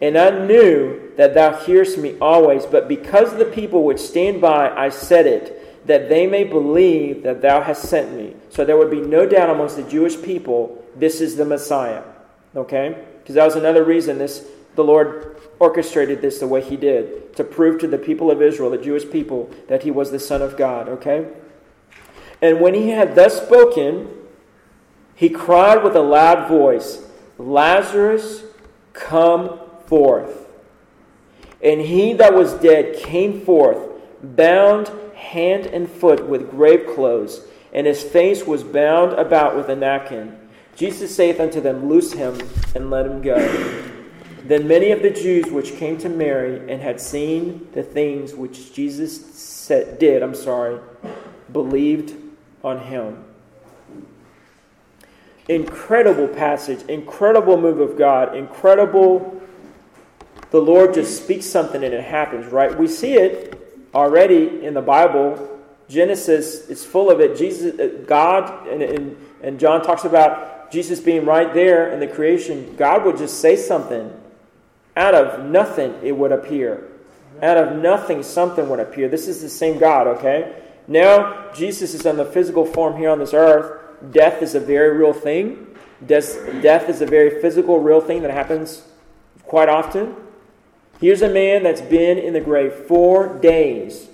And 0.00 0.16
I 0.16 0.30
knew 0.30 1.12
that 1.16 1.34
thou 1.34 1.54
hearest 1.54 1.98
me 1.98 2.16
always, 2.20 2.64
but 2.64 2.88
because 2.88 3.32
of 3.32 3.38
the 3.38 3.44
people 3.44 3.84
which 3.84 4.00
stand 4.00 4.40
by, 4.40 4.70
I 4.70 4.88
said 4.88 5.26
it, 5.26 5.86
that 5.86 6.08
they 6.08 6.26
may 6.26 6.44
believe 6.44 7.22
that 7.22 7.42
thou 7.42 7.60
hast 7.60 7.82
sent 7.82 8.14
me. 8.16 8.34
So 8.48 8.64
there 8.64 8.78
would 8.78 8.90
be 8.90 9.00
no 9.00 9.26
doubt 9.26 9.50
amongst 9.50 9.76
the 9.76 9.82
Jewish 9.82 10.20
people, 10.20 10.82
this 10.96 11.20
is 11.20 11.36
the 11.36 11.44
Messiah. 11.44 12.02
Okay? 12.56 13.04
Because 13.18 13.34
that 13.34 13.44
was 13.44 13.56
another 13.56 13.84
reason 13.84 14.18
this 14.18 14.46
the 14.76 14.84
Lord 14.84 15.39
orchestrated 15.60 16.22
this 16.22 16.38
the 16.38 16.46
way 16.48 16.62
he 16.62 16.76
did 16.76 17.36
to 17.36 17.44
prove 17.44 17.78
to 17.80 17.86
the 17.86 17.98
people 17.98 18.30
of 18.30 18.42
Israel, 18.42 18.70
the 18.70 18.78
Jewish 18.78 19.08
people, 19.08 19.50
that 19.68 19.84
he 19.84 19.90
was 19.90 20.10
the 20.10 20.18
Son 20.18 20.42
of 20.42 20.56
God, 20.56 20.88
okay? 20.88 21.28
And 22.42 22.60
when 22.60 22.74
he 22.74 22.88
had 22.88 23.14
thus 23.14 23.40
spoken, 23.40 24.08
he 25.14 25.28
cried 25.28 25.84
with 25.84 25.94
a 25.94 26.00
loud 26.00 26.48
voice, 26.48 27.04
Lazarus, 27.38 28.42
come 28.94 29.60
forth. 29.86 30.48
And 31.62 31.82
he 31.82 32.14
that 32.14 32.34
was 32.34 32.54
dead 32.54 32.96
came 32.96 33.42
forth, 33.42 33.78
bound 34.22 34.90
hand 35.14 35.66
and 35.66 35.90
foot 35.90 36.26
with 36.26 36.50
grave 36.50 36.86
clothes, 36.94 37.42
and 37.74 37.86
his 37.86 38.02
face 38.02 38.46
was 38.46 38.64
bound 38.64 39.12
about 39.12 39.54
with 39.54 39.68
a 39.68 39.76
napkin. 39.76 40.38
Jesus 40.74 41.14
saith 41.14 41.38
unto 41.38 41.60
them, 41.60 41.86
Loose 41.86 42.14
him 42.14 42.40
and 42.74 42.88
let 42.88 43.04
him 43.04 43.20
go. 43.20 43.99
Then 44.44 44.66
many 44.66 44.90
of 44.90 45.02
the 45.02 45.10
Jews 45.10 45.46
which 45.46 45.76
came 45.76 45.98
to 45.98 46.08
Mary 46.08 46.70
and 46.72 46.80
had 46.80 47.00
seen 47.00 47.68
the 47.72 47.82
things 47.82 48.34
which 48.34 48.72
Jesus 48.72 49.34
said, 49.34 49.98
did, 49.98 50.22
I'm 50.22 50.34
sorry, 50.34 50.80
believed 51.52 52.14
on 52.64 52.80
him. 52.80 53.24
Incredible 55.48 56.28
passage, 56.28 56.82
incredible 56.88 57.60
move 57.60 57.80
of 57.80 57.98
God, 57.98 58.36
incredible. 58.36 59.42
The 60.50 60.60
Lord 60.60 60.94
just 60.94 61.22
speaks 61.22 61.46
something 61.46 61.82
and 61.82 61.92
it 61.92 62.04
happens, 62.04 62.46
right? 62.46 62.76
We 62.76 62.88
see 62.88 63.14
it 63.14 63.86
already 63.94 64.64
in 64.64 64.74
the 64.74 64.82
Bible. 64.82 65.60
Genesis 65.88 66.68
is 66.68 66.84
full 66.84 67.10
of 67.10 67.20
it. 67.20 67.36
Jesus, 67.36 67.78
uh, 67.78 68.04
God, 68.06 68.68
and, 68.68 68.82
and, 68.82 69.16
and 69.42 69.60
John 69.60 69.82
talks 69.82 70.04
about 70.04 70.70
Jesus 70.70 71.00
being 71.00 71.24
right 71.24 71.52
there 71.52 71.92
in 71.92 71.98
the 71.98 72.06
creation. 72.06 72.76
God 72.76 73.04
would 73.04 73.18
just 73.18 73.40
say 73.40 73.56
something. 73.56 74.19
Out 74.96 75.14
of 75.14 75.44
nothing, 75.44 75.94
it 76.02 76.12
would 76.12 76.32
appear. 76.32 76.88
Out 77.42 77.56
of 77.56 77.76
nothing, 77.76 78.22
something 78.22 78.68
would 78.68 78.80
appear. 78.80 79.08
This 79.08 79.28
is 79.28 79.40
the 79.40 79.48
same 79.48 79.78
God, 79.78 80.06
okay? 80.06 80.62
Now, 80.86 81.52
Jesus 81.54 81.94
is 81.94 82.04
in 82.04 82.16
the 82.16 82.24
physical 82.24 82.64
form 82.64 82.96
here 82.96 83.10
on 83.10 83.18
this 83.18 83.32
earth. 83.32 83.80
Death 84.12 84.42
is 84.42 84.54
a 84.54 84.60
very 84.60 84.96
real 84.96 85.12
thing. 85.12 85.66
Death 86.06 86.88
is 86.88 87.00
a 87.00 87.06
very 87.06 87.40
physical, 87.40 87.78
real 87.78 88.00
thing 88.00 88.22
that 88.22 88.30
happens 88.30 88.82
quite 89.44 89.68
often. 89.68 90.16
Here's 91.00 91.22
a 91.22 91.28
man 91.28 91.62
that's 91.62 91.80
been 91.80 92.18
in 92.18 92.32
the 92.32 92.40
grave 92.40 92.74
four 92.74 93.38
days. 93.38 94.08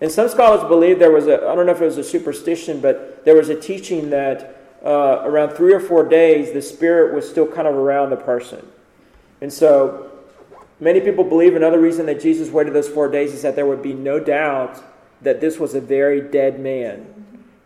And 0.00 0.10
some 0.10 0.28
scholars 0.28 0.62
believe 0.68 0.98
there 0.98 1.12
was 1.12 1.26
a, 1.26 1.36
I 1.36 1.54
don't 1.54 1.66
know 1.66 1.72
if 1.72 1.80
it 1.80 1.84
was 1.84 1.98
a 1.98 2.04
superstition, 2.04 2.80
but 2.80 3.24
there 3.24 3.36
was 3.36 3.48
a 3.48 3.58
teaching 3.58 4.10
that 4.10 4.60
uh, 4.84 5.22
around 5.24 5.54
three 5.54 5.72
or 5.72 5.80
four 5.80 6.06
days, 6.08 6.52
the 6.52 6.60
spirit 6.60 7.14
was 7.14 7.28
still 7.28 7.46
kind 7.46 7.66
of 7.66 7.74
around 7.74 8.10
the 8.10 8.16
person. 8.16 8.66
And 9.40 9.52
so 9.52 10.10
many 10.80 11.00
people 11.00 11.24
believe 11.24 11.56
another 11.56 11.80
reason 11.80 12.06
that 12.06 12.20
Jesus 12.20 12.50
waited 12.50 12.74
those 12.74 12.88
four 12.88 13.08
days 13.08 13.32
is 13.32 13.42
that 13.42 13.56
there 13.56 13.66
would 13.66 13.82
be 13.82 13.94
no 13.94 14.18
doubt 14.18 14.82
that 15.22 15.40
this 15.40 15.58
was 15.58 15.74
a 15.74 15.80
very 15.80 16.20
dead 16.20 16.60
man. 16.60 17.06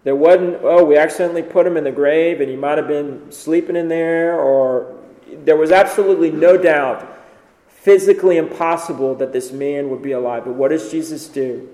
There 0.04 0.16
wasn't, 0.16 0.58
oh, 0.62 0.84
we 0.84 0.96
accidentally 0.96 1.42
put 1.42 1.66
him 1.66 1.76
in 1.76 1.84
the 1.84 1.92
grave 1.92 2.40
and 2.40 2.48
he 2.48 2.56
might 2.56 2.78
have 2.78 2.88
been 2.88 3.30
sleeping 3.32 3.76
in 3.76 3.88
there, 3.88 4.38
or 4.38 4.96
there 5.44 5.56
was 5.56 5.70
absolutely 5.70 6.30
no 6.30 6.56
doubt, 6.56 7.18
physically 7.68 8.36
impossible, 8.36 9.14
that 9.16 9.32
this 9.32 9.52
man 9.52 9.90
would 9.90 10.02
be 10.02 10.12
alive. 10.12 10.44
But 10.44 10.54
what 10.54 10.70
does 10.70 10.90
Jesus 10.90 11.28
do? 11.28 11.68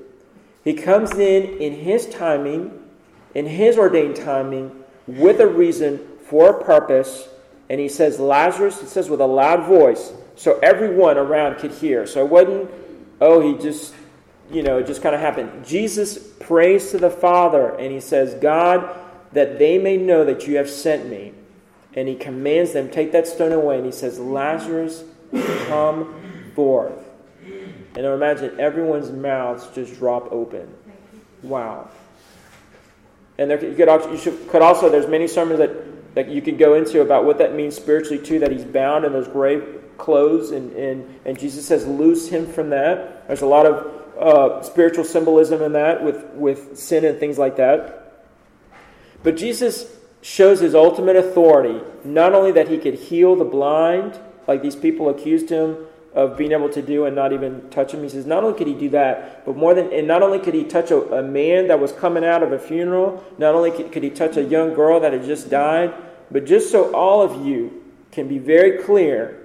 He 0.64 0.72
comes 0.72 1.12
in 1.12 1.58
in 1.58 1.74
his 1.74 2.06
timing, 2.06 2.82
in 3.34 3.46
his 3.46 3.76
ordained 3.76 4.16
timing, 4.16 4.84
with 5.06 5.40
a 5.40 5.46
reason, 5.46 6.00
for 6.26 6.50
a 6.50 6.64
purpose, 6.64 7.28
and 7.68 7.80
he 7.80 7.88
says, 7.88 8.18
Lazarus, 8.18 8.80
he 8.80 8.86
says 8.86 9.08
with 9.08 9.20
a 9.20 9.26
loud 9.26 9.66
voice, 9.66 10.12
so 10.36 10.58
everyone 10.60 11.16
around 11.16 11.58
could 11.58 11.70
hear. 11.70 12.06
So 12.06 12.24
it 12.24 12.30
wasn't, 12.30 12.70
oh, 13.20 13.40
he 13.40 13.60
just 13.62 13.94
you 14.50 14.62
know, 14.62 14.78
it 14.78 14.86
just 14.86 15.02
kind 15.02 15.14
of 15.14 15.20
happened. 15.20 15.64
Jesus 15.64 16.18
prays 16.18 16.90
to 16.90 16.98
the 16.98 17.10
Father 17.10 17.70
and 17.78 17.92
he 17.92 18.00
says, 18.00 18.34
God, 18.34 18.96
that 19.32 19.58
they 19.58 19.78
may 19.78 19.96
know 19.96 20.24
that 20.24 20.46
you 20.46 20.56
have 20.56 20.68
sent 20.68 21.08
me. 21.08 21.32
And 21.94 22.08
he 22.08 22.16
commands 22.16 22.72
them, 22.72 22.90
take 22.90 23.12
that 23.12 23.26
stone 23.26 23.52
away. 23.52 23.76
And 23.76 23.86
he 23.86 23.92
says, 23.92 24.18
Lazarus, 24.18 25.04
come 25.66 26.14
forth. 26.54 26.98
And 27.96 28.06
I 28.06 28.12
imagine 28.12 28.58
everyone's 28.58 29.10
mouths 29.10 29.68
just 29.74 29.94
drop 29.94 30.30
open. 30.32 30.74
Wow. 31.42 31.88
And 33.38 33.50
there, 33.50 33.64
you 33.64 33.76
could 33.76 34.10
you 34.10 34.18
should, 34.18 34.48
could 34.48 34.62
also, 34.62 34.88
there's 34.88 35.06
many 35.06 35.28
sermons 35.28 35.58
that, 35.58 35.70
that 36.14 36.28
you 36.28 36.40
could 36.40 36.58
go 36.58 36.74
into 36.74 37.00
about 37.00 37.24
what 37.24 37.38
that 37.38 37.54
means 37.54 37.76
spiritually 37.76 38.24
too, 38.24 38.38
that 38.38 38.50
he's 38.50 38.64
bound 38.64 39.04
in 39.04 39.12
those 39.12 39.28
grave 39.28 39.82
clothes, 39.98 40.50
and, 40.50 40.72
and, 40.72 41.20
and 41.24 41.38
Jesus 41.38 41.66
says, 41.66 41.86
loose 41.86 42.28
him 42.28 42.46
from 42.46 42.70
that. 42.70 43.26
There's 43.26 43.42
a 43.42 43.46
lot 43.46 43.66
of 43.66 44.18
uh, 44.18 44.62
spiritual 44.62 45.04
symbolism 45.04 45.62
in 45.62 45.72
that 45.72 46.02
with, 46.02 46.24
with 46.34 46.78
sin 46.78 47.04
and 47.04 47.18
things 47.18 47.38
like 47.38 47.56
that. 47.56 48.24
But 49.22 49.36
Jesus 49.36 49.86
shows 50.22 50.60
his 50.60 50.74
ultimate 50.74 51.16
authority, 51.16 51.80
not 52.04 52.32
only 52.32 52.52
that 52.52 52.68
he 52.68 52.78
could 52.78 52.94
heal 52.94 53.36
the 53.36 53.44
blind, 53.44 54.18
like 54.46 54.62
these 54.62 54.76
people 54.76 55.08
accused 55.08 55.50
him 55.50 55.76
of 56.14 56.36
being 56.36 56.52
able 56.52 56.68
to 56.68 56.80
do 56.80 57.06
and 57.06 57.16
not 57.16 57.32
even 57.32 57.68
touch 57.70 57.92
him. 57.92 58.02
He 58.02 58.08
says, 58.08 58.24
not 58.24 58.44
only 58.44 58.56
could 58.56 58.68
he 58.68 58.74
do 58.74 58.88
that, 58.90 59.44
but 59.44 59.56
more 59.56 59.74
than, 59.74 59.92
and 59.92 60.06
not 60.06 60.22
only 60.22 60.38
could 60.38 60.54
he 60.54 60.64
touch 60.64 60.90
a, 60.90 61.00
a 61.16 61.22
man 61.22 61.68
that 61.68 61.80
was 61.80 61.92
coming 61.92 62.24
out 62.24 62.42
of 62.42 62.52
a 62.52 62.58
funeral, 62.58 63.22
not 63.36 63.54
only 63.54 63.72
could, 63.72 63.90
could 63.90 64.04
he 64.04 64.10
touch 64.10 64.36
a 64.36 64.42
young 64.42 64.74
girl 64.74 65.00
that 65.00 65.12
had 65.12 65.24
just 65.24 65.50
died, 65.50 65.92
but 66.30 66.46
just 66.46 66.70
so 66.70 66.94
all 66.94 67.20
of 67.20 67.44
you 67.44 67.82
can 68.12 68.28
be 68.28 68.38
very 68.38 68.82
clear 68.82 69.40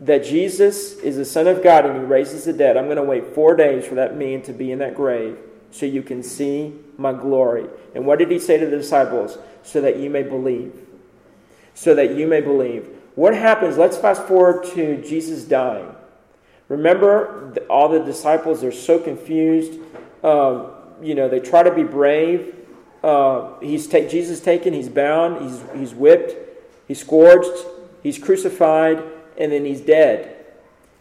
that 0.00 0.24
Jesus 0.24 0.92
is 0.98 1.16
the 1.16 1.24
Son 1.24 1.48
of 1.48 1.64
God 1.64 1.84
and 1.84 1.96
he 1.96 2.04
raises 2.04 2.44
the 2.44 2.52
dead, 2.52 2.76
I'm 2.76 2.84
going 2.84 2.96
to 2.96 3.02
wait 3.02 3.34
four 3.34 3.56
days 3.56 3.84
for 3.84 3.96
that 3.96 4.16
man 4.16 4.42
to 4.42 4.52
be 4.52 4.70
in 4.70 4.78
that 4.78 4.94
grave 4.94 5.36
so 5.72 5.84
you 5.84 6.02
can 6.02 6.22
see 6.22 6.74
my 6.96 7.12
glory. 7.12 7.66
And 7.94 8.06
what 8.06 8.20
did 8.20 8.30
he 8.30 8.38
say 8.38 8.58
to 8.58 8.66
the 8.66 8.76
disciples? 8.76 9.36
So 9.64 9.80
that 9.80 9.98
you 9.98 10.08
may 10.08 10.22
believe. 10.22 10.72
So 11.74 11.94
that 11.96 12.14
you 12.14 12.26
may 12.26 12.40
believe. 12.40 12.88
What 13.18 13.34
happens? 13.34 13.76
Let's 13.76 13.96
fast 13.96 14.22
forward 14.28 14.64
to 14.74 15.02
Jesus 15.02 15.42
dying. 15.42 15.92
Remember, 16.68 17.52
all 17.68 17.88
the 17.88 17.98
disciples 17.98 18.62
are 18.62 18.70
so 18.70 19.00
confused. 19.00 19.72
Um, 20.22 20.68
you 21.02 21.16
know, 21.16 21.28
they 21.28 21.40
try 21.40 21.64
to 21.64 21.74
be 21.74 21.82
brave. 21.82 22.54
Uh, 23.02 23.58
he's 23.58 23.88
ta- 23.88 24.06
Jesus 24.06 24.38
taken, 24.38 24.72
he's 24.72 24.88
bound, 24.88 25.42
he's, 25.42 25.60
he's 25.74 25.94
whipped, 25.94 26.36
he's 26.86 27.00
scourged, 27.00 27.66
he's 28.04 28.20
crucified 28.20 29.02
and 29.36 29.50
then 29.50 29.64
he's 29.64 29.80
dead. 29.80 30.36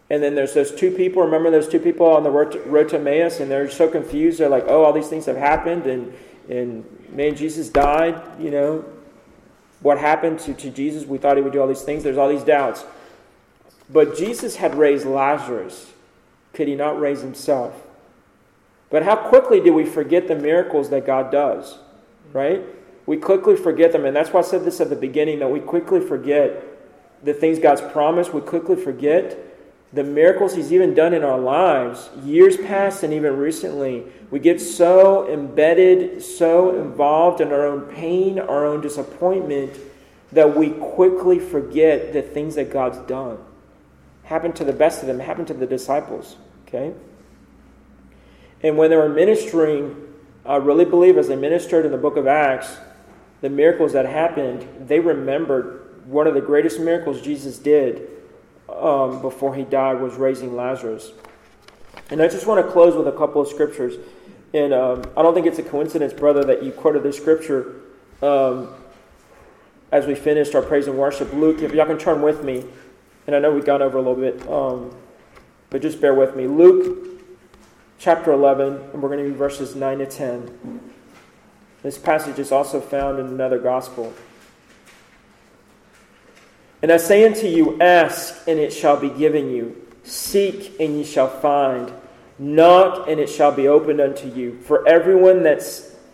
And 0.10 0.24
then 0.24 0.34
there's 0.34 0.56
those 0.56 0.74
two 0.74 0.90
people. 0.90 1.22
Remember 1.22 1.52
those 1.52 1.70
two 1.70 1.80
people 1.80 2.08
on 2.08 2.24
the 2.24 2.32
road 2.32 2.90
to, 2.90 2.98
Emmaus, 2.98 3.40
and 3.40 3.52
they're 3.52 3.70
so 3.70 3.88
confused. 3.88 4.40
They're 4.40 4.50
like, 4.50 4.66
"Oh, 4.68 4.84
all 4.84 4.94
these 4.94 5.10
things 5.10 5.28
have 5.28 5.38
happened, 5.38 5.86
and 5.86 6.14
and 6.50 6.84
man, 7.12 7.36
Jesus 7.36 7.70
died. 7.70 8.20
You 8.40 8.50
know, 8.50 8.86
what 9.82 9.98
happened 9.98 10.40
to, 10.42 10.54
to 10.54 10.70
Jesus? 10.70 11.06
We 11.06 11.18
thought 11.18 11.38
he 11.38 11.44
would 11.44 11.54
do 11.54 11.62
all 11.62 11.68
these 11.68 11.84
things. 11.84 12.04
There's 12.04 12.18
all 12.18 12.30
these 12.30 12.44
doubts. 12.44 12.86
But 13.90 14.18
Jesus 14.18 14.58
had 14.58 14.76
raised 14.76 15.06
Lazarus. 15.06 15.94
Could 16.54 16.68
he 16.68 16.76
not 16.76 17.00
raise 17.00 17.22
himself? 17.22 17.84
But 18.90 19.04
how 19.04 19.16
quickly 19.16 19.60
do 19.60 19.74
we 19.74 19.86
forget 19.86 20.28
the 20.28 20.36
miracles 20.36 20.90
that 20.90 21.06
God 21.06 21.32
does? 21.32 21.78
Right? 22.34 22.62
We 23.06 23.18
quickly 23.18 23.56
forget 23.56 23.92
them, 23.92 24.06
and 24.06 24.16
that's 24.16 24.32
why 24.32 24.42
I 24.42 24.44
said 24.44 24.66
this 24.66 24.82
at 24.82 24.90
the 24.90 24.96
beginning 24.96 25.40
that 25.40 25.50
we 25.50 25.60
quickly 25.60 26.02
forget 26.02 26.64
the 27.24 27.34
things 27.34 27.60
God's 27.60 27.82
promised, 27.82 28.34
we 28.34 28.42
quickly 28.42 28.76
forget. 28.76 29.38
The 29.94 30.04
miracles 30.04 30.56
He's 30.56 30.74
even 30.74 30.94
done 30.94 31.14
in 31.14 31.24
our 31.24 31.40
lives, 31.40 32.10
years 32.24 32.58
past 32.58 33.04
and 33.04 33.14
even 33.14 33.38
recently, 33.38 34.04
we 34.30 34.40
get 34.40 34.60
so 34.60 35.32
embedded, 35.32 36.22
so 36.22 36.78
involved 36.78 37.40
in 37.40 37.54
our 37.54 37.66
own 37.66 37.82
pain, 37.94 38.38
our 38.40 38.66
own 38.66 38.82
disappointment, 38.82 39.74
that 40.34 40.58
we 40.58 40.72
quickly 40.72 41.40
forget 41.40 42.12
the 42.12 42.22
things 42.22 42.56
that 42.56 42.72
God's 42.72 42.98
done. 43.08 43.38
Happened 44.24 44.58
to 44.58 44.66
the 44.66 44.74
best 44.74 45.02
of 45.02 45.08
them, 45.08 45.20
happened 45.20 45.48
to 45.48 45.54
the 45.54 45.66
disciples. 45.66 46.36
Okay? 46.68 46.94
And 48.62 48.78
when 48.78 48.90
they 48.90 48.98
were 48.98 49.08
ministering, 49.08 49.96
I 50.46 50.58
really 50.58 50.84
believe 50.84 51.18
as 51.18 51.30
they 51.30 51.38
ministered 51.38 51.86
in 51.86 51.94
the 51.94 51.98
book 51.98 52.18
of 52.18 52.28
Acts, 52.28 52.78
the 53.40 53.50
miracles 53.50 53.94
that 53.94 54.06
happened, 54.06 54.68
they 54.88 55.00
remembered 55.00 56.06
one 56.08 56.28
of 56.28 56.34
the 56.34 56.42
greatest 56.42 56.80
miracles 56.82 57.22
Jesus 57.22 57.58
did 57.58 58.17
um, 58.70 59.22
before 59.22 59.56
he 59.56 59.64
died 59.64 60.02
was 60.02 60.16
raising 60.16 60.56
Lazarus. 60.56 61.12
And 62.10 62.22
I 62.22 62.28
just 62.28 62.46
want 62.46 62.66
to 62.66 62.72
close 62.72 62.96
with 62.96 63.08
a 63.08 63.18
couple 63.18 63.42
of 63.42 63.48
scriptures. 63.48 63.96
And 64.54 64.74
um, 64.74 65.04
I 65.16 65.22
don't 65.22 65.34
think 65.34 65.46
it's 65.46 65.60
a 65.60 65.64
coincidence, 65.64 66.14
brother, 66.14 66.44
that 66.46 66.64
you 66.64 66.72
quoted 66.72 67.04
this 67.04 67.18
scripture 67.18 67.76
um, 68.22 68.74
as 69.92 70.06
we 70.06 70.16
finished 70.16 70.56
our 70.56 70.62
praise 70.62 70.88
and 70.88 70.98
worship. 70.98 71.34
Luke, 71.34 71.62
if 71.62 71.74
y'all 71.74 71.86
can 71.86 71.98
turn 71.98 72.22
with 72.22 72.44
me, 72.44 72.66
and 73.26 73.36
I 73.36 73.40
know 73.40 73.52
we've 73.52 73.66
gone 73.66 73.82
over 73.82 73.98
a 73.98 74.02
little 74.02 74.16
bit, 74.16 74.48
um, 74.48 74.96
but 75.70 75.82
just 75.82 76.00
bear 76.00 76.14
with 76.14 76.36
me. 76.36 76.48
Luke 76.48 77.08
chapter 78.00 78.32
11, 78.32 78.74
and 78.94 79.02
we're 79.02 79.10
going 79.10 79.24
to 79.24 79.30
be 79.30 79.36
verses 79.36 79.76
9 79.76 79.98
to 79.98 80.06
10. 80.06 80.92
This 81.84 81.98
passage 81.98 82.40
is 82.40 82.52
also 82.52 82.80
found 82.80 83.20
in 83.20 83.28
another 83.28 83.60
gospel. 83.60 84.14
And 86.82 86.92
I 86.92 86.98
say 86.98 87.26
unto 87.26 87.48
you, 87.48 87.80
Ask, 87.82 88.48
and 88.48 88.60
it 88.60 88.72
shall 88.72 89.00
be 89.00 89.10
given 89.10 89.50
you. 89.50 89.88
Seek, 90.04 90.80
and 90.80 90.98
ye 90.98 91.04
shall 91.04 91.28
find. 91.28 91.92
Knock, 92.40 93.08
and 93.08 93.20
it 93.20 93.30
shall 93.30 93.52
be 93.52 93.68
opened 93.68 94.00
unto 94.00 94.28
you. 94.30 94.60
For 94.62 94.88
everyone 94.88 95.44
that 95.44 95.64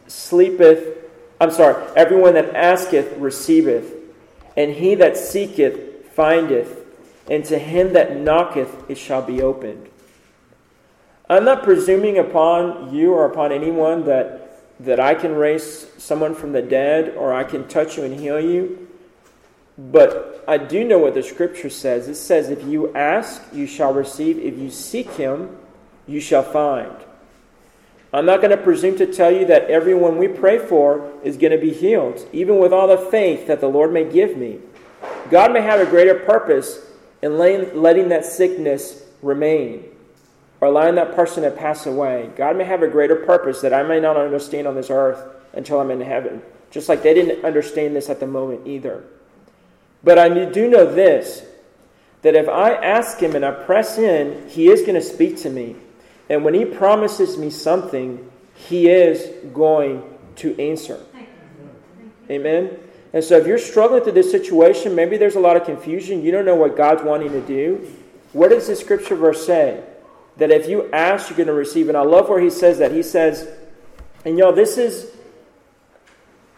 sleepeth, 0.08 0.98
I'm 1.42 1.52
sorry, 1.52 1.84
everyone 1.96 2.36
that 2.36 2.56
asketh 2.56 3.18
receiveth, 3.18 3.94
and 4.56 4.72
he 4.72 4.96
that 4.96 5.18
seeketh 5.18 6.08
findeth, 6.14 6.86
and 7.30 7.44
to 7.46 7.58
him 7.58 7.94
that 7.94 8.16
knocketh 8.16 8.90
it 8.90 8.98
shall 8.98 9.22
be 9.22 9.42
opened. 9.42 9.90
I'm 11.30 11.46
not 11.46 11.64
presuming 11.64 12.18
upon 12.18 12.94
you 12.94 13.14
or 13.14 13.26
upon 13.26 13.52
anyone 13.52 14.06
that, 14.06 14.62
that 14.82 15.00
I 15.00 15.16
can 15.16 15.36
raise 15.36 15.88
someone 15.98 16.36
from 16.36 16.52
the 16.52 16.62
dead 16.62 17.16
or 17.16 17.34
I 17.34 17.44
can 17.44 17.68
touch 17.68 17.98
you 17.98 18.04
and 18.04 18.20
heal 18.20 18.40
you. 18.40 18.83
But 19.78 20.44
I 20.48 20.58
do 20.58 20.84
know 20.84 21.00
what 21.00 21.16
the 21.16 21.24
scripture 21.24 21.70
says. 21.70 22.08
It 22.08 22.16
says, 22.16 22.50
If 22.50 22.64
you 22.64 22.94
ask, 22.96 23.42
you 23.52 23.66
shall 23.66 23.94
receive. 23.94 24.38
If 24.38 24.58
you 24.58 24.70
seek 24.70 25.10
him, 25.12 25.58
you 26.08 26.20
shall 26.20 26.44
find. 26.44 26.94
I'm 28.14 28.28
not 28.28 28.42
going 28.42 28.52
to 28.52 28.64
presume 28.64 28.98
to 28.98 29.12
tell 29.12 29.32
you 29.32 29.46
that 29.48 29.72
everyone 29.72 30.20
we 30.20 30.28
pray 30.28 30.60
for 30.60 31.12
is 31.24 31.36
going 31.36 31.52
to 31.52 31.58
be 31.58 31.74
healed, 31.74 32.28
even 32.32 32.60
with 32.60 32.72
all 32.72 32.88
the 32.88 32.98
faith 33.10 33.48
that 33.48 33.60
the 33.60 33.68
Lord 33.68 33.92
may 33.92 34.04
give 34.10 34.38
me. 34.38 34.60
God 35.32 35.52
may 35.52 35.62
have 35.62 35.80
a 35.80 35.90
greater 35.90 36.14
purpose 36.14 36.80
in 37.24 37.40
letting, 37.40 38.10
that 38.10 38.26
sickness 38.26 39.04
remain 39.24 39.86
or 40.62 40.68
allowing 40.68 40.96
that 40.96 41.16
person 41.16 41.42
to 41.44 41.50
pass 41.50 41.88
away. 41.88 42.30
God 42.36 42.56
may 42.56 42.66
have 42.66 42.84
a 42.84 42.88
greater 42.88 43.16
purpose 43.16 43.62
that 43.62 43.74
I 43.74 43.82
may 43.82 44.00
not 44.00 44.16
understand 44.16 44.68
on 44.68 44.76
this 44.76 44.92
earth 44.92 45.24
until 45.54 45.80
I'm 45.80 45.90
in 45.90 46.02
heaven, 46.02 46.44
just 46.70 46.90
like 46.90 47.02
they 47.02 47.14
didn't 47.16 47.44
understand 47.44 47.96
this 47.96 48.10
at 48.10 48.20
the 48.20 48.28
moment 48.28 48.68
either. 48.68 49.04
But 50.04 50.20
I 50.20 50.46
do 50.46 50.68
know 50.68 50.86
this 50.86 51.46
that 52.24 52.36
if 52.36 52.48
I 52.48 52.74
ask 52.74 53.20
Him 53.20 53.36
and 53.36 53.44
I 53.44 53.52
press 53.52 53.98
in, 53.98 54.48
He 54.48 54.70
is 54.70 54.82
going 54.82 54.96
to 54.96 55.02
speak 55.02 55.38
to 55.40 55.50
me. 55.50 55.76
And 56.30 56.44
when 56.44 56.54
He 56.54 56.66
promises 56.66 57.38
me 57.38 57.50
something, 57.50 58.32
He 58.56 58.90
is 58.90 59.30
going 59.54 60.04
to 60.38 60.58
answer. 60.60 61.06
Amen? 62.30 62.80
And 63.12 63.24
so 63.24 63.38
if 63.38 63.46
you're 63.46 63.60
struggling 63.60 64.04
through 64.04 64.14
this 64.14 64.32
situation, 64.32 64.96
maybe 64.96 65.18
there's 65.18 65.36
a 65.36 65.40
lot 65.40 65.56
of 65.56 65.66
confusion, 65.66 66.24
you 66.24 66.32
don't 66.32 66.46
know 66.46 66.56
what 66.56 66.76
God's 66.76 67.04
wanting 67.04 67.32
to 67.32 67.42
do. 67.42 67.88
What 68.32 68.50
does 68.50 68.68
the 68.68 68.76
scripture 68.76 69.16
verse 69.16 69.46
say? 69.46 69.84
That 70.38 70.50
if 70.50 70.68
you 70.68 70.90
ask, 70.92 71.30
you're 71.30 71.38
going 71.38 71.48
to 71.48 71.54
receive. 71.54 71.90
And 71.90 71.98
I 71.98 72.02
love 72.02 72.30
where 72.30 72.40
he 72.40 72.50
says 72.50 72.80
that. 72.80 72.92
He 72.92 73.04
says, 73.04 73.48
and 74.26 74.38
y'all, 74.38 74.54
this 74.54 74.78
is, 74.78 75.12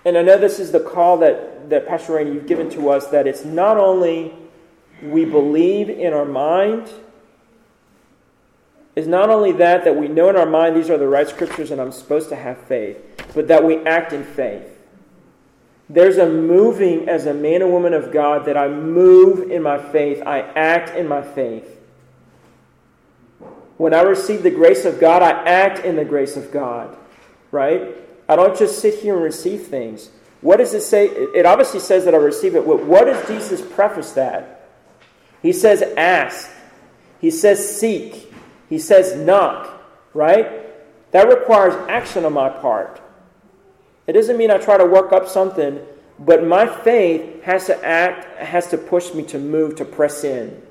and 0.05 0.17
I 0.17 0.21
know 0.21 0.37
this 0.37 0.59
is 0.59 0.71
the 0.71 0.79
call 0.79 1.17
that, 1.17 1.54
that 1.69 1.87
Pastor 1.87 2.13
Rainey, 2.13 2.33
you've 2.33 2.47
given 2.47 2.69
to 2.71 2.89
us, 2.89 3.07
that 3.07 3.27
it's 3.27 3.45
not 3.45 3.77
only 3.77 4.33
we 5.01 5.25
believe 5.25 5.89
in 5.89 6.13
our 6.13 6.25
mind, 6.25 6.89
is 8.95 9.07
not 9.07 9.29
only 9.29 9.51
that, 9.53 9.83
that 9.83 9.95
we 9.95 10.07
know 10.07 10.29
in 10.29 10.35
our 10.35 10.45
mind 10.45 10.75
these 10.75 10.89
are 10.89 10.97
the 10.97 11.07
right 11.07 11.27
scriptures 11.27 11.71
and 11.71 11.81
I'm 11.81 11.91
supposed 11.91 12.29
to 12.29 12.35
have 12.35 12.57
faith, 12.59 12.97
but 13.33 13.47
that 13.49 13.63
we 13.63 13.77
act 13.85 14.13
in 14.13 14.23
faith. 14.23 14.71
There's 15.89 16.17
a 16.17 16.27
moving 16.27 17.07
as 17.09 17.25
a 17.25 17.33
man 17.33 17.61
and 17.61 17.71
woman 17.71 17.93
of 17.93 18.11
God 18.11 18.45
that 18.45 18.57
I 18.57 18.67
move 18.67 19.51
in 19.51 19.61
my 19.61 19.77
faith, 19.77 20.23
I 20.25 20.39
act 20.39 20.95
in 20.97 21.07
my 21.07 21.21
faith. 21.21 21.71
When 23.77 23.93
I 23.93 24.01
receive 24.01 24.41
the 24.41 24.51
grace 24.51 24.85
of 24.85 24.99
God, 24.99 25.21
I 25.21 25.31
act 25.43 25.85
in 25.85 25.97
the 25.97 26.05
grace 26.05 26.37
of 26.37 26.51
God, 26.51 26.95
right? 27.51 27.95
I 28.27 28.35
don't 28.35 28.57
just 28.57 28.79
sit 28.79 28.95
here 28.95 29.15
and 29.15 29.23
receive 29.23 29.67
things. 29.67 30.09
What 30.45 30.57
does 30.57 30.75
it 30.75 30.81
say? 30.81 31.07
It 31.07 31.47
obviously 31.47 31.79
says 31.79 32.05
that 32.05 32.13
I 32.13 32.17
receive 32.17 32.53
it. 32.53 32.63
What 32.63 33.05
does 33.05 33.27
Jesus 33.27 33.63
preface 33.63 34.11
that? 34.11 34.69
He 35.41 35.51
says, 35.51 35.81
ask. 35.97 36.51
He 37.19 37.31
says, 37.31 37.79
seek. 37.79 38.31
He 38.69 38.77
says, 38.77 39.15
knock, 39.15 39.81
right? 40.13 40.61
That 41.13 41.29
requires 41.29 41.73
action 41.89 42.25
on 42.25 42.33
my 42.33 42.49
part. 42.49 43.01
It 44.05 44.13
doesn't 44.13 44.37
mean 44.37 44.51
I 44.51 44.59
try 44.59 44.77
to 44.77 44.85
work 44.85 45.11
up 45.11 45.27
something, 45.27 45.79
but 46.19 46.45
my 46.45 46.67
faith 46.67 47.41
has 47.41 47.65
to 47.65 47.83
act, 47.83 48.37
has 48.37 48.67
to 48.67 48.77
push 48.77 49.15
me 49.15 49.23
to 49.23 49.39
move, 49.39 49.77
to 49.77 49.85
press 49.85 50.23
in. 50.23 50.61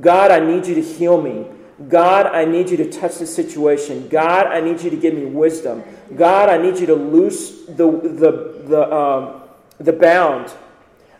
God, 0.00 0.32
I 0.32 0.40
need 0.40 0.66
you 0.66 0.74
to 0.74 0.82
heal 0.82 1.22
me. 1.22 1.46
God, 1.88 2.26
I 2.26 2.46
need 2.46 2.70
you 2.70 2.76
to 2.78 2.90
touch 2.90 3.18
the 3.18 3.26
situation. 3.26 4.08
God, 4.08 4.46
I 4.46 4.60
need 4.60 4.80
you 4.80 4.88
to 4.88 4.96
give 4.96 5.12
me 5.12 5.26
wisdom. 5.26 5.84
God, 6.14 6.48
I 6.48 6.56
need 6.56 6.78
you 6.78 6.86
to 6.86 6.94
loose 6.94 7.66
the, 7.66 7.90
the, 7.90 8.62
the, 8.66 8.94
um, 8.94 9.42
the 9.78 9.92
bound. 9.92 10.52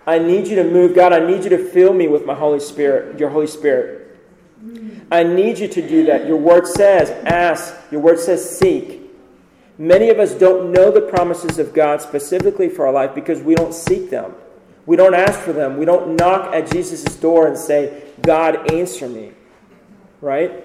I 0.06 0.18
need 0.18 0.46
you 0.46 0.56
to 0.56 0.64
move. 0.64 0.94
God, 0.94 1.12
I 1.12 1.20
need 1.20 1.44
you 1.44 1.50
to 1.50 1.58
fill 1.58 1.92
me 1.92 2.08
with 2.08 2.24
my 2.24 2.34
Holy 2.34 2.60
Spirit, 2.60 3.18
your 3.18 3.28
Holy 3.28 3.46
Spirit. 3.46 4.18
I 5.10 5.24
need 5.24 5.58
you 5.58 5.68
to 5.68 5.86
do 5.86 6.06
that. 6.06 6.26
Your 6.26 6.38
word 6.38 6.66
says, 6.66 7.10
ask. 7.26 7.74
Your 7.90 8.00
word 8.00 8.18
says, 8.18 8.58
seek. 8.58 9.02
Many 9.78 10.08
of 10.08 10.18
us 10.18 10.32
don't 10.32 10.72
know 10.72 10.90
the 10.90 11.02
promises 11.02 11.58
of 11.58 11.74
God 11.74 12.00
specifically 12.00 12.70
for 12.70 12.86
our 12.86 12.92
life 12.92 13.14
because 13.14 13.42
we 13.42 13.54
don't 13.54 13.74
seek 13.74 14.08
them. 14.08 14.34
We 14.86 14.96
don't 14.96 15.14
ask 15.14 15.38
for 15.40 15.52
them. 15.52 15.76
We 15.76 15.84
don't 15.84 16.16
knock 16.16 16.54
at 16.54 16.70
Jesus' 16.70 17.04
door 17.16 17.46
and 17.46 17.58
say, 17.58 18.04
God, 18.22 18.72
answer 18.72 19.08
me. 19.08 19.32
Right? 20.20 20.64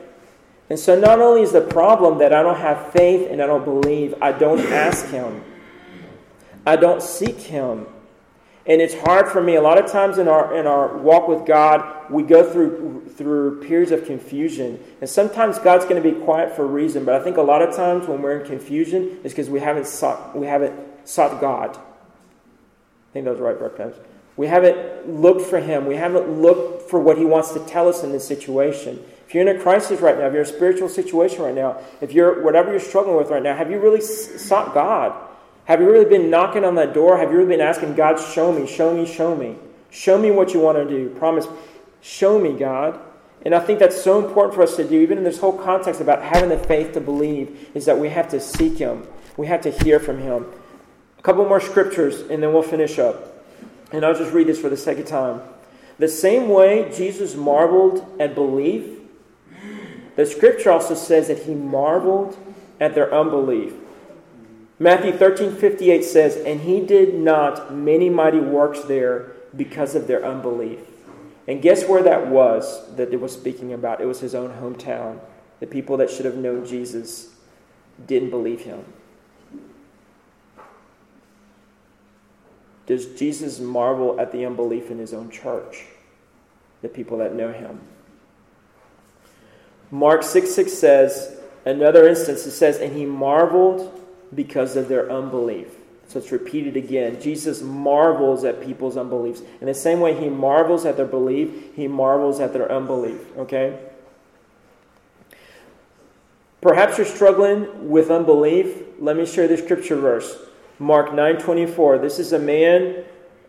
And 0.69 0.79
so, 0.79 0.97
not 0.97 1.19
only 1.19 1.41
is 1.41 1.51
the 1.51 1.61
problem 1.61 2.19
that 2.19 2.31
I 2.33 2.41
don't 2.41 2.57
have 2.57 2.93
faith 2.93 3.29
and 3.29 3.41
I 3.41 3.45
don't 3.45 3.65
believe, 3.65 4.15
I 4.21 4.31
don't 4.31 4.59
ask 4.59 5.07
Him, 5.07 5.43
I 6.65 6.77
don't 6.77 7.01
seek 7.01 7.37
Him. 7.37 7.87
And 8.65 8.81
it's 8.81 8.93
hard 8.93 9.27
for 9.27 9.41
me. 9.41 9.55
A 9.55 9.61
lot 9.61 9.83
of 9.83 9.91
times 9.91 10.17
in 10.17 10.27
our, 10.27 10.55
in 10.55 10.67
our 10.67 10.95
walk 10.97 11.27
with 11.27 11.45
God, 11.45 12.11
we 12.11 12.21
go 12.21 12.49
through, 12.49 13.09
through 13.17 13.61
periods 13.63 13.91
of 13.91 14.05
confusion. 14.05 14.79
And 15.01 15.09
sometimes 15.09 15.57
God's 15.57 15.85
going 15.85 16.01
to 16.01 16.09
be 16.09 16.17
quiet 16.23 16.55
for 16.55 16.63
a 16.63 16.67
reason. 16.67 17.03
But 17.03 17.15
I 17.15 17.23
think 17.23 17.37
a 17.37 17.41
lot 17.41 17.61
of 17.61 17.75
times 17.75 18.07
when 18.07 18.21
we're 18.21 18.39
in 18.39 18.47
confusion, 18.47 19.19
it's 19.23 19.33
because 19.33 19.49
we 19.49 19.59
haven't 19.59 19.87
sought, 19.87 20.37
we 20.37 20.45
haven't 20.45 20.79
sought 21.07 21.41
God. 21.41 21.75
I 21.75 23.13
think 23.13 23.25
that 23.25 23.31
was 23.31 23.39
right 23.39 23.59
word, 23.59 23.95
We 24.37 24.47
haven't 24.47 25.09
looked 25.09 25.41
for 25.41 25.59
Him. 25.59 25.85
We 25.85 25.95
haven't 25.95 26.41
looked 26.41 26.89
for 26.89 26.99
what 26.99 27.17
He 27.17 27.25
wants 27.25 27.51
to 27.53 27.59
tell 27.65 27.89
us 27.89 28.03
in 28.03 28.11
this 28.11 28.27
situation. 28.27 29.03
If 29.31 29.35
you're 29.35 29.47
in 29.47 29.55
a 29.55 29.61
crisis 29.61 30.01
right 30.01 30.17
now, 30.17 30.25
if 30.25 30.33
you're 30.33 30.41
in 30.41 30.49
a 30.49 30.53
spiritual 30.53 30.89
situation 30.89 31.41
right 31.41 31.55
now, 31.55 31.79
if 32.01 32.11
you're 32.11 32.43
whatever 32.43 32.69
you're 32.69 32.81
struggling 32.81 33.15
with 33.15 33.29
right 33.29 33.41
now, 33.41 33.55
have 33.55 33.71
you 33.71 33.79
really 33.79 34.01
sought 34.01 34.73
God? 34.73 35.13
Have 35.63 35.79
you 35.79 35.89
really 35.89 36.03
been 36.03 36.29
knocking 36.29 36.65
on 36.65 36.75
that 36.75 36.93
door? 36.93 37.17
Have 37.17 37.31
you 37.31 37.37
really 37.37 37.55
been 37.55 37.61
asking 37.61 37.95
God, 37.95 38.19
show 38.19 38.51
me, 38.51 38.67
show 38.67 38.93
me, 38.93 39.05
show 39.05 39.33
me? 39.33 39.55
Show 39.89 40.17
me 40.17 40.31
what 40.31 40.53
you 40.53 40.59
want 40.59 40.79
to 40.79 40.85
do. 40.85 41.11
Promise, 41.11 41.47
show 42.01 42.39
me, 42.39 42.59
God. 42.59 42.99
And 43.45 43.55
I 43.55 43.61
think 43.61 43.79
that's 43.79 44.03
so 44.03 44.21
important 44.21 44.53
for 44.53 44.63
us 44.63 44.75
to 44.75 44.83
do, 44.85 44.99
even 44.99 45.17
in 45.17 45.23
this 45.23 45.39
whole 45.39 45.57
context 45.57 46.01
about 46.01 46.21
having 46.21 46.49
the 46.49 46.57
faith 46.57 46.91
to 46.95 46.99
believe, 46.99 47.69
is 47.73 47.85
that 47.85 47.97
we 47.97 48.09
have 48.09 48.27
to 48.31 48.39
seek 48.41 48.79
Him. 48.79 49.07
We 49.37 49.47
have 49.47 49.61
to 49.61 49.71
hear 49.71 50.01
from 50.01 50.19
Him. 50.19 50.45
A 51.17 51.21
couple 51.21 51.45
more 51.45 51.61
scriptures, 51.61 52.19
and 52.19 52.43
then 52.43 52.51
we'll 52.51 52.63
finish 52.63 52.99
up. 52.99 53.45
And 53.93 54.05
I'll 54.05 54.13
just 54.13 54.33
read 54.33 54.47
this 54.47 54.59
for 54.59 54.67
the 54.67 54.75
second 54.75 55.05
time. 55.05 55.39
The 55.99 56.09
same 56.09 56.49
way 56.49 56.91
Jesus 56.93 57.33
marveled 57.33 58.05
at 58.19 58.35
belief, 58.35 58.97
the 60.15 60.25
scripture 60.25 60.71
also 60.71 60.95
says 60.95 61.27
that 61.27 61.43
He 61.43 61.53
marveled 61.53 62.37
at 62.79 62.95
their 62.95 63.13
unbelief. 63.13 63.73
Matthew 64.81 65.11
13 65.11 65.55
58 65.55 66.03
says, 66.03 66.37
And 66.37 66.61
he 66.61 66.83
did 66.83 67.13
not 67.13 67.71
many 67.71 68.09
mighty 68.09 68.39
works 68.39 68.81
there 68.81 69.33
because 69.55 69.93
of 69.93 70.07
their 70.07 70.25
unbelief. 70.25 70.79
And 71.47 71.61
guess 71.61 71.87
where 71.87 72.01
that 72.01 72.27
was 72.27 72.95
that 72.95 73.13
it 73.13 73.21
was 73.21 73.31
speaking 73.31 73.73
about? 73.73 74.01
It 74.01 74.07
was 74.07 74.19
his 74.19 74.33
own 74.33 74.51
hometown. 74.53 75.19
The 75.59 75.67
people 75.67 75.97
that 75.97 76.09
should 76.09 76.25
have 76.25 76.35
known 76.35 76.65
Jesus 76.65 77.35
didn't 78.07 78.31
believe 78.31 78.61
him. 78.61 78.83
Does 82.87 83.05
Jesus 83.13 83.59
marvel 83.59 84.19
at 84.19 84.31
the 84.31 84.45
unbelief 84.45 84.89
in 84.89 84.97
his 84.97 85.13
own 85.13 85.29
church? 85.29 85.85
The 86.81 86.89
people 86.89 87.19
that 87.19 87.35
know 87.35 87.51
him. 87.51 87.79
Mark 89.91 90.23
6 90.23 90.49
6 90.49 90.73
says, 90.73 91.37
another 91.65 92.07
instance, 92.07 92.45
it 92.45 92.51
says, 92.51 92.79
And 92.79 92.95
he 92.95 93.05
marveled 93.05 93.99
because 94.33 94.77
of 94.77 94.87
their 94.87 95.11
unbelief. 95.11 95.67
So 96.07 96.19
it's 96.19 96.31
repeated 96.31 96.75
again. 96.75 97.21
Jesus 97.21 97.61
marvels 97.61 98.43
at 98.43 98.61
people's 98.61 98.97
unbeliefs. 98.97 99.41
In 99.61 99.67
the 99.67 99.73
same 99.73 99.99
way 99.99 100.19
he 100.19 100.29
marvels 100.29 100.85
at 100.85 100.97
their 100.97 101.05
belief, 101.05 101.73
he 101.75 101.87
marvels 101.87 102.39
at 102.39 102.51
their 102.51 102.69
unbelief. 102.69 103.19
Okay? 103.37 103.79
Perhaps 106.61 106.97
you're 106.97 107.07
struggling 107.07 107.89
with 107.89 108.11
unbelief. 108.11 108.83
Let 108.99 109.15
me 109.15 109.25
share 109.25 109.47
this 109.47 109.63
scripture 109.63 109.95
verse. 109.95 110.37
Mark 110.79 111.11
9:24. 111.11 111.97
This 111.97 112.19
is 112.19 112.33
a 112.33 112.39
man, 112.39 113.03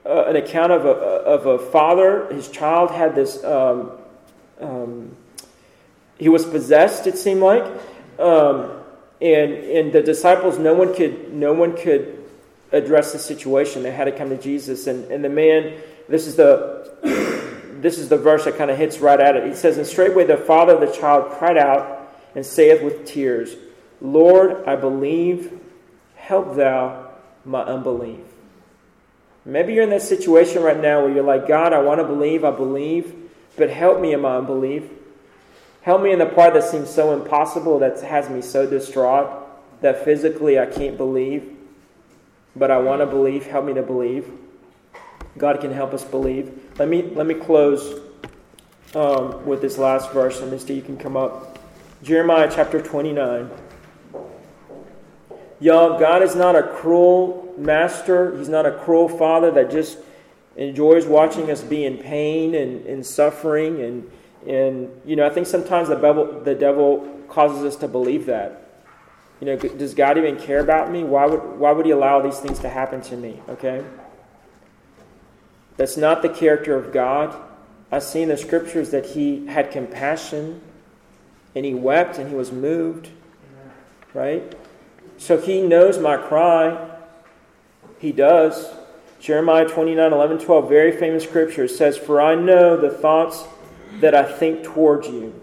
uh, 0.07 0.25
an 0.27 0.37
account 0.37 0.73
of 0.73 0.87
a, 0.87 0.91
of 0.91 1.47
a 1.47 1.59
father. 1.59 2.33
His 2.33 2.49
child 2.49 2.91
had 2.91 3.15
this. 3.15 3.43
Um, 3.45 3.93
um, 4.61 5.17
he 6.23 6.29
was 6.29 6.45
possessed. 6.45 7.07
It 7.07 7.19
seemed 7.19 7.41
like. 7.41 7.65
Um, 8.19 8.83
and 9.23 9.53
and 9.53 9.93
the 9.93 10.03
disciples 10.03 10.59
no 10.59 10.75
one 10.75 10.93
could 10.95 11.33
no 11.33 11.53
one 11.53 11.77
could 11.77 12.19
address 12.73 13.13
the 13.13 13.19
situation 13.19 13.83
they 13.83 13.91
had 13.93 14.05
to 14.07 14.13
come 14.13 14.29
to 14.29 14.37
jesus 14.37 14.87
and, 14.89 15.11
and 15.13 15.25
the 15.25 15.29
man 15.29 15.81
this 16.09 16.27
is 16.27 16.35
the 16.35 16.83
this 17.81 17.99
is 17.99 18.09
the 18.09 18.17
verse 18.17 18.45
that 18.45 18.59
kind 18.59 18.71
of 18.71 18.77
hits 18.77 18.99
right 18.99 19.21
at 19.21 19.37
it 19.37 19.47
he 19.47 19.55
says 19.55 19.79
and 19.79 19.87
straightway 19.87 20.25
the 20.25 20.37
father 20.37 20.75
of 20.75 20.81
the 20.81 20.99
child 20.99 21.31
cried 21.39 21.57
out 21.57 22.13
and 22.35 22.45
saith 22.45 22.83
with 22.83 23.07
tears 23.07 23.55
lord 24.01 24.65
i 24.67 24.75
believe 24.75 25.59
help 26.17 26.57
thou 26.57 27.09
my 27.45 27.63
unbelief 27.63 28.19
maybe 29.45 29.73
you're 29.73 29.85
in 29.85 29.91
that 29.91 30.03
situation 30.03 30.63
right 30.63 30.81
now 30.81 31.01
where 31.01 31.15
you're 31.15 31.23
like 31.23 31.47
god 31.47 31.73
i 31.73 31.81
want 31.81 32.01
to 32.01 32.05
believe 32.05 32.45
i 32.45 32.51
believe 32.51 33.15
but 33.57 33.71
help 33.71 34.01
me 34.01 34.13
in 34.13 34.21
my 34.21 34.37
unbelief 34.37 34.85
Help 35.83 36.01
me 36.01 36.13
in 36.13 36.21
the 36.21 36.27
part 36.27 36.55
that 36.55 36.63
seems 36.63 36.89
so 36.89 37.13
impossible, 37.13 37.81
that 37.81 38.01
has 38.03 38.31
me 38.31 38.41
so 38.41 38.71
distraught, 38.71 39.29
that 39.81 40.05
physically 40.05 40.59
I 40.59 40.67
can't 40.67 40.97
believe, 40.97 41.57
but 42.55 42.71
I 42.71 42.79
want 42.79 43.01
to 43.01 43.07
believe. 43.07 43.47
Help 43.47 43.65
me 43.65 43.75
to 43.75 43.83
believe. 43.83 44.31
God 45.37 45.61
can 45.61 45.73
help 45.73 45.93
us 45.93 46.05
believe. 46.05 46.57
Let 46.79 46.89
me 46.89 47.03
let 47.03 47.27
me 47.27 47.35
close 47.35 48.01
um, 48.95 49.45
with 49.45 49.61
this 49.61 49.77
last 49.77 50.13
verse, 50.13 50.41
and 50.41 50.53
Misty, 50.53 50.75
you 50.75 50.83
can 50.83 50.97
come 50.97 51.17
up. 51.17 51.59
Jeremiah 52.05 52.51
chapter 52.53 52.81
29. 52.81 53.51
Y'all, 55.59 55.99
God 55.99 56.23
is 56.23 56.37
not 56.37 56.55
a 56.55 56.63
cruel 56.63 57.55
master. 57.59 58.37
He's 58.39 58.49
not 58.49 58.67
a 58.67 58.73
cruel 58.73 59.09
father 59.09 59.51
that 59.53 59.71
just 59.71 59.99
enjoys 60.57 61.07
watching 61.07 61.51
us 61.51 61.61
be 61.61 61.85
in 61.85 61.99
pain 61.99 62.55
and, 62.55 62.87
and 62.87 63.05
suffering. 63.05 63.81
And, 63.81 64.11
and, 64.47 64.91
you 65.05 65.17
know, 65.17 65.27
I 65.27 65.31
think 65.31 65.47
sometimes 65.47 65.89
the 65.89 65.95
devil, 65.95 66.41
the 66.41 66.55
devil 66.55 67.21
causes 67.29 67.65
us 67.65 67.77
to 67.77 67.89
believe 67.89 68.27
that. 68.27 68.59
You 69.41 69.47
know, 69.47 69.57
does 69.57 69.95
God 69.95 70.19
even 70.19 70.37
care 70.37 70.61
about 70.61 70.91
me? 70.91 71.03
Why 71.03 71.27
would, 71.27 71.59
why 71.59 71.73
would 71.73 71.87
He 71.87 71.93
allow 71.93 72.21
these 72.21 72.39
things 72.39 72.59
to 72.61 72.69
happen 72.69 73.01
to 73.03 73.17
me? 73.17 73.41
Okay? 73.49 73.85
That's 75.77 75.97
not 75.97 76.23
the 76.23 76.29
character 76.29 76.77
of 76.77 76.93
God. 76.93 77.37
I 77.91 77.99
see 77.99 78.23
in 78.23 78.29
the 78.29 78.37
scriptures 78.37 78.91
that 78.91 79.07
He 79.07 79.47
had 79.47 79.71
compassion 79.71 80.61
and 81.55 81.65
He 81.65 81.75
wept 81.75 82.19
and 82.19 82.29
He 82.29 82.35
was 82.35 82.53
moved. 82.53 83.11
Right? 84.15 84.57
So 85.19 85.41
He 85.41 85.61
knows 85.61 85.99
my 85.99 86.17
cry. 86.17 86.91
He 87.99 88.13
does. 88.13 88.71
Jeremiah 89.21 89.69
29 89.69 90.13
11, 90.13 90.39
12, 90.39 90.69
very 90.69 90.93
famous 90.97 91.23
scripture 91.23 91.69
says, 91.69 91.97
For 91.97 92.21
I 92.21 92.35
know 92.35 92.77
the 92.77 92.91
thoughts 92.91 93.45
that 94.01 94.15
I 94.15 94.25
think 94.25 94.65
towards 94.65 95.09
you, 95.09 95.41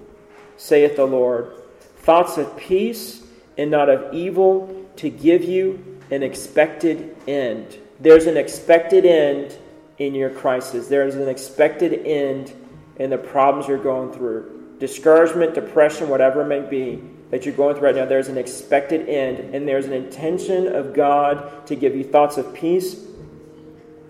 saith 0.58 0.95
the 0.95 1.06
Lord. 1.06 1.54
Thoughts 1.97 2.38
of 2.38 2.56
peace 2.58 3.24
and 3.58 3.70
not 3.70 3.89
of 3.89 4.14
evil, 4.14 4.88
to 4.97 5.10
give 5.10 5.43
you 5.43 6.00
an 6.12 6.24
expected 6.24 7.16
end. 7.28 7.78
There's 8.00 8.26
an 8.26 8.38
expected 8.38 9.06
end 9.06 9.58
in 9.97 10.16
your 10.16 10.30
crisis, 10.30 10.88
there's 10.88 11.16
an 11.16 11.28
expected 11.28 12.06
end 12.06 12.54
in 12.97 13.10
the 13.10 13.18
problems 13.18 13.68
you're 13.68 13.78
going 13.78 14.14
through. 14.14 14.76
Discouragement, 14.80 15.56
depression, 15.56 16.08
whatever 16.08 16.41
it 16.41 16.45
may 16.45 16.62
be 16.62 17.04
that 17.32 17.45
you're 17.45 17.56
going 17.56 17.76
through 17.76 17.86
right 17.86 17.95
now, 17.95 18.06
there's 18.06 18.30
an 18.30 18.38
expected 18.38 19.10
end, 19.10 19.54
and 19.54 19.68
there's 19.68 19.86
an 19.86 19.93
intention 19.93 20.74
of 20.74 20.93
God 20.93 21.68
to 21.68 21.76
give 21.76 21.95
you 21.95 22.04
thoughts 22.04 22.38
of 22.38 22.54
peace 22.54 23.06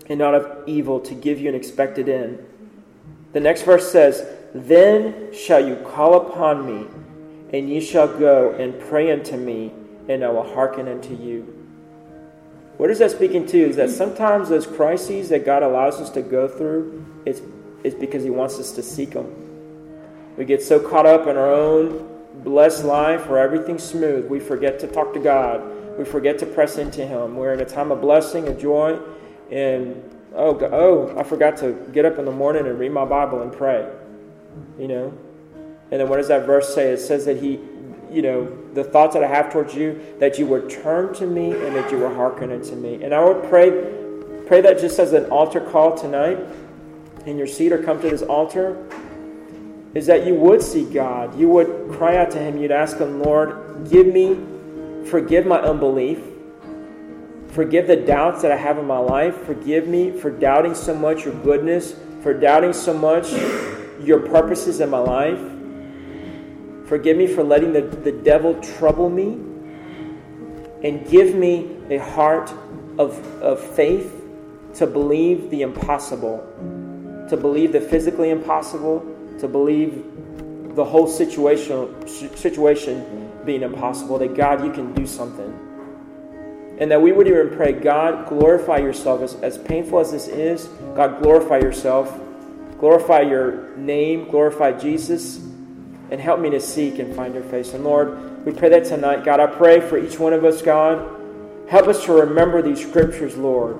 and 0.08 0.18
not 0.18 0.34
of 0.34 0.68
evil 0.68 1.00
to 1.00 1.14
give 1.14 1.40
you 1.40 1.48
an 1.48 1.54
expected 1.54 2.08
end. 2.08 2.44
The 3.32 3.40
next 3.40 3.62
verse 3.62 3.90
says, 3.90 4.26
Then 4.54 5.32
shall 5.32 5.66
you 5.66 5.76
call 5.76 6.28
upon 6.28 6.66
me, 6.66 6.86
and 7.52 7.68
ye 7.68 7.80
shall 7.80 8.08
go 8.08 8.52
and 8.52 8.78
pray 8.80 9.12
unto 9.12 9.36
me, 9.36 9.72
and 10.08 10.24
I 10.24 10.28
will 10.30 10.54
hearken 10.54 10.88
unto 10.88 11.14
you. 11.14 11.56
What 12.76 12.90
is 12.90 12.98
that 13.00 13.10
speaking 13.10 13.46
to? 13.46 13.58
Is 13.58 13.76
that 13.76 13.90
sometimes 13.90 14.48
those 14.48 14.66
crises 14.66 15.28
that 15.28 15.44
God 15.44 15.62
allows 15.62 16.00
us 16.00 16.10
to 16.10 16.22
go 16.22 16.48
through, 16.48 17.04
it's, 17.26 17.42
it's 17.84 17.94
because 17.94 18.24
He 18.24 18.30
wants 18.30 18.58
us 18.58 18.72
to 18.72 18.82
seek 18.82 19.12
Him. 19.12 19.26
We 20.36 20.44
get 20.44 20.62
so 20.62 20.80
caught 20.80 21.06
up 21.06 21.26
in 21.26 21.36
our 21.36 21.52
own 21.52 22.08
blessed 22.42 22.84
life 22.84 23.26
where 23.26 23.38
everything's 23.38 23.82
smooth, 23.82 24.26
we 24.28 24.40
forget 24.40 24.80
to 24.80 24.86
talk 24.86 25.12
to 25.12 25.20
God. 25.20 25.62
We 25.98 26.04
forget 26.06 26.38
to 26.38 26.46
press 26.46 26.78
into 26.78 27.04
Him. 27.04 27.36
We're 27.36 27.52
in 27.52 27.60
a 27.60 27.66
time 27.66 27.92
of 27.92 28.00
blessing 28.00 28.48
and 28.48 28.58
joy, 28.58 28.98
and 29.50 30.02
oh, 30.34 30.58
oh, 30.72 31.18
I 31.18 31.22
forgot 31.22 31.56
to 31.58 31.72
get 31.92 32.04
up 32.04 32.18
in 32.18 32.24
the 32.24 32.32
morning 32.32 32.66
and 32.66 32.78
read 32.78 32.92
my 32.92 33.04
Bible 33.04 33.42
and 33.42 33.52
pray. 33.52 33.88
You 34.78 34.88
know? 34.88 35.18
And 35.90 36.00
then 36.00 36.08
what 36.08 36.16
does 36.16 36.28
that 36.28 36.46
verse 36.46 36.74
say? 36.74 36.90
It 36.90 36.98
says 36.98 37.24
that 37.24 37.38
he, 37.38 37.58
you 38.10 38.22
know, 38.22 38.56
the 38.74 38.84
thoughts 38.84 39.14
that 39.14 39.24
I 39.24 39.28
have 39.28 39.52
towards 39.52 39.74
you, 39.74 40.00
that 40.18 40.38
you 40.38 40.46
would 40.46 40.70
turn 40.70 41.14
to 41.14 41.26
me 41.26 41.52
and 41.52 41.74
that 41.74 41.90
you 41.90 41.98
would 41.98 42.14
hearken 42.14 42.52
unto 42.52 42.74
me. 42.76 43.02
And 43.02 43.14
I 43.14 43.24
would 43.24 43.48
pray, 43.48 43.70
pray 44.46 44.60
that 44.60 44.78
just 44.78 44.98
as 44.98 45.12
an 45.12 45.26
altar 45.26 45.60
call 45.60 45.96
tonight 45.96 46.38
in 47.26 47.36
your 47.36 47.46
seat 47.46 47.72
or 47.72 47.82
come 47.82 48.00
to 48.00 48.08
this 48.08 48.22
altar, 48.22 48.86
is 49.94 50.06
that 50.06 50.24
you 50.26 50.34
would 50.34 50.62
see 50.62 50.84
God. 50.84 51.36
You 51.38 51.48
would 51.48 51.90
cry 51.92 52.16
out 52.16 52.30
to 52.32 52.38
Him. 52.38 52.58
You'd 52.58 52.70
ask 52.70 52.98
Him, 52.98 53.20
Lord, 53.22 53.88
give 53.90 54.06
me, 54.06 54.38
forgive 55.06 55.46
my 55.46 55.58
unbelief. 55.58 56.20
Forgive 57.52 57.88
the 57.88 57.96
doubts 57.96 58.42
that 58.42 58.52
I 58.52 58.56
have 58.56 58.78
in 58.78 58.86
my 58.86 58.98
life. 58.98 59.36
Forgive 59.44 59.88
me 59.88 60.12
for 60.12 60.30
doubting 60.30 60.74
so 60.74 60.94
much 60.94 61.24
your 61.24 61.34
goodness, 61.34 61.94
for 62.22 62.32
doubting 62.32 62.72
so 62.72 62.94
much 62.94 63.32
your 64.00 64.20
purposes 64.20 64.80
in 64.80 64.88
my 64.88 64.98
life. 64.98 65.40
Forgive 66.86 67.16
me 67.16 67.26
for 67.26 67.42
letting 67.42 67.72
the, 67.72 67.82
the 67.82 68.12
devil 68.12 68.54
trouble 68.60 69.10
me. 69.10 69.38
And 70.82 71.06
give 71.10 71.34
me 71.34 71.76
a 71.90 71.98
heart 71.98 72.52
of, 72.98 73.18
of 73.42 73.60
faith 73.60 74.24
to 74.74 74.86
believe 74.86 75.50
the 75.50 75.62
impossible, 75.62 76.38
to 77.28 77.36
believe 77.36 77.72
the 77.72 77.80
physically 77.80 78.30
impossible, 78.30 79.04
to 79.40 79.48
believe 79.48 80.04
the 80.76 80.84
whole 80.84 81.08
situation, 81.08 82.06
situation 82.06 83.32
being 83.44 83.62
impossible, 83.62 84.18
that 84.18 84.34
God, 84.36 84.64
you 84.64 84.72
can 84.72 84.94
do 84.94 85.04
something. 85.06 85.69
And 86.80 86.90
that 86.90 87.00
we 87.00 87.12
would 87.12 87.28
even 87.28 87.50
pray, 87.50 87.72
God, 87.72 88.26
glorify 88.26 88.78
yourself. 88.78 89.20
As, 89.20 89.34
as 89.36 89.58
painful 89.58 90.00
as 90.00 90.10
this 90.10 90.28
is, 90.28 90.64
God, 90.96 91.22
glorify 91.22 91.58
yourself. 91.58 92.18
Glorify 92.78 93.20
your 93.20 93.76
name, 93.76 94.24
glorify 94.30 94.72
Jesus, 94.72 95.36
and 96.10 96.18
help 96.18 96.40
me 96.40 96.48
to 96.48 96.58
seek 96.58 96.98
and 96.98 97.14
find 97.14 97.34
your 97.34 97.42
face. 97.44 97.74
And 97.74 97.84
Lord, 97.84 98.46
we 98.46 98.52
pray 98.52 98.70
that 98.70 98.86
tonight, 98.86 99.22
God. 99.22 99.38
I 99.38 99.46
pray 99.46 99.80
for 99.80 99.98
each 99.98 100.18
one 100.18 100.32
of 100.32 100.46
us, 100.46 100.62
God. 100.62 101.20
Help 101.68 101.88
us 101.88 102.02
to 102.06 102.12
remember 102.14 102.62
these 102.62 102.80
scriptures, 102.80 103.36
Lord. 103.36 103.78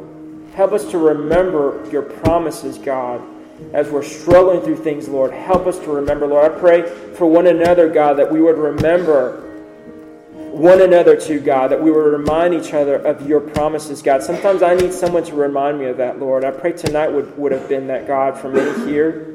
Help 0.54 0.72
us 0.72 0.90
to 0.90 0.98
remember 0.98 1.82
your 1.90 2.02
promises, 2.02 2.76
God. 2.76 3.22
As 3.72 3.88
we're 3.88 4.02
struggling 4.02 4.60
through 4.60 4.76
things, 4.76 5.08
Lord, 5.08 5.32
help 5.32 5.66
us 5.66 5.78
to 5.78 5.90
remember, 5.90 6.26
Lord. 6.26 6.52
I 6.52 6.58
pray 6.58 6.82
for 7.14 7.26
one 7.26 7.46
another, 7.46 7.88
God, 7.88 8.18
that 8.18 8.30
we 8.30 8.42
would 8.42 8.58
remember 8.58 9.49
one 10.50 10.82
another 10.82 11.16
to, 11.16 11.40
God, 11.40 11.68
that 11.68 11.82
we 11.82 11.90
would 11.90 12.12
remind 12.12 12.54
each 12.54 12.74
other 12.74 12.96
of 12.96 13.28
your 13.28 13.40
promises, 13.40 14.02
God. 14.02 14.22
Sometimes 14.22 14.62
I 14.62 14.74
need 14.74 14.92
someone 14.92 15.24
to 15.24 15.34
remind 15.34 15.78
me 15.78 15.86
of 15.86 15.96
that, 15.98 16.18
Lord. 16.18 16.44
I 16.44 16.50
pray 16.50 16.72
tonight 16.72 17.08
would, 17.08 17.36
would 17.38 17.52
have 17.52 17.68
been 17.68 17.86
that, 17.86 18.06
God, 18.06 18.38
for 18.38 18.48
me 18.48 18.90
here. 18.90 19.26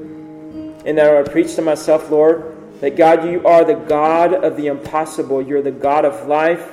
And 0.86 0.98
that 0.98 1.08
I 1.08 1.22
would 1.22 1.32
preach 1.32 1.56
to 1.56 1.62
myself, 1.62 2.12
Lord, 2.12 2.56
that, 2.82 2.96
God, 2.96 3.26
you 3.26 3.46
are 3.48 3.64
the 3.64 3.76
God 3.76 4.34
of 4.34 4.58
the 4.58 4.68
impossible. 4.68 5.42
You're 5.42 5.62
the 5.62 5.72
God 5.72 6.06
of 6.06 6.28
life. 6.28 6.72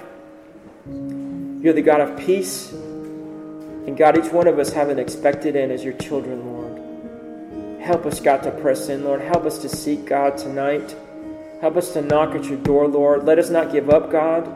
You're 0.87 1.73
the 1.73 1.83
God 1.83 2.01
of 2.01 2.19
peace. 2.19 2.73
And, 2.73 3.97
God, 3.97 4.19
each 4.19 4.33
one 4.33 4.47
of 4.49 4.59
us 4.59 4.73
have 4.73 4.89
an 4.89 4.99
expected 4.99 5.57
end 5.57 5.73
as 5.73 5.85
your 5.85 5.95
children, 5.95 6.45
Lord. 6.45 7.81
Help 7.81 8.07
us, 8.07 8.21
God, 8.21 8.43
to 8.43 8.51
press 8.51 8.89
in, 8.89 9.05
Lord. 9.05 9.21
Help 9.21 9.45
us 9.45 9.59
to 9.59 9.69
seek 9.69 10.05
God 10.05 10.37
tonight. 10.37 10.95
Help 11.63 11.77
us 11.77 11.93
to 11.93 12.03
knock 12.03 12.35
at 12.35 12.47
your 12.47 12.59
door, 12.59 12.89
Lord. 12.89 13.23
Let 13.23 13.39
us 13.39 13.49
not 13.49 13.71
give 13.71 13.89
up, 13.89 14.11
God. 14.11 14.53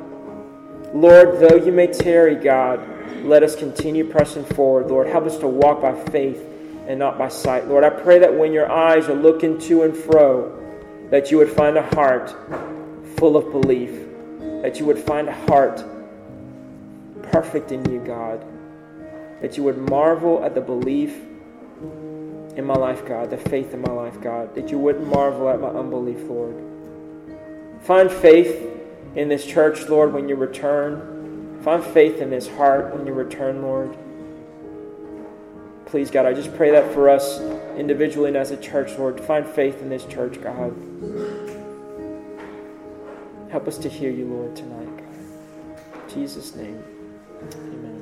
Lord, 0.92 1.38
though 1.38 1.54
you 1.54 1.70
may 1.70 1.86
tarry, 1.86 2.34
God, 2.34 2.84
let 3.24 3.44
us 3.44 3.54
continue 3.54 4.10
pressing 4.10 4.44
forward, 4.44 4.88
Lord. 4.88 5.06
Help 5.06 5.24
us 5.24 5.38
to 5.38 5.46
walk 5.46 5.80
by 5.80 5.94
faith 6.10 6.44
and 6.88 6.98
not 6.98 7.16
by 7.16 7.28
sight. 7.28 7.68
Lord, 7.68 7.84
I 7.84 7.90
pray 7.90 8.18
that 8.18 8.34
when 8.34 8.52
your 8.52 8.68
eyes 8.68 9.08
are 9.08 9.14
looking 9.14 9.56
to 9.60 9.84
and 9.84 9.96
fro, 9.96 10.52
that 11.10 11.30
you 11.30 11.38
would 11.38 11.48
find 11.48 11.76
a 11.76 11.88
heart 11.94 12.34
full 13.18 13.36
of 13.36 13.52
belief, 13.52 13.92
that 14.62 14.80
you 14.80 14.84
would 14.86 14.98
find 14.98 15.28
a 15.28 15.46
heart 15.46 15.84
perfect 17.22 17.70
in 17.70 17.88
you, 17.88 18.00
God, 18.00 18.44
that 19.40 19.56
you 19.56 19.62
would 19.62 19.78
marvel 19.78 20.44
at 20.44 20.56
the 20.56 20.60
belief 20.60 21.14
in 22.56 22.64
my 22.64 22.74
life, 22.74 23.06
God, 23.06 23.30
the 23.30 23.36
faith 23.36 23.74
in 23.74 23.80
my 23.80 23.92
life, 23.92 24.20
God, 24.20 24.56
that 24.56 24.72
you 24.72 24.78
wouldn't 24.78 25.06
marvel 25.06 25.48
at 25.48 25.60
my 25.60 25.68
unbelief, 25.68 26.18
Lord. 26.28 26.65
Find 27.86 28.10
faith 28.10 28.68
in 29.14 29.28
this 29.28 29.46
church, 29.46 29.88
Lord, 29.88 30.12
when 30.12 30.28
you 30.28 30.34
return. 30.34 31.60
Find 31.62 31.84
faith 31.84 32.20
in 32.20 32.30
this 32.30 32.48
heart 32.48 32.92
when 32.92 33.06
you 33.06 33.12
return, 33.12 33.62
Lord. 33.62 33.96
Please, 35.86 36.10
God, 36.10 36.26
I 36.26 36.34
just 36.34 36.52
pray 36.56 36.72
that 36.72 36.92
for 36.92 37.08
us 37.08 37.40
individually 37.76 38.26
and 38.26 38.36
as 38.36 38.50
a 38.50 38.56
church, 38.56 38.98
Lord. 38.98 39.18
To 39.18 39.22
find 39.22 39.46
faith 39.46 39.80
in 39.82 39.88
this 39.88 40.04
church, 40.04 40.42
God. 40.42 40.74
Help 43.50 43.68
us 43.68 43.78
to 43.78 43.88
hear 43.88 44.10
you, 44.10 44.26
Lord, 44.26 44.56
tonight. 44.56 44.88
In 44.88 46.12
Jesus' 46.12 46.56
name, 46.56 46.82
amen. 47.54 47.95